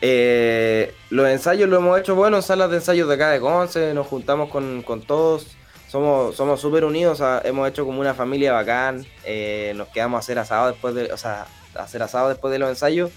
Eh, 0.06 0.93
los 1.12 1.30
ensayos 1.30 1.70
lo 1.70 1.78
hemos 1.78 1.97
hecho, 1.97 2.14
bueno, 2.14 2.36
en 2.36 2.43
salas 2.43 2.70
de 2.70 2.76
ensayos 2.76 3.08
de 3.08 3.14
acá 3.14 3.30
de 3.30 3.39
Conce, 3.39 3.93
nos 3.93 4.06
juntamos 4.06 4.49
con, 4.49 4.82
con 4.82 5.01
todos, 5.01 5.56
somos 5.88 6.36
somos 6.36 6.60
súper 6.60 6.84
unidos, 6.84 7.24
hemos 7.45 7.70
hecho 7.70 7.86
como 7.86 8.01
una 8.01 8.14
familia 8.14 8.51
bacán, 8.51 9.06
eh, 9.24 9.72
nos 9.78 9.88
quedamos 9.88 10.18
a 10.18 10.20
hacer 10.20 10.39
asado 10.39 10.68
después 10.68 10.93
de, 10.93 11.14
o 11.14 11.16
sea, 11.16 11.47
hacer 11.76 12.04
asado 12.04 12.28
después 12.28 12.51
de 12.51 12.60
los 12.60 12.68
ensayos 12.68 13.12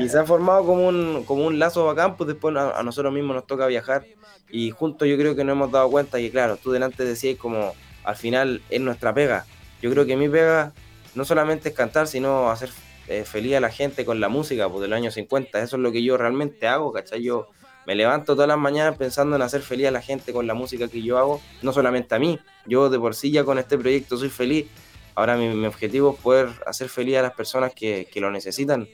y 0.00 0.08
se 0.08 0.18
ha 0.18 0.24
formado 0.24 0.64
como 0.64 0.88
un, 0.88 1.22
como 1.26 1.44
un 1.44 1.58
lazo 1.58 1.84
bacán, 1.84 2.16
pues 2.16 2.28
después 2.28 2.56
a, 2.56 2.82
nosotros 2.82 3.12
mismos 3.12 3.36
nos 3.36 3.46
toca 3.46 3.66
viajar 3.66 4.06
y 4.48 4.70
juntos 4.70 5.06
yo 5.06 5.18
creo 5.18 5.36
que 5.36 5.44
nos 5.44 5.52
hemos 5.52 5.70
dado 5.70 5.90
cuenta 5.90 6.16
que 6.16 6.30
claro, 6.30 6.56
tú 6.56 6.72
delante 6.72 7.04
decías 7.04 7.36
como 7.36 7.74
al 8.04 8.16
final 8.16 8.62
es 8.70 8.80
nuestra 8.80 9.12
pega. 9.12 9.44
Yo 9.82 9.90
creo 9.90 10.06
que 10.06 10.16
mi 10.16 10.30
pega 10.30 10.72
no 11.14 11.26
solamente 11.26 11.68
es 11.68 11.74
cantar, 11.74 12.06
sino 12.06 12.50
hacer 12.50 12.70
eh, 13.08 13.24
feliz 13.24 13.56
a 13.56 13.60
la 13.60 13.70
gente 13.70 14.04
con 14.04 14.20
la 14.20 14.28
música 14.28 14.68
pues, 14.68 14.82
de 14.82 14.88
los 14.88 14.96
años 14.96 15.14
50. 15.14 15.62
Eso 15.62 15.76
es 15.76 15.82
lo 15.82 15.92
que 15.92 16.02
yo 16.02 16.16
realmente 16.16 16.66
hago, 16.66 16.92
¿cachai? 16.92 17.22
Yo 17.22 17.48
me 17.86 17.94
levanto 17.94 18.34
todas 18.34 18.48
las 18.48 18.58
mañanas 18.58 18.96
pensando 18.96 19.36
en 19.36 19.42
hacer 19.42 19.62
feliz 19.62 19.86
a 19.86 19.90
la 19.92 20.02
gente 20.02 20.32
con 20.32 20.46
la 20.46 20.54
música 20.54 20.88
que 20.88 21.02
yo 21.02 21.18
hago, 21.18 21.40
no 21.62 21.72
solamente 21.72 22.14
a 22.16 22.18
mí. 22.18 22.38
Yo 22.66 22.90
de 22.90 22.98
por 22.98 23.14
sí 23.14 23.30
ya 23.30 23.44
con 23.44 23.58
este 23.58 23.78
proyecto 23.78 24.16
soy 24.16 24.28
feliz. 24.28 24.66
Ahora 25.14 25.36
mi, 25.36 25.64
objetivo 25.64 26.14
es 26.14 26.20
poder 26.20 26.48
hacer 26.66 26.88
feliz 26.88 27.16
a 27.16 27.22
las 27.22 27.32
personas 27.32 27.72
que, 27.74 28.08
lo 28.16 28.30
necesitan 28.30 28.88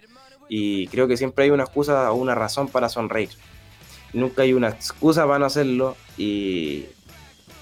y 0.49 0.87
creo 0.89 1.09
que 1.09 1.17
siempre 1.17 1.45
hay 1.45 1.51
una 1.51 1.65
excusa 1.65 2.13
o 2.13 2.17
una 2.17 2.35
razón 2.35 2.69
para 2.69 2.89
sonreír. 2.91 3.31
Nunca 4.13 4.43
hay 4.43 4.53
una 4.53 4.69
excusa 4.69 5.27
para 5.27 5.39
no 5.39 5.47
hacerlo 5.47 5.97
y, 6.19 6.85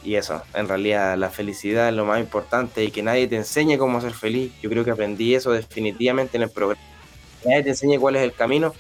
y 0.03 0.15
eso, 0.15 0.43
en 0.55 0.69
realidad 0.69 1.17
la 1.17 1.31
felicidad 1.31 1.89
es 1.89 1.95
lo 1.95 2.05
más 2.05 2.21
importante 2.21 2.85
y 2.85 2.91
que 2.91 3.03
nadie 3.03 3.29
te 3.29 3.37
enseñe 3.37 3.77
cómo 3.79 4.01
ser 4.01 4.13
feliz. 4.13 4.53
Yo 4.63 4.71
creo 4.71 4.85
que 4.85 4.91
aprendí 4.91 5.35
eso 5.35 5.53
definitivamente 5.53 6.37
en 6.37 6.45
el 6.45 6.51
programa. 6.51 6.83
Nadie 7.45 7.63
te 7.63 7.69
enseñe 7.71 7.99
cuál 7.99 8.17
es 8.17 8.23
el 8.23 8.33
camino, 8.33 8.75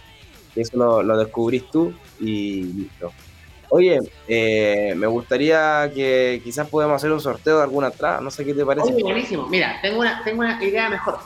eso 0.56 0.76
lo, 0.76 1.02
lo 1.02 1.16
descubrís 1.18 1.70
tú 1.70 1.94
y 2.20 2.62
listo. 2.62 3.12
Oye, 3.72 4.00
eh, 4.26 4.94
me 4.96 5.06
gustaría 5.06 5.88
que 5.94 6.40
quizás 6.42 6.68
podamos 6.68 6.96
hacer 6.96 7.12
un 7.12 7.20
sorteo 7.20 7.58
de 7.58 7.62
alguna 7.62 7.86
atrás, 7.86 8.20
no 8.20 8.28
sé 8.28 8.44
qué 8.44 8.52
te 8.52 8.66
parece. 8.66 8.92
Oye, 8.92 9.02
buenísimo. 9.02 9.46
Mira, 9.46 9.78
tengo 9.80 10.00
una, 10.00 10.24
tengo 10.24 10.40
una 10.40 10.62
idea 10.62 10.90
mejor. 10.90 11.20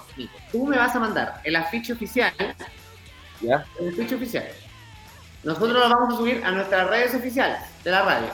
Tú 0.53 0.67
me 0.67 0.77
vas 0.77 0.95
a 0.95 1.01
mandar 1.01 1.41
el 1.43 1.57
afiche 1.57 1.95
oficial. 1.95 2.35
¿Ya? 3.41 3.65
El 3.81 3.89
afiche 3.89 4.15
oficial. 4.15 4.47
Nosotros 5.43 5.73
lo 5.73 5.81
vamos 5.81 6.15
a 6.15 6.17
subir 6.19 6.43
a 6.45 6.51
nuestras 6.51 6.89
redes 6.89 7.15
oficiales 7.15 7.61
de 7.83 7.91
la 7.91 8.03
radio. 8.03 8.29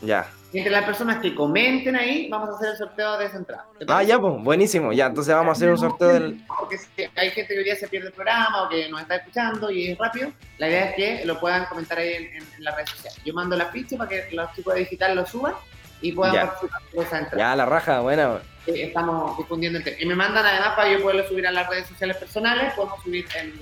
Ya. 0.00 0.26
Entre 0.54 0.70
las 0.70 0.84
personas 0.84 1.20
que 1.20 1.34
comenten 1.34 1.96
ahí, 1.96 2.28
vamos 2.28 2.48
a 2.48 2.52
hacer 2.52 2.70
el 2.70 2.76
sorteo 2.76 3.18
de 3.18 3.26
esa 3.26 3.38
entrada. 3.38 3.66
Ah, 3.88 4.04
ya, 4.04 4.20
pues, 4.20 4.34
buenísimo. 4.42 4.92
Ya, 4.92 5.06
entonces 5.06 5.34
vamos 5.34 5.48
a 5.48 5.52
hacer 5.52 5.68
un 5.68 5.78
sorteo 5.78 6.08
del. 6.08 6.44
Porque 6.46 6.78
si 6.78 6.86
hay 7.16 7.30
gente 7.30 7.54
que 7.54 7.58
hoy 7.58 7.64
día 7.64 7.74
se 7.74 7.88
pierde 7.88 8.06
el 8.06 8.12
programa 8.12 8.62
o 8.62 8.68
que 8.68 8.88
nos 8.88 9.00
está 9.02 9.16
escuchando 9.16 9.68
y 9.70 9.88
es 9.88 9.98
rápido, 9.98 10.30
la 10.58 10.68
idea 10.68 10.90
es 10.90 10.94
que 10.94 11.24
lo 11.24 11.40
puedan 11.40 11.64
comentar 11.66 11.98
ahí 11.98 12.14
en, 12.14 12.36
en, 12.36 12.64
las 12.64 12.76
redes 12.76 12.90
sociales. 12.90 13.20
Yo 13.24 13.34
mando 13.34 13.56
la 13.56 13.66
ficha 13.66 13.96
para 13.96 14.08
que 14.08 14.28
los 14.30 14.52
chicos 14.54 14.74
de 14.74 14.80
digital 14.80 15.16
lo 15.16 15.26
suban 15.26 15.54
y 16.00 16.12
puedan 16.12 16.34
participar 16.34 16.82
de 16.92 17.02
esa 17.02 17.18
entrada. 17.18 17.38
Ya, 17.38 17.56
la 17.56 17.66
raja, 17.66 18.00
buena. 18.00 18.38
Estamos 18.66 19.36
difundiendo 19.36 19.80
el 19.80 19.96
Y 20.00 20.06
me 20.06 20.14
mandan 20.14 20.46
además 20.46 20.74
para 20.76 20.92
yo 20.92 21.02
poderlo 21.02 21.26
subir 21.26 21.48
a 21.48 21.50
las 21.50 21.68
redes 21.68 21.88
sociales 21.88 22.16
personales, 22.16 22.72
podemos 22.74 23.02
subir 23.02 23.26
en, 23.36 23.52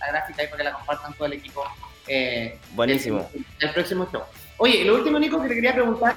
la 0.00 0.08
gráfica 0.08 0.42
ahí 0.42 0.48
para 0.48 0.58
que 0.58 0.64
la 0.64 0.72
compartan 0.72 1.12
todo 1.12 1.26
el 1.26 1.34
equipo. 1.34 1.62
Eh, 2.06 2.58
buenísimo. 2.72 3.28
El, 3.34 3.44
el 3.60 3.74
próximo 3.74 4.08
show. 4.10 4.22
Oye, 4.56 4.84
lo 4.84 4.94
último, 4.94 5.18
Nico, 5.18 5.40
que 5.42 5.48
te 5.48 5.54
quería 5.54 5.74
preguntar 5.74 6.16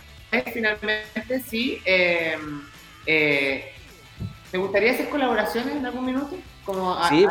finalmente 0.54 1.42
sí. 1.48 1.82
Eh, 1.86 2.38
eh, 3.06 3.74
¿Te 4.52 4.58
gustaría 4.58 4.92
hacer 4.92 5.10
colaboraciones 5.10 5.76
en 5.76 5.86
algún 5.86 6.06
minuto? 6.06 6.38
Como 6.66 6.94
a, 6.94 7.10
sí, 7.10 7.26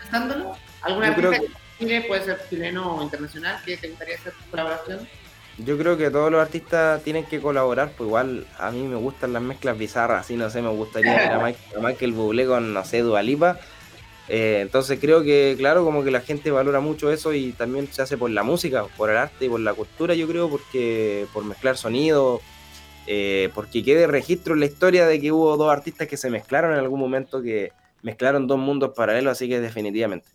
pensándolo. 0.00 0.56
¿Alguna 0.82 1.08
artista 1.08 1.40
que... 1.78 2.00
puede 2.02 2.24
ser 2.24 2.40
chileno 2.50 2.96
o 2.96 3.02
internacional, 3.02 3.62
que 3.64 3.76
te 3.76 3.88
gustaría 3.88 4.16
hacer 4.16 4.32
colaboración? 4.50 5.08
Yo 5.58 5.78
creo 5.78 5.96
que 5.96 6.10
todos 6.10 6.32
los 6.32 6.42
artistas 6.42 7.02
tienen 7.04 7.24
que 7.24 7.40
colaborar, 7.40 7.92
pues 7.96 8.08
igual 8.08 8.46
a 8.58 8.72
mí 8.72 8.82
me 8.82 8.96
gustan 8.96 9.32
las 9.32 9.42
mezclas 9.42 9.78
bizarras, 9.78 10.22
así 10.22 10.36
no 10.36 10.50
sé, 10.50 10.60
me 10.62 10.68
gustaría 10.70 11.14
ver 11.14 11.30
a 11.30 11.38
Michael, 11.44 11.76
a 11.76 11.80
Michael 11.80 12.12
Bublé 12.12 12.46
con, 12.46 12.74
no 12.74 12.84
sé, 12.84 13.00
Dualipa. 13.00 13.58
Eh, 14.28 14.60
entonces 14.62 14.98
creo 15.00 15.22
que, 15.22 15.54
claro, 15.58 15.84
como 15.84 16.02
que 16.02 16.10
la 16.10 16.20
gente 16.20 16.50
valora 16.50 16.80
mucho 16.80 17.12
eso 17.12 17.34
y 17.34 17.52
también 17.52 17.92
se 17.92 18.02
hace 18.02 18.16
por 18.16 18.30
la 18.30 18.42
música, 18.42 18.84
por 18.96 19.10
el 19.10 19.16
arte 19.16 19.44
y 19.44 19.48
por 19.48 19.60
la 19.60 19.74
cultura, 19.74 20.14
yo 20.14 20.26
creo, 20.26 20.48
porque 20.48 21.26
por 21.32 21.44
mezclar 21.44 21.76
sonido, 21.76 22.40
eh, 23.06 23.50
porque 23.54 23.84
quede 23.84 24.06
registro 24.06 24.54
en 24.54 24.60
la 24.60 24.66
historia 24.66 25.06
de 25.06 25.20
que 25.20 25.30
hubo 25.30 25.56
dos 25.56 25.70
artistas 25.70 26.08
que 26.08 26.16
se 26.16 26.30
mezclaron 26.30 26.72
en 26.72 26.78
algún 26.78 27.00
momento, 27.00 27.42
que 27.42 27.72
mezclaron 28.02 28.46
dos 28.46 28.58
mundos 28.58 28.92
paralelos, 28.96 29.32
así 29.32 29.48
que 29.48 29.60
definitivamente. 29.60 30.26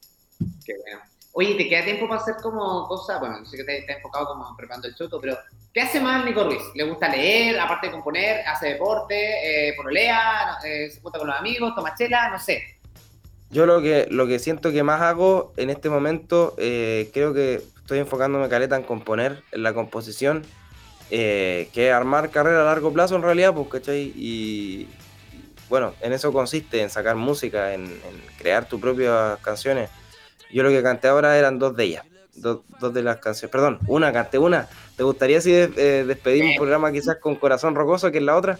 Qué 0.65 0.73
bueno. 0.83 1.01
Oye, 1.33 1.55
¿te 1.55 1.69
queda 1.69 1.85
tiempo 1.85 2.07
para 2.07 2.21
hacer 2.21 2.35
como 2.41 2.87
cosas? 2.87 3.19
Bueno, 3.19 3.45
sé 3.45 3.57
que 3.57 3.63
te 3.63 3.91
enfocado 3.91 4.27
como 4.27 4.55
preparando 4.57 4.87
el 4.87 4.95
choto, 4.95 5.21
pero 5.21 5.37
¿qué 5.73 5.81
hace 5.81 6.01
más 6.01 6.25
Nico 6.25 6.43
Ruiz? 6.43 6.61
¿Le 6.75 6.83
gusta 6.83 7.07
leer, 7.07 7.59
aparte 7.59 7.87
de 7.87 7.93
componer, 7.93 8.45
hace 8.47 8.69
deporte, 8.69 9.69
eh, 9.69 9.73
porolea, 9.75 10.57
eh, 10.65 10.89
se 10.89 10.99
junta 11.01 11.19
con 11.19 11.27
los 11.27 11.37
amigos, 11.37 11.73
toma 11.75 11.95
chela, 11.95 12.29
no 12.29 12.39
sé? 12.39 12.78
Yo 13.51 13.65
lo 13.65 13.81
que, 13.81 14.07
lo 14.11 14.27
que 14.27 14.37
siento 14.37 14.71
que 14.71 14.83
más 14.83 15.01
hago 15.01 15.53
en 15.57 15.69
este 15.69 15.89
momento, 15.89 16.53
eh, 16.57 17.09
creo 17.13 17.33
que 17.33 17.55
estoy 17.55 17.99
enfocándome 17.99 18.47
caleta 18.47 18.75
en 18.75 18.83
componer, 18.83 19.41
en 19.51 19.63
la 19.63 19.73
composición, 19.73 20.43
eh, 21.09 21.69
que 21.73 21.91
armar 21.91 22.29
carrera 22.29 22.61
a 22.61 22.65
largo 22.65 22.93
plazo 22.93 23.15
en 23.15 23.23
realidad, 23.23 23.55
pues, 23.55 23.67
¿cachai? 23.69 24.13
Y, 24.15 24.87
bueno, 25.67 25.95
en 26.01 26.13
eso 26.13 26.31
consiste, 26.31 26.83
en 26.83 26.91
sacar 26.91 27.15
música, 27.15 27.73
en, 27.73 27.99
crear 28.37 28.65
tus 28.65 28.79
propias 28.79 29.39
canciones. 29.39 29.89
Yo 30.51 30.61
lo 30.61 30.69
que 30.69 30.83
canté 30.83 31.07
ahora 31.07 31.35
eran 31.35 31.57
dos 31.57 31.75
de 31.75 31.85
ellas, 31.85 32.05
dos, 32.35 32.61
de 32.93 33.01
las 33.01 33.17
canciones, 33.17 33.51
perdón, 33.51 33.79
una, 33.87 34.13
canté 34.13 34.37
una. 34.37 34.67
¿Te 34.95 35.01
gustaría 35.01 35.41
si 35.41 35.53
eh, 35.53 36.03
despedir 36.05 36.43
un 36.43 36.55
programa 36.55 36.91
quizás 36.91 37.17
con 37.17 37.35
Corazón 37.35 37.73
Rocoso, 37.73 38.11
que 38.11 38.19
es 38.19 38.23
la 38.23 38.35
otra? 38.35 38.59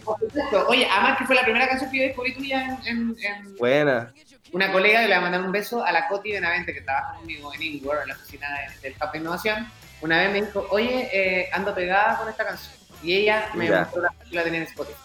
Oye, 0.68 0.88
además 0.92 1.20
que 1.20 1.26
fue 1.26 1.36
la 1.36 1.44
primera 1.44 1.68
canción 1.68 1.92
que 1.92 1.98
yo 1.98 2.04
descubrí 2.06 2.34
tuya 2.34 2.80
en, 2.86 3.16
Buena 3.60 4.12
una 4.52 4.72
colega 4.72 5.02
que 5.02 5.08
le 5.08 5.14
va 5.14 5.20
a 5.20 5.22
mandar 5.22 5.42
un 5.42 5.52
beso 5.52 5.84
a 5.84 5.92
la 5.92 6.08
Coti 6.08 6.32
Benavente, 6.32 6.74
que 6.74 6.82
trabaja 6.82 7.16
conmigo 7.16 7.54
en 7.54 7.62
Ingwer, 7.62 8.00
en 8.02 8.10
la 8.10 8.16
oficina 8.16 8.48
del 8.82 8.94
Hub 8.94 9.12
de 9.12 9.18
Innovación. 9.18 9.68
Una 10.02 10.20
vez 10.20 10.32
me 10.32 10.42
dijo, 10.46 10.66
oye, 10.70 11.10
eh, 11.12 11.50
ando 11.52 11.74
pegada 11.76 12.18
con 12.18 12.30
esta 12.30 12.46
canción. 12.46 12.74
Y 13.04 13.14
ella 13.14 13.50
me 13.54 13.70
mostró 13.70 14.02
la 14.02 14.10
que 14.10 14.36
la 14.36 14.44
tenía 14.44 14.60
en 14.60 14.66
Spotify. 14.66 14.98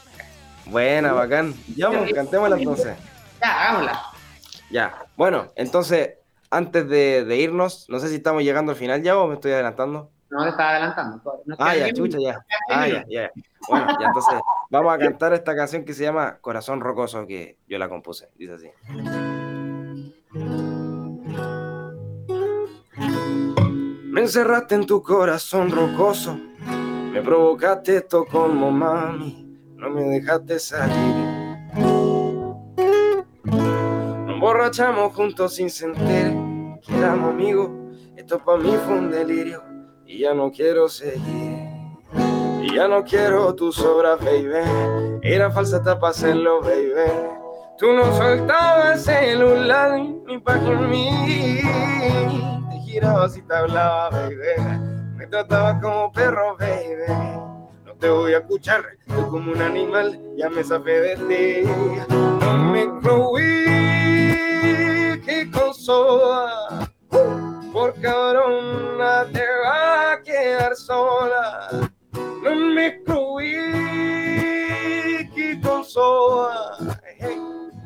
Buena, 0.67 1.13
bacán. 1.13 1.55
Ya, 1.77 1.91
pues, 1.91 2.13
cantémosla 2.13 2.57
entonces. 2.57 2.97
Ya, 3.41 3.61
hagámosla. 3.61 4.03
Ya. 4.71 4.95
Bueno, 5.17 5.53
entonces, 5.57 6.15
antes 6.51 6.89
de, 6.89 7.25
de, 7.25 7.37
irnos, 7.37 7.87
no 7.89 7.99
sé 7.99 8.09
si 8.09 8.17
estamos 8.17 8.43
llegando 8.43 8.73
al 8.73 8.79
final 8.79 9.03
ya 9.03 9.17
o 9.19 9.29
me 9.29 9.35
estoy 9.35 9.53
adelantando. 9.53 10.11
No, 10.35 10.43
te 10.43 10.49
estaba 10.49 10.71
adelantando. 10.71 11.45
ah, 11.61 11.77
ya, 11.77 11.93
chucha, 11.93 12.19
ya. 12.19 12.45
Ah, 12.69 12.89
ya, 12.89 13.05
ya. 13.09 13.31
Bueno, 13.69 13.87
ya 14.01 14.07
entonces, 14.09 14.35
vamos 14.69 14.93
a 14.93 14.99
cantar 14.99 15.33
esta 15.33 15.55
canción 15.55 15.85
que 15.85 15.95
se 15.95 16.03
llama 16.03 16.39
Corazón 16.41 16.81
Rocoso, 16.81 17.25
que 17.25 17.59
yo 17.69 17.79
la 17.79 17.89
compuse. 17.89 18.31
Dice 18.35 18.55
así. 18.55 18.71
Me 24.07 24.23
encerraste 24.23 24.75
en 24.75 24.87
tu 24.87 25.05
corazón 25.05 25.71
rocoso, 25.71 26.37
me 27.13 27.23
provocaste 27.23 27.99
esto 27.99 28.25
como 28.25 28.73
mami, 28.73 29.57
no 29.77 29.89
me 29.89 30.03
dejaste 30.03 30.59
salir. 30.59 31.15
Nos 33.45 34.41
borrachamos 34.41 35.15
juntos 35.15 35.55
sin 35.55 35.71
sentir 35.71 36.37
que 36.85 36.99
éramos 36.99 37.31
amigos, 37.31 37.71
esto 38.17 38.41
para 38.41 38.59
mí 38.59 38.75
fue 38.85 38.99
un 38.99 39.13
delirio 39.13 39.74
y 40.07 40.21
ya 40.21 40.35
no 40.35 40.51
quiero 40.51 40.89
seguir. 40.89 41.69
Y 42.63 42.75
ya 42.75 42.89
no 42.89 43.05
quiero 43.05 43.55
tus 43.55 43.79
obras, 43.81 44.19
baby, 44.21 45.19
era 45.23 45.51
falsa 45.51 45.83
tapa 45.83 46.11
hacerlo, 46.11 46.61
baby. 46.61 46.93
Tú 47.79 47.93
no 47.93 48.05
soltabas 48.17 48.95
el 48.95 49.01
celular 49.01 49.99
ni 49.99 50.39
pa' 50.39 50.57
mí 50.57 51.61
giraba 52.95 53.29
si 53.29 53.43
te 53.43 53.53
hablaba, 53.53 54.09
baby. 54.11 54.37
me 55.17 55.27
trataba 55.27 55.81
como 55.81 56.13
perro, 56.13 56.57
baby. 56.57 57.13
No 57.85 57.93
te 57.99 58.09
voy 58.09 58.35
a 58.35 58.39
escuchar, 58.39 58.85
soy 59.09 59.25
como 59.25 59.51
un 59.51 59.61
animal, 59.61 60.17
ya 60.37 60.49
me 60.49 60.63
sabe 60.63 61.01
de 61.01 61.17
ti. 61.17 61.65
No 62.09 62.57
me 62.71 62.87
creí 63.03 65.21
que 65.23 65.51
con 65.51 65.75
soda, 65.75 66.89
por 67.73 68.01
cabrona 68.01 69.27
te 69.33 69.45
va 69.65 69.94
quedar 70.25 70.75
sola. 70.75 71.69
No 72.43 72.55
me 72.75 72.93
que 75.35 75.61
con 75.63 75.85
soda. 75.85 76.77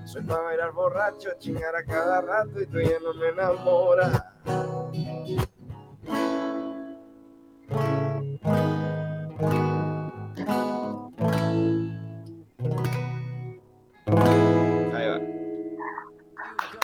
Soy 0.07 0.22
para 0.22 0.43
bailar 0.43 0.72
borracho, 0.72 1.30
chingar 1.39 1.76
a 1.76 1.84
cada 1.84 2.20
rato 2.22 2.61
y 2.61 2.66
tú 2.66 2.80
ya 2.80 2.99
no 3.01 3.12
me 3.14 3.28
enamoras. 3.28 4.24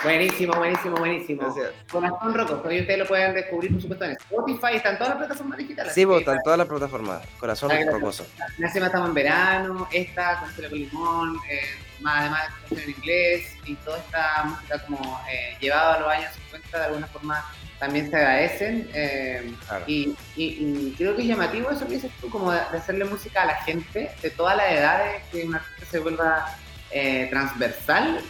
Buenísimo, 0.05 0.52
buenísimo, 0.52 0.96
buenísimo. 0.96 1.42
Gracias. 1.42 1.72
Corazón 1.90 2.34
Roto, 2.34 2.62
hoy 2.66 2.80
ustedes 2.80 2.98
lo 2.98 3.07
pueden 3.07 3.34
descubrir, 3.34 3.72
por 3.72 3.80
supuesto, 3.80 4.05
en 4.05 4.11
Spotify, 4.12 4.76
están 4.76 4.98
todas 4.98 5.14
las 5.14 5.18
plataformas 5.18 5.59
digitales. 5.59 5.94
Sí, 5.94 6.05
vos, 6.05 6.20
están 6.20 6.38
todas 6.44 6.59
las 6.59 6.68
plataformas. 6.68 7.22
Corazón 7.40 7.70
Rocoso. 7.90 8.26
La 8.59 8.68
semana 8.68 8.86
estamos 8.88 9.09
en 9.09 9.14
verano, 9.14 9.88
esta, 9.90 10.40
con 10.40 10.52
con 10.52 10.78
limón, 10.78 11.36
eh, 11.50 11.61
más 12.00 12.20
además 12.20 12.42
de 12.68 12.82
en 12.82 12.90
inglés, 12.90 13.57
y 13.64 13.74
toda 13.76 13.98
esta 13.98 14.44
música 14.44 14.84
como 14.84 15.20
eh, 15.30 15.57
llevada 15.59 15.94
a 15.94 16.00
los 16.00 16.09
años 16.11 16.32
50 16.50 16.78
de 16.78 16.84
alguna 16.84 17.07
forma 17.07 17.44
también 17.78 18.11
se 18.11 18.16
agradecen. 18.16 18.90
Eh, 18.92 19.55
y, 19.86 20.14
y, 20.36 20.94
creo 20.98 21.16
que 21.16 21.22
es 21.22 21.28
llamativo 21.28 21.70
eso 21.70 21.86
que 21.86 21.94
dices 21.94 22.12
tú, 22.20 22.28
como 22.28 22.52
de, 22.52 22.59
hacerle 22.59 23.07
música 23.07 23.42
a 23.42 23.46
la 23.46 23.57
gente 23.62 24.11
de 24.20 24.30
todas 24.30 24.57
las 24.57 24.70
edades, 24.70 25.22
que 25.32 25.42
artista 25.42 25.86
se 25.90 25.98
vuelva 25.98 26.46
eh, 26.90 27.26
transversal. 27.30 28.20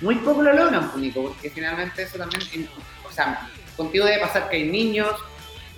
Muy 0.00 0.16
poco 0.16 0.42
lo 0.42 0.52
logran, 0.52 0.90
único, 0.94 1.22
porque 1.28 1.50
finalmente 1.50 2.02
eso 2.02 2.18
también, 2.18 2.68
o 3.08 3.12
sea, 3.12 3.48
contigo 3.76 4.04
debe 4.04 4.20
pasar 4.20 4.48
que 4.48 4.56
hay 4.56 4.64
niños 4.64 5.14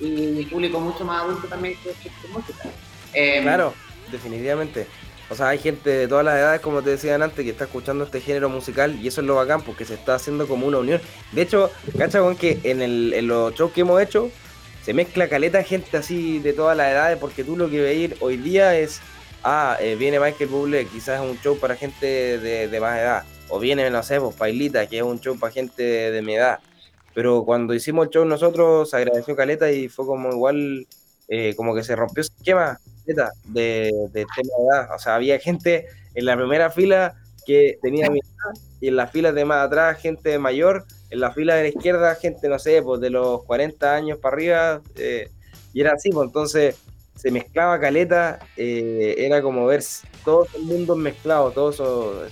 y 0.00 0.44
público 0.46 0.80
mucho 0.80 1.04
más 1.04 1.22
adulto 1.22 1.48
también 1.48 1.76
que 1.82 1.90
escucha 1.90 2.28
música. 2.32 2.68
claro, 3.42 3.74
definitivamente. 4.10 4.86
O 5.30 5.34
sea, 5.34 5.48
hay 5.48 5.58
gente 5.58 5.90
de 5.90 6.08
todas 6.08 6.24
las 6.24 6.36
edades, 6.36 6.60
como 6.60 6.82
te 6.82 6.90
decían 6.90 7.22
antes, 7.22 7.44
que 7.44 7.50
está 7.50 7.64
escuchando 7.64 8.04
este 8.04 8.20
género 8.20 8.48
musical 8.48 8.98
y 9.00 9.08
eso 9.08 9.20
es 9.20 9.26
lo 9.26 9.34
bacán 9.34 9.60
porque 9.60 9.84
se 9.84 9.94
está 9.94 10.14
haciendo 10.14 10.48
como 10.48 10.66
una 10.66 10.78
unión. 10.78 11.00
De 11.32 11.42
hecho, 11.42 11.70
cacha 11.98 12.20
que 12.36 12.58
en, 12.62 12.80
el, 12.80 13.12
en 13.12 13.26
los 13.26 13.54
shows 13.54 13.72
que 13.72 13.82
hemos 13.82 14.00
hecho 14.00 14.30
se 14.82 14.94
mezcla 14.94 15.28
caleta 15.28 15.62
gente 15.62 15.98
así 15.98 16.38
de 16.38 16.54
todas 16.54 16.74
las 16.74 16.90
edades 16.90 17.18
porque 17.18 17.44
tú 17.44 17.58
lo 17.58 17.68
que 17.68 17.82
veis 17.82 18.14
hoy 18.20 18.38
día 18.38 18.74
es, 18.78 19.02
ah, 19.44 19.76
eh, 19.80 19.96
viene 19.96 20.18
Michael 20.18 20.48
Bublé, 20.48 20.86
quizás 20.86 21.20
es 21.20 21.30
un 21.30 21.38
show 21.42 21.58
para 21.58 21.76
gente 21.76 22.38
de, 22.38 22.80
más 22.80 22.98
edad. 22.98 23.24
O 23.48 23.58
viene, 23.58 23.88
no 23.90 24.02
sé, 24.02 24.20
pues 24.20 24.34
Pailita, 24.36 24.86
que 24.86 24.98
es 24.98 25.02
un 25.02 25.20
show 25.20 25.38
para 25.38 25.52
gente 25.52 25.82
de, 25.82 26.22
mi 26.22 26.34
edad. 26.34 26.58
Pero 27.14 27.44
cuando 27.44 27.74
hicimos 27.74 28.06
el 28.06 28.10
show 28.10 28.24
nosotros 28.24 28.92
agradeció 28.94 29.34
caleta 29.34 29.70
y 29.72 29.88
fue 29.88 30.06
como 30.06 30.30
igual, 30.30 30.86
eh, 31.28 31.54
como 31.56 31.74
que 31.74 31.82
se 31.82 31.96
rompió 31.96 32.20
ese 32.20 32.32
esquema 32.36 32.78
de, 33.06 33.90
de 34.12 34.26
tema 34.36 34.52
de 34.58 34.64
edad. 34.70 34.94
O 34.94 34.98
sea, 34.98 35.14
había 35.14 35.38
gente 35.38 35.86
en 36.14 36.24
la 36.24 36.36
primera 36.36 36.70
fila 36.70 37.14
que 37.46 37.78
tenía 37.80 38.10
mi 38.10 38.18
edad 38.18 38.60
y 38.80 38.88
en 38.88 38.96
las 38.96 39.10
filas 39.10 39.34
de 39.34 39.44
más 39.44 39.66
atrás 39.66 39.98
gente 39.98 40.38
mayor, 40.38 40.84
en 41.10 41.20
la 41.20 41.32
fila 41.32 41.54
de 41.54 41.62
la 41.62 41.68
izquierda 41.68 42.14
gente, 42.14 42.46
no 42.48 42.58
sé, 42.58 42.82
pues 42.82 43.00
de 43.00 43.08
los 43.08 43.42
40 43.44 43.94
años 43.94 44.18
para 44.18 44.34
arriba, 44.34 44.82
eh, 44.96 45.30
y 45.72 45.80
era 45.80 45.92
así, 45.92 46.10
pues 46.10 46.26
entonces 46.26 46.76
se 47.16 47.30
mezclaba 47.30 47.80
caleta, 47.80 48.38
eh, 48.56 49.14
era 49.18 49.40
como 49.42 49.66
ver 49.66 49.82
todo 50.24 50.46
el 50.54 50.62
mundo 50.62 50.94
mezclado, 50.94 51.50
todo 51.50 51.70
eso, 51.70 52.22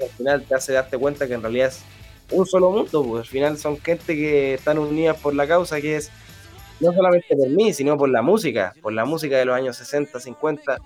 al 0.00 0.10
final 0.10 0.44
te 0.44 0.54
hace 0.54 0.72
darte 0.72 0.98
cuenta 0.98 1.26
que 1.26 1.34
en 1.34 1.42
realidad 1.42 1.68
es 1.68 1.82
un 2.30 2.46
solo 2.46 2.70
mundo, 2.70 3.04
pues 3.04 3.20
al 3.22 3.26
final 3.26 3.58
son 3.58 3.78
gente 3.78 4.14
que 4.14 4.54
están 4.54 4.78
unidas 4.78 5.16
por 5.18 5.34
la 5.34 5.46
causa 5.46 5.80
que 5.80 5.96
es 5.96 6.10
no 6.80 6.92
solamente 6.92 7.36
por 7.36 7.48
mí, 7.48 7.72
sino 7.72 7.96
por 7.96 8.08
la 8.08 8.22
música, 8.22 8.74
por 8.80 8.92
la 8.92 9.04
música 9.04 9.36
de 9.36 9.44
los 9.44 9.54
años 9.54 9.76
60, 9.76 10.18
50. 10.18 10.78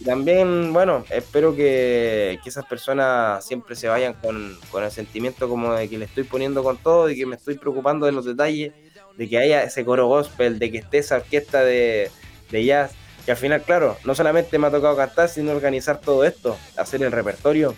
Y 0.00 0.04
también, 0.04 0.72
bueno, 0.72 1.04
espero 1.10 1.54
que, 1.54 2.38
esas 2.44 2.64
personas 2.64 3.44
siempre 3.44 3.76
se 3.76 3.88
vayan 3.88 4.14
con, 4.14 4.56
el 4.82 4.90
sentimiento 4.90 5.48
como 5.48 5.74
de 5.74 5.88
que 5.88 5.98
le 5.98 6.04
estoy 6.04 6.24
poniendo 6.24 6.62
con 6.62 6.76
todo 6.76 7.10
y 7.10 7.16
que 7.16 7.26
me 7.26 7.36
estoy 7.36 7.58
preocupando 7.58 8.06
de 8.06 8.12
los 8.12 8.24
detalles, 8.24 8.72
de 9.16 9.28
que 9.28 9.38
haya 9.38 9.62
ese 9.64 9.84
coro 9.84 10.06
gospel, 10.06 10.58
de 10.58 10.70
que 10.70 10.78
esté 10.78 10.98
esa 10.98 11.16
orquesta 11.16 11.62
de, 11.64 12.10
de 12.50 12.64
jazz, 12.64 12.92
que 13.24 13.32
al 13.32 13.36
final, 13.36 13.62
claro, 13.62 13.96
no 14.04 14.14
solamente 14.14 14.58
me 14.58 14.68
ha 14.68 14.70
tocado 14.70 14.96
cantar, 14.96 15.28
sino 15.28 15.52
organizar 15.52 16.00
todo 16.00 16.24
esto, 16.24 16.56
hacer 16.76 17.02
el 17.02 17.12
repertorio, 17.12 17.74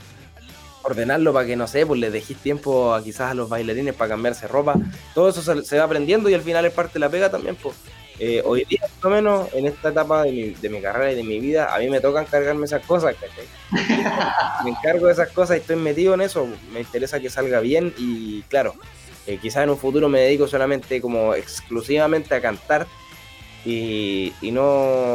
ordenarlo 0.84 1.32
para 1.32 1.46
que, 1.46 1.56
no 1.56 1.66
sé, 1.66 1.86
pues 1.86 1.98
le 1.98 2.10
dejéis 2.10 2.38
tiempo 2.38 2.94
a 2.94 3.02
quizás 3.02 3.30
a 3.30 3.34
los 3.34 3.48
bailarines 3.48 3.94
para 3.94 4.10
cambiarse 4.10 4.46
ropa. 4.46 4.76
Todo 5.14 5.30
eso 5.30 5.62
se, 5.62 5.78
va 5.78 5.84
aprendiendo 5.84 6.28
y 6.28 6.34
al 6.34 6.42
final 6.42 6.64
es 6.64 6.72
parte 6.72 6.94
de 6.94 7.00
la 7.00 7.08
pega 7.08 7.30
también, 7.30 7.56
pues. 7.56 7.74
Eh, 8.20 8.42
hoy 8.44 8.64
día, 8.68 8.80
por 9.00 9.10
lo 9.10 9.16
menos, 9.16 9.52
en 9.54 9.66
esta 9.66 9.88
etapa 9.88 10.22
de 10.22 10.30
mi, 10.30 10.50
de 10.50 10.68
mi, 10.68 10.80
carrera 10.80 11.10
y 11.10 11.16
de 11.16 11.24
mi 11.24 11.40
vida, 11.40 11.74
a 11.74 11.78
mí 11.80 11.90
me 11.90 12.00
toca 12.00 12.20
encargarme 12.20 12.66
esas 12.66 12.86
cosas, 12.86 13.16
me 14.64 14.70
encargo 14.70 15.06
de 15.06 15.12
esas 15.12 15.30
cosas 15.30 15.56
y 15.56 15.60
estoy 15.60 15.76
metido 15.76 16.14
en 16.14 16.20
eso. 16.20 16.46
Me 16.72 16.80
interesa 16.80 17.18
que 17.18 17.28
salga 17.28 17.58
bien 17.58 17.92
y, 17.98 18.42
claro, 18.42 18.74
eh, 19.26 19.38
quizás 19.42 19.64
en 19.64 19.70
un 19.70 19.78
futuro 19.78 20.08
me 20.08 20.20
dedico 20.20 20.46
solamente 20.46 21.00
como 21.00 21.34
exclusivamente 21.34 22.34
a 22.34 22.40
cantar 22.40 22.86
y, 23.64 24.32
y 24.40 24.52
no 24.52 24.62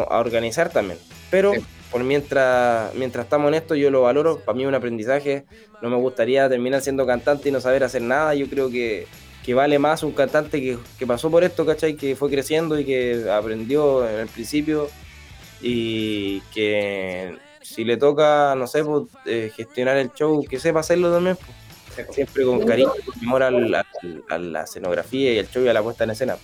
a 0.10 0.20
organizar 0.20 0.70
también. 0.70 1.00
Pero 1.30 1.54
por 1.92 2.04
mientras, 2.04 2.94
mientras 2.94 3.26
estamos 3.26 3.48
en 3.50 3.56
esto, 3.56 3.76
yo 3.76 3.90
lo 3.90 4.02
valoro. 4.02 4.40
Para 4.40 4.56
mí 4.56 4.64
es 4.64 4.68
un 4.68 4.76
aprendizaje. 4.76 5.46
No 5.82 5.90
me 5.90 5.96
gustaría 5.98 6.48
terminar 6.48 6.82
siendo 6.82 7.06
cantante 7.06 7.50
y 7.50 7.52
no 7.52 7.62
saber 7.62 7.84
hacer 7.84 8.02
nada. 8.02 8.36
Yo 8.36 8.48
creo 8.48 8.70
que, 8.70 9.08
vale 9.56 9.80
más 9.80 10.04
un 10.04 10.12
cantante 10.12 10.62
que, 10.62 11.08
pasó 11.08 11.32
por 11.32 11.44
esto, 11.44 11.66
¿cachai? 11.66 11.96
Que 11.96 12.16
fue 12.16 12.30
creciendo 12.30 12.80
y 12.80 12.86
que 12.86 13.26
aprendió 13.32 14.08
en 14.08 14.20
el 14.20 14.28
principio. 14.28 14.90
Y 15.62 16.42
que 16.54 17.36
si 17.62 17.84
le 17.84 17.98
toca, 17.98 18.54
no 18.56 18.68
sé, 18.68 18.84
pues, 18.84 19.06
eh, 19.26 19.52
gestionar 19.56 19.98
el 19.98 20.12
show, 20.14 20.46
que 20.46 20.60
sepa 20.60 20.82
hacerlo 20.82 21.12
también. 21.12 21.38
Pues. 21.38 22.08
Siempre 22.16 22.46
con 22.46 22.66
cariño, 22.66 22.92
con 23.04 23.28
amor 23.28 23.44
a 23.44 24.38
la 24.38 24.64
escenografía 24.64 25.34
y 25.34 25.38
el 25.40 25.50
show 25.50 25.64
y 25.64 25.68
a 25.68 25.74
la 25.74 25.82
puesta 25.82 26.04
en 26.04 26.12
escena. 26.12 26.38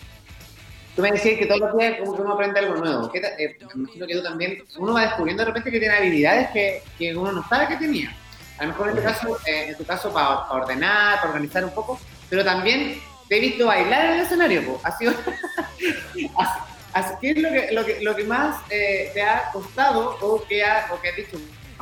Tú 0.96 1.02
me 1.02 1.12
decías 1.12 1.38
que 1.38 1.46
todos 1.46 1.60
los 1.60 1.78
días 1.78 2.00
como 2.00 2.16
que 2.16 2.22
uno 2.22 2.34
aprende 2.34 2.60
algo 2.60 2.76
nuevo. 2.76 3.12
¿Qué 3.12 3.20
eh, 3.20 3.58
me 3.76 3.82
imagino 3.82 4.08
que 4.08 4.16
tú 4.16 4.24
también, 4.24 4.64
uno 4.78 4.94
va 4.94 5.02
descubriendo 5.02 5.42
de 5.42 5.48
repente 5.48 5.70
que 5.70 5.80
tiene 5.80 5.96
habilidades 5.96 6.50
que, 6.52 6.84
que 6.98 7.16
uno 7.16 7.34
no 7.34 7.48
sabe 7.50 7.68
que 7.68 7.76
tenía. 7.76 8.16
A 8.58 8.64
lo 8.64 8.70
mejor 8.70 8.90
en 8.90 8.96
tu 8.96 9.04
caso, 9.04 9.38
eh, 9.46 9.66
en 9.70 9.76
tu 9.76 9.86
caso 9.86 10.14
para, 10.14 10.50
ordenar, 10.50 11.18
para 11.18 11.32
organizar 11.32 11.66
un 11.66 11.72
poco, 11.72 12.00
pero 12.30 12.46
también 12.46 13.02
te 13.28 13.38
he 13.38 13.40
visto 13.42 13.66
bailar 13.66 14.06
en 14.06 14.12
el 14.14 14.22
escenario. 14.22 14.80
Ha 14.84 14.98
sido, 14.98 15.14
¿Qué 17.20 17.32
es 17.32 17.38
lo 17.40 17.50
que, 17.50 17.72
lo 17.74 17.86
que, 17.86 18.00
lo 18.02 18.16
que 18.16 18.24
más 18.24 18.62
eh, 18.70 19.12
te 19.14 19.22
ha 19.22 19.52
costado 19.52 20.18
o 20.22 20.48
que, 20.48 20.64
ha, 20.64 20.88
o 20.94 21.02
que 21.02 21.10
has 21.10 21.16
dicho, 21.18 21.38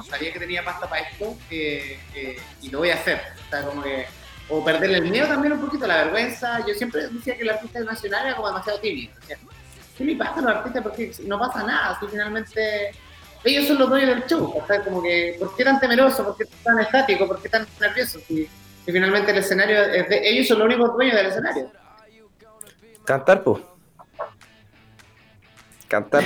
sabía 0.10 0.34
que 0.34 0.40
tenía 0.40 0.66
pasta 0.66 0.90
para 0.90 1.04
esto 1.04 1.38
y 1.52 2.70
lo 2.72 2.80
voy 2.80 2.90
a 2.90 2.96
hacer? 2.96 3.22
O 3.46 3.50
sea, 3.52 3.64
como 3.64 3.84
que 3.84 4.08
o 4.50 4.64
perderle 4.64 4.98
el 4.98 5.10
miedo 5.10 5.28
también 5.28 5.54
un 5.54 5.62
poquito, 5.62 5.88
la 5.88 6.04
vergüenza. 6.04 6.66
Yo 6.68 6.74
siempre 6.74 7.08
decía 7.08 7.36
que 7.36 7.44
el 7.44 7.50
artista 7.50 7.80
nacional 7.82 8.28
era 8.28 8.36
como 8.36 8.48
demasiado 8.48 8.80
tímido. 8.80 9.14
¿Qué 9.98 10.04
le 10.04 10.16
pasa 10.16 10.40
a 10.40 10.42
los 10.42 10.52
artistas? 10.52 10.84
Porque 10.84 11.12
no 11.26 11.40
pasa 11.40 11.64
nada, 11.64 11.98
si 12.00 12.08
finalmente 12.08 12.92
ellos 13.44 13.68
son 13.68 13.80
los 13.80 13.90
dueños 13.90 14.10
del 14.10 14.26
show. 14.26 14.44
O 14.46 14.84
como 14.84 15.04
que, 15.04 15.36
¿por 15.40 15.56
qué 15.56 15.64
tan 15.64 15.80
temeroso? 15.80 16.24
¿Por 16.24 16.38
qué 16.38 16.46
tan 16.64 16.80
estático? 16.80 17.28
¿Por 17.28 17.42
qué 17.42 17.50
tan 17.50 17.68
nervioso? 17.80 18.20
Si, 18.28 18.48
finalmente 18.86 19.32
el 19.32 19.38
escenario 19.38 19.82
es 19.82 20.10
de 20.10 20.30
ellos 20.30 20.48
son 20.48 20.60
los 20.60 20.66
únicos 20.66 20.94
dueños 20.94 21.16
del 21.16 21.28
escenario. 21.28 21.72
Cantar, 23.06 23.44
pues. 23.44 23.62
Cantar. 25.88 26.24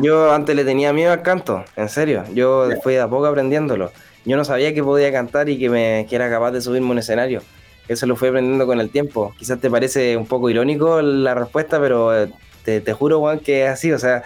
Yo, 0.00 0.32
antes 0.32 0.54
le 0.54 0.64
tenía 0.64 0.92
miedo 0.92 1.12
al 1.12 1.22
canto, 1.22 1.64
en 1.74 1.88
serio. 1.88 2.24
Yo 2.32 2.68
fui 2.82 2.94
de 2.94 3.00
a 3.00 3.08
poco 3.08 3.26
aprendiéndolo. 3.26 3.90
Yo 4.24 4.36
no 4.36 4.44
sabía 4.44 4.72
que 4.72 4.82
podía 4.82 5.10
cantar 5.10 5.48
y 5.48 5.58
que, 5.58 5.70
me, 5.70 6.06
que 6.08 6.16
era 6.16 6.30
capaz 6.30 6.52
de 6.52 6.60
subirme 6.60 6.90
un 6.90 6.98
escenario 6.98 7.42
eso 7.88 8.06
lo 8.06 8.16
fui 8.16 8.28
aprendiendo 8.28 8.66
con 8.66 8.80
el 8.80 8.90
tiempo. 8.90 9.34
Quizás 9.38 9.60
te 9.60 9.70
parece 9.70 10.16
un 10.16 10.26
poco 10.26 10.50
irónico 10.50 11.00
la 11.02 11.34
respuesta, 11.34 11.80
pero 11.80 12.16
eh, 12.16 12.30
te, 12.64 12.92
juro, 12.92 13.18
Juan, 13.20 13.40
que 13.40 13.64
es 13.64 13.70
así. 13.70 13.92
O 13.92 13.98
sea, 13.98 14.22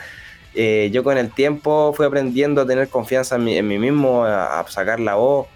eh, 0.55 0.91
yo 0.93 1.05
con 1.05 1.17
el 1.17 1.31
tiempo 1.33 1.93
fui 1.97 2.05
aprendiendo 2.05 2.63
a 2.63 2.67
tener 2.67 2.89
confianza 2.89 3.37
en 3.37 3.45
mí, 3.69 3.79
mismo, 3.79 4.25
a, 4.25 4.65
sacar 4.69 5.01
la 5.01 5.15
voz. 5.15 5.47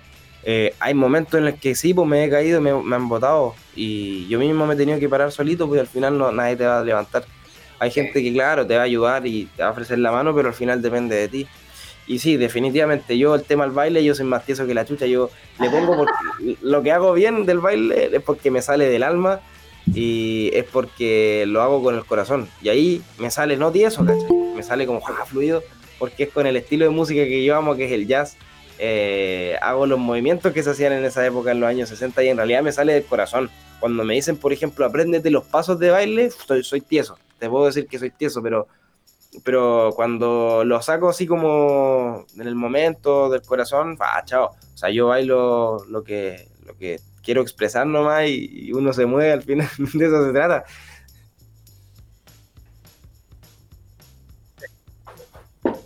Eh, 0.45 0.75
hay 0.79 0.95
momentos 0.95 1.39
en 1.39 1.47
los 1.47 1.55
que 1.55 1.75
sí, 1.75 1.93
pues 1.93 2.07
me 2.07 2.25
he 2.25 2.31
caído, 2.31 2.61
me, 2.61 2.73
me 2.73 2.95
han 2.95 3.09
botado 3.09 3.57
y 3.75 4.29
yo 4.29 4.39
mismo 4.39 4.65
me 4.65 4.75
he 4.75 4.77
tenido 4.77 5.01
que 5.01 5.09
parar 5.09 5.33
solito, 5.33 5.67
porque 5.67 5.81
al 5.81 5.89
final 5.89 6.17
no, 6.17 6.31
nadie 6.31 6.55
te 6.55 6.65
va 6.65 6.79
a 6.79 6.85
levantar. 6.85 7.25
Hay 7.79 7.91
gente 7.91 8.23
que, 8.23 8.33
claro, 8.33 8.67
te 8.67 8.75
va 8.75 8.83
a 8.83 8.85
ayudar 8.85 9.27
y 9.27 9.47
te 9.57 9.63
va 9.63 9.69
a 9.69 9.73
ofrecer 9.73 9.99
la 9.99 10.13
mano, 10.13 10.35
pero 10.35 10.49
al 10.49 10.55
final 10.55 10.81
depende 10.81 11.17
de 11.17 11.29
ti. 11.29 11.47
Y 12.07 12.21
sí, 12.21 12.37
definitivamente, 12.37 13.19
yo 13.19 13.35
el 13.35 13.43
tema 13.43 13.65
del 13.65 13.73
baile, 13.73 14.05
yo 14.05 14.15
soy 14.15 14.27
más 14.27 14.45
tieso 14.45 14.67
que 14.67 14.75
la 14.75 14.85
chucha, 14.85 15.07
yo 15.07 15.31
le 15.59 15.71
pongo 15.71 15.97
porque 15.97 16.57
lo 16.63 16.83
que 16.83 16.93
hago 16.93 17.13
bien 17.13 17.47
del 17.47 17.59
baile 17.59 18.11
es 18.17 18.23
porque 18.23 18.51
me 18.51 18.63
sale 18.63 18.89
del 18.89 19.03
alma 19.03 19.41
y 19.93 20.51
es 20.53 20.65
porque 20.65 21.45
lo 21.47 21.63
hago 21.63 21.83
con 21.83 21.95
el 21.95 22.05
corazón. 22.05 22.49
Y 22.63 22.69
ahí 22.69 23.03
me 23.19 23.31
sale 23.31 23.57
no 23.57 23.73
tieso, 23.73 24.05
¿cachai? 24.05 24.33
Me 24.55 24.63
sale 24.63 24.87
como 24.87 25.01
jaja 25.01 25.25
fluido, 25.27 25.63
porque 25.99 26.25
es 26.25 26.31
con 26.31 26.47
el 26.47 26.57
estilo 26.57 26.85
de 26.85 26.91
música 26.91 27.25
que 27.25 27.45
yo 27.45 27.57
amo, 27.57 27.77
que 27.77 27.87
es 27.87 27.93
el 27.93 28.07
jazz. 28.07 28.37
Eh, 28.79 29.57
hago 29.63 29.87
los 29.87 29.99
movimientos 29.99 30.53
que 30.53 30.63
se 30.63 30.71
hacían 30.71 30.93
en 30.93 31.05
esa 31.05 31.25
época, 31.25 31.51
en 31.53 31.61
los 31.61 31.69
años 31.69 31.89
60, 31.89 32.23
y 32.23 32.29
en 32.29 32.37
realidad 32.37 32.63
me 32.63 32.73
sale 32.73 32.93
del 32.93 33.05
corazón. 33.05 33.51
Cuando 33.81 34.05
me 34.05 34.15
dicen, 34.15 34.37
por 34.37 34.53
ejemplo, 34.53 34.85
apréndete 34.85 35.31
los 35.31 35.45
pasos 35.45 35.79
de 35.79 35.91
baile, 35.91 36.31
soy, 36.31 36.63
soy 36.63 36.81
tieso. 36.81 37.19
Te 37.39 37.49
puedo 37.49 37.67
decir 37.67 37.87
que 37.87 37.99
soy 37.99 38.11
tieso, 38.11 38.43
pero, 38.43 38.69
pero 39.45 39.93
cuando 39.95 40.65
lo 40.65 40.81
saco 40.83 41.09
así 41.09 41.27
como 41.27 42.27
en 42.37 42.47
el 42.47 42.55
momento 42.55 43.29
del 43.29 43.43
corazón, 43.43 43.97
va, 44.01 44.23
chao. 44.25 44.47
O 44.75 44.77
sea, 44.77 44.91
yo 44.91 45.09
bailo 45.09 45.85
lo 45.89 46.03
que, 46.03 46.49
lo 46.65 46.77
que 46.77 47.01
quiero 47.23 47.43
expresar 47.43 47.87
nomás 47.87 48.29
y, 48.29 48.73
uno 48.73 48.93
se 48.93 49.07
mueve 49.07 49.33
al 49.33 49.43
final, 49.43 49.69
de 49.79 50.07
eso 50.07 50.27
se 50.27 50.33
trata. 50.33 50.65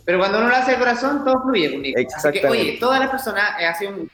Pero 0.03 0.17
cuando 0.17 0.39
uno 0.39 0.49
lo 0.49 0.55
hace 0.55 0.71
de 0.71 0.77
corazón, 0.77 1.23
todo 1.23 1.41
fluye, 1.43 1.77
Nico. 1.77 1.99
Exactamente. 1.99 2.47
oye, 2.47 2.77
todas 2.79 2.99
las 2.99 3.09
personas, 3.09 3.59
eh, 3.59 3.65
ha 3.65 3.75
sido 3.75 3.91
un 3.91 4.11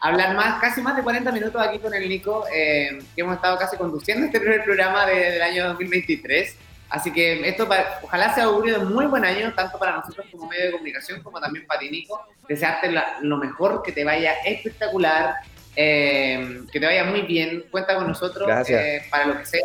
hablar 0.00 0.34
más, 0.34 0.60
casi 0.60 0.80
más 0.80 0.96
de 0.96 1.02
40 1.02 1.30
minutos 1.32 1.60
aquí 1.60 1.78
con 1.78 1.92
el 1.94 2.08
Nico, 2.08 2.44
eh, 2.52 2.98
que 3.14 3.20
hemos 3.20 3.36
estado 3.36 3.58
casi 3.58 3.76
conduciendo 3.76 4.26
este 4.26 4.40
primer 4.40 4.64
programa 4.64 5.06
del 5.06 5.42
año 5.42 5.68
2023. 5.68 6.56
Así 6.90 7.12
que 7.12 7.48
esto 7.48 7.68
ojalá 8.02 8.34
sea 8.34 8.44
augurio 8.44 8.80
de 8.80 8.84
muy 8.84 9.06
buen 9.06 9.24
año, 9.24 9.52
tanto 9.54 9.78
para 9.78 9.96
nosotros 9.96 10.26
como 10.30 10.48
medio 10.48 10.66
de 10.66 10.72
comunicación, 10.72 11.22
como 11.22 11.40
también 11.40 11.66
para 11.66 11.80
ti, 11.80 11.90
Nico. 11.90 12.20
Desearte 12.48 12.92
lo 13.22 13.36
mejor, 13.36 13.82
que 13.82 13.92
te 13.92 14.04
vaya 14.04 14.34
espectacular, 14.44 15.36
eh, 15.76 16.62
que 16.72 16.80
te 16.80 16.86
vaya 16.86 17.04
muy 17.04 17.22
bien. 17.22 17.64
Cuenta 17.70 17.94
con 17.94 18.08
nosotros 18.08 18.68
eh, 18.68 19.02
para 19.10 19.26
lo 19.26 19.38
que 19.38 19.46
sea. 19.46 19.62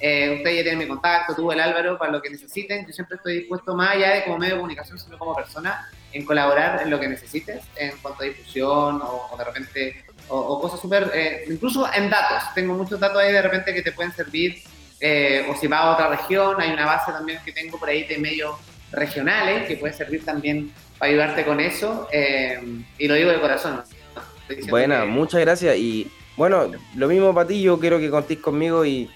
Eh, 0.00 0.36
ustedes 0.36 0.58
ya 0.58 0.62
tienen 0.62 0.78
mi 0.78 0.86
contacto, 0.86 1.34
tú, 1.34 1.50
el 1.50 1.58
Álvaro, 1.58 1.98
para 1.98 2.12
lo 2.12 2.22
que 2.22 2.30
necesiten. 2.30 2.86
Yo 2.86 2.92
siempre 2.92 3.16
estoy 3.16 3.38
dispuesto, 3.38 3.74
más 3.74 3.96
allá 3.96 4.14
de 4.14 4.24
como 4.24 4.38
medio 4.38 4.54
de 4.54 4.60
comunicación, 4.60 4.98
sino 4.98 5.18
como 5.18 5.34
persona, 5.34 5.88
en 6.12 6.24
colaborar 6.24 6.82
en 6.82 6.90
lo 6.90 7.00
que 7.00 7.08
necesites, 7.08 7.64
en 7.76 7.96
cuanto 7.98 8.22
a 8.22 8.26
difusión 8.26 9.00
o, 9.02 9.34
de 9.36 9.44
repente, 9.44 10.04
o, 10.28 10.60
cosas 10.60 10.80
súper, 10.80 11.10
eh, 11.14 11.44
incluso 11.48 11.88
en 11.92 12.10
datos. 12.10 12.54
Tengo 12.54 12.74
muchos 12.74 13.00
datos 13.00 13.18
ahí 13.18 13.32
de 13.32 13.42
repente 13.42 13.74
que 13.74 13.82
te 13.82 13.92
pueden 13.92 14.12
servir, 14.12 14.62
o 15.00 15.56
si 15.56 15.66
va 15.66 15.78
a 15.78 15.92
otra 15.92 16.08
región, 16.08 16.60
hay 16.60 16.72
una 16.72 16.86
base 16.86 17.12
también 17.12 17.40
que 17.44 17.52
tengo 17.52 17.78
por 17.78 17.88
ahí 17.88 18.04
de 18.04 18.18
medios 18.18 18.56
regionales 18.90 19.66
que 19.66 19.76
puede 19.76 19.92
servir 19.92 20.24
también 20.24 20.72
para 20.98 21.10
ayudarte 21.10 21.44
con 21.44 21.60
eso. 21.60 22.08
y 22.98 23.08
lo 23.08 23.14
digo 23.14 23.30
de 23.30 23.40
corazón. 23.40 23.82
Buena, 24.70 25.04
muchas 25.04 25.40
gracias. 25.40 25.76
Y 25.76 26.10
bueno, 26.36 26.70
lo 26.94 27.08
mismo 27.08 27.34
para 27.34 27.48
ti, 27.48 27.60
yo 27.60 27.78
quiero 27.78 27.98
que 27.98 28.10
contéis 28.10 28.40
conmigo 28.40 28.84
y, 28.86 29.10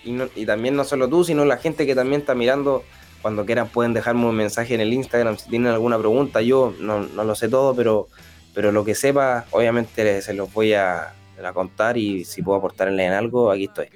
también 0.44 0.74
no 0.76 0.84
solo 0.84 1.08
tú, 1.08 1.24
sino 1.24 1.44
la 1.44 1.56
gente 1.56 1.86
que 1.86 1.94
también 1.94 2.20
está 2.20 2.34
mirando. 2.34 2.84
Cuando 3.22 3.46
quieran 3.46 3.68
pueden 3.68 3.94
dejarme 3.94 4.26
un 4.26 4.34
mensaje 4.34 4.74
en 4.74 4.80
el 4.80 4.92
Instagram 4.92 5.38
si 5.38 5.48
tienen 5.48 5.72
alguna 5.72 5.96
pregunta. 5.96 6.42
Yo 6.42 6.74
no, 6.80 6.98
lo 7.00 7.34
sé 7.36 7.48
todo, 7.48 7.76
pero, 7.76 8.08
pero 8.52 8.72
lo 8.72 8.84
que 8.84 8.96
sepa, 8.96 9.46
obviamente 9.52 10.20
se 10.20 10.34
los 10.34 10.52
voy 10.52 10.74
a, 10.74 11.14
contar 11.54 11.96
y 11.96 12.24
si 12.24 12.42
puedo 12.42 12.58
aportarle 12.58 13.04
en 13.04 13.12
algo, 13.12 13.50
aquí 13.50 13.64
estoy. 13.64 13.88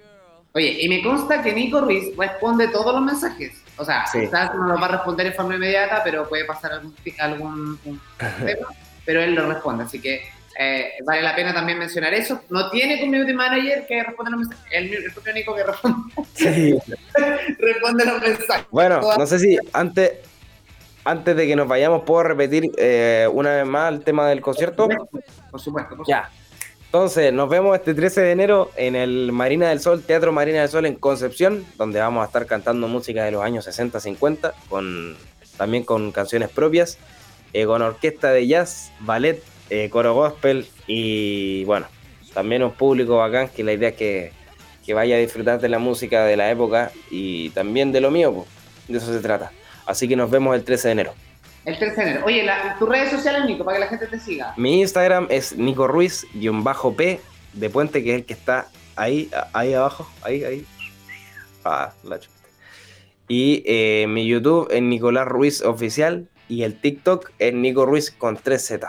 Oye, 0.56 0.74
y 0.80 0.88
me 0.88 1.02
consta 1.02 1.42
que 1.42 1.52
Nico 1.52 1.82
Ruiz 1.82 2.16
responde 2.16 2.68
todos 2.68 2.94
los 2.94 3.02
mensajes. 3.02 3.52
O 3.76 3.84
sea, 3.84 4.06
quizás 4.10 4.54
no 4.54 4.66
los 4.66 4.80
va 4.80 4.86
a 4.86 4.92
responder 4.92 5.26
en 5.26 5.34
forma 5.34 5.54
inmediata, 5.54 6.00
pero 6.02 6.26
puede 6.26 6.46
pasar 6.46 6.72
algún, 6.72 6.94
algún 7.18 7.78
tema, 8.16 8.68
pero 9.04 9.20
él 9.20 9.34
lo 9.34 9.46
responde. 9.46 9.84
Así 9.84 10.00
que 10.00 10.22
eh, 10.58 10.92
vale 11.04 11.20
la 11.20 11.36
pena 11.36 11.52
también 11.52 11.78
mencionar 11.78 12.14
eso. 12.14 12.40
No 12.48 12.70
tiene 12.70 12.98
community 13.00 13.34
manager 13.34 13.86
que 13.86 14.02
responde 14.02 14.30
los 14.30 14.40
mensajes. 14.40 14.72
El, 14.72 14.94
el 14.94 15.12
único 15.30 15.54
que 15.54 15.62
responde. 15.62 16.14
Sí. 16.32 16.78
responde 17.58 18.06
los 18.06 18.22
mensajes. 18.22 18.66
Bueno, 18.70 19.02
no 19.18 19.26
sé 19.26 19.38
si 19.38 19.58
antes, 19.74 20.12
antes 21.04 21.36
de 21.36 21.46
que 21.46 21.54
nos 21.54 21.68
vayamos, 21.68 22.02
puedo 22.04 22.22
repetir 22.22 22.64
eh, 22.78 23.28
una 23.30 23.56
vez 23.56 23.66
más 23.66 23.92
el 23.92 24.02
tema 24.02 24.26
del 24.26 24.40
concierto. 24.40 24.88
Por 25.50 25.60
supuesto, 25.60 25.98
por 25.98 26.08
Ya. 26.08 26.30
Entonces, 26.86 27.32
nos 27.32 27.48
vemos 27.48 27.76
este 27.76 27.94
13 27.94 28.20
de 28.22 28.32
enero 28.32 28.70
en 28.76 28.96
el 28.96 29.32
Marina 29.32 29.68
del 29.68 29.80
Sol, 29.80 30.02
Teatro 30.02 30.32
Marina 30.32 30.60
del 30.60 30.68
Sol 30.68 30.86
en 30.86 30.94
Concepción, 30.94 31.66
donde 31.76 32.00
vamos 32.00 32.22
a 32.22 32.26
estar 32.26 32.46
cantando 32.46 32.88
música 32.88 33.24
de 33.24 33.32
los 33.32 33.42
años 33.42 33.66
60-50, 33.66 34.52
con, 34.68 35.16
también 35.58 35.82
con 35.84 36.12
canciones 36.12 36.48
propias, 36.48 36.98
eh, 37.52 37.66
con 37.66 37.82
orquesta 37.82 38.30
de 38.30 38.46
jazz, 38.46 38.92
ballet, 39.00 39.42
eh, 39.68 39.90
coro 39.90 40.14
gospel 40.14 40.68
y 40.86 41.64
bueno, 41.64 41.86
también 42.32 42.62
un 42.62 42.72
público 42.72 43.16
bacán 43.16 43.48
que 43.48 43.64
la 43.64 43.72
idea 43.72 43.88
es 43.88 43.96
que, 43.96 44.32
vaya 44.94 45.16
a 45.16 45.18
disfrutar 45.18 45.60
de 45.60 45.68
la 45.68 45.80
música 45.80 46.24
de 46.24 46.36
la 46.36 46.48
época 46.48 46.92
y 47.10 47.50
también 47.50 47.90
de 47.90 48.00
lo 48.00 48.12
mío, 48.12 48.32
pues, 48.32 48.46
de 48.86 48.98
eso 48.98 49.12
se 49.12 49.18
trata. 49.18 49.50
Así 49.84 50.06
que 50.06 50.14
nos 50.14 50.30
vemos 50.30 50.54
el 50.54 50.62
13 50.62 50.88
de 50.88 50.92
enero. 50.92 51.14
El 51.66 51.78
13 51.78 51.96
de 51.96 52.10
enero. 52.10 52.24
Oye, 52.24 52.48
tus 52.78 52.88
redes 52.88 53.10
sociales, 53.10 53.44
Nico, 53.44 53.64
para 53.64 53.76
que 53.76 53.80
la 53.84 53.88
gente 53.88 54.06
te 54.06 54.20
siga. 54.20 54.54
Mi 54.56 54.80
Instagram 54.80 55.26
es 55.30 55.56
Nico 55.56 55.88
Ruiz-P 55.88 57.20
de 57.54 57.70
Puente, 57.70 58.04
que 58.04 58.10
es 58.10 58.16
el 58.20 58.24
que 58.24 58.34
está 58.34 58.68
ahí, 58.94 59.28
ahí 59.52 59.74
abajo, 59.74 60.08
ahí, 60.22 60.44
ahí. 60.44 60.66
Ah, 61.64 61.92
la 62.04 62.20
Y 63.26 63.64
eh, 63.66 64.06
mi 64.08 64.28
YouTube 64.28 64.68
es 64.70 64.80
Nicolás 64.80 65.26
Ruiz 65.26 65.60
Oficial 65.62 66.28
y 66.48 66.62
el 66.62 66.80
TikTok 66.80 67.32
es 67.40 67.52
Nico 67.52 67.84
Ruiz 67.84 68.12
con 68.12 68.36
3Z. 68.36 68.88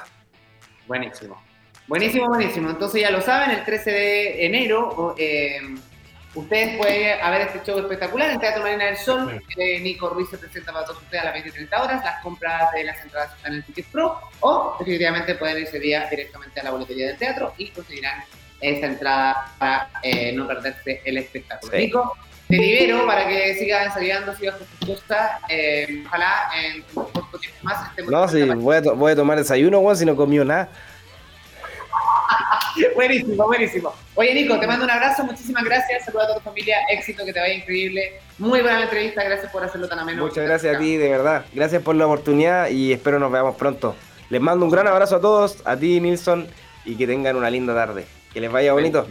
Buenísimo. 0.88 1.42
Buenísimo, 1.88 2.28
buenísimo. 2.28 2.70
Entonces 2.70 3.02
ya 3.02 3.10
lo 3.10 3.22
saben, 3.22 3.58
el 3.58 3.66
13 3.66 3.92
de 3.92 4.46
enero 4.46 5.16
eh, 5.18 5.62
ustedes 6.38 6.78
pueden 6.78 7.20
ver 7.32 7.42
este 7.42 7.62
show 7.64 7.80
espectacular 7.80 8.30
en 8.32 8.40
Teatro 8.40 8.64
Marina 8.64 8.86
del 8.86 8.98
Sol. 8.98 9.42
Nico 9.58 10.10
Ruiz 10.10 10.30
se 10.30 10.38
presenta 10.38 10.72
para 10.72 10.86
todos 10.86 11.02
ustedes 11.02 11.22
a 11.22 11.26
las 11.26 11.34
20 11.34 11.50
y 11.50 11.52
30 11.54 11.84
horas. 11.84 12.04
Las 12.04 12.22
compras 12.22 12.72
de 12.74 12.84
las 12.84 13.02
entradas 13.02 13.36
están 13.36 13.54
en 13.54 13.58
el 13.60 13.64
Ticket 13.64 13.88
Pro 13.88 14.20
o 14.42 14.76
definitivamente 14.80 15.36
pueden 15.36 15.58
ir 15.58 15.64
ese 15.64 15.80
día 15.80 16.08
directamente 16.10 16.60
a 16.60 16.64
la 16.64 16.72
boletería 16.72 17.08
del 17.08 17.18
teatro 17.18 17.54
y 17.58 17.70
conseguirán 17.70 18.24
esa 18.62 18.88
entrada 18.88 19.54
para 19.60 19.90
eh, 20.04 20.32
no 20.34 20.48
perderse 20.48 21.02
el 21.04 21.18
espectáculo. 21.18 21.78
Nico, 21.78 22.18
te 22.48 22.56
libero 22.56 23.06
para 23.06 23.28
que 23.28 23.56
sigas 23.56 23.88
ensayando, 23.88 24.36
sigas 24.36 24.56
con 24.56 24.68
tu 24.68 24.88
costa. 24.88 25.40
Eh, 25.50 26.04
ojalá 26.06 26.50
en 26.64 26.84
un 26.96 27.06
corto 27.12 27.38
tiempo 27.40 27.58
más 27.64 27.92
No, 28.10 28.28
sí, 28.28 28.44
voy 28.44 28.78
a, 28.78 28.82
voy 28.82 29.12
a, 29.12 29.16
tomar 29.16 29.38
desayuno, 29.38 29.82
Juan, 29.82 29.98
si 29.98 30.06
no 30.06 30.16
comió 30.16 30.46
nada. 30.46 30.70
buenísimo, 32.96 33.46
buenísimo. 33.46 33.94
Oye, 34.16 34.34
Nico, 34.34 34.60
te 34.60 34.68
mando 34.68 34.86
un 34.86 34.92
abrazo, 34.92 35.24
muchísimas 35.24 35.64
gracias. 35.64 36.06
Saludos 36.06 36.24
a 36.24 36.28
toda 36.28 36.40
tu 36.40 36.46
familia, 36.46 36.78
éxito, 36.92 37.26
que 37.26 37.34
te 37.34 37.40
vaya 37.40 37.54
increíble. 37.54 38.20
Muy 38.38 38.62
buena 38.62 38.84
entrevista, 38.84 39.24
gracias 39.24 39.52
por 39.52 39.64
hacerlo 39.64 39.88
tan 39.88 40.00
ameno. 40.00 40.24
Muchas 40.24 40.46
gracias 40.46 40.76
a 40.76 40.80
ti, 40.80 40.98
de 40.98 41.10
verdad. 41.10 41.46
Gracias 41.54 41.82
por 41.82 41.96
la 41.96 42.06
oportunidad 42.06 42.70
y 42.70 42.94
espero 42.94 43.20
nos 43.20 43.32
veamos 43.32 43.56
pronto. 43.56 43.96
Les 44.30 44.42
mando 44.42 44.66
un 44.66 44.72
gran 44.72 44.88
abrazo 44.88 45.16
a 45.16 45.22
todos, 45.22 45.58
a 45.66 45.78
ti, 45.78 46.00
Nilsson, 46.02 46.48
y 46.86 46.96
que 46.96 47.08
tengan 47.08 47.36
una 47.36 47.50
linda 47.50 47.74
tarde. 47.74 48.06
Que 48.34 48.42
les 48.42 48.52
vaya 48.52 48.74
bonito. 48.74 49.08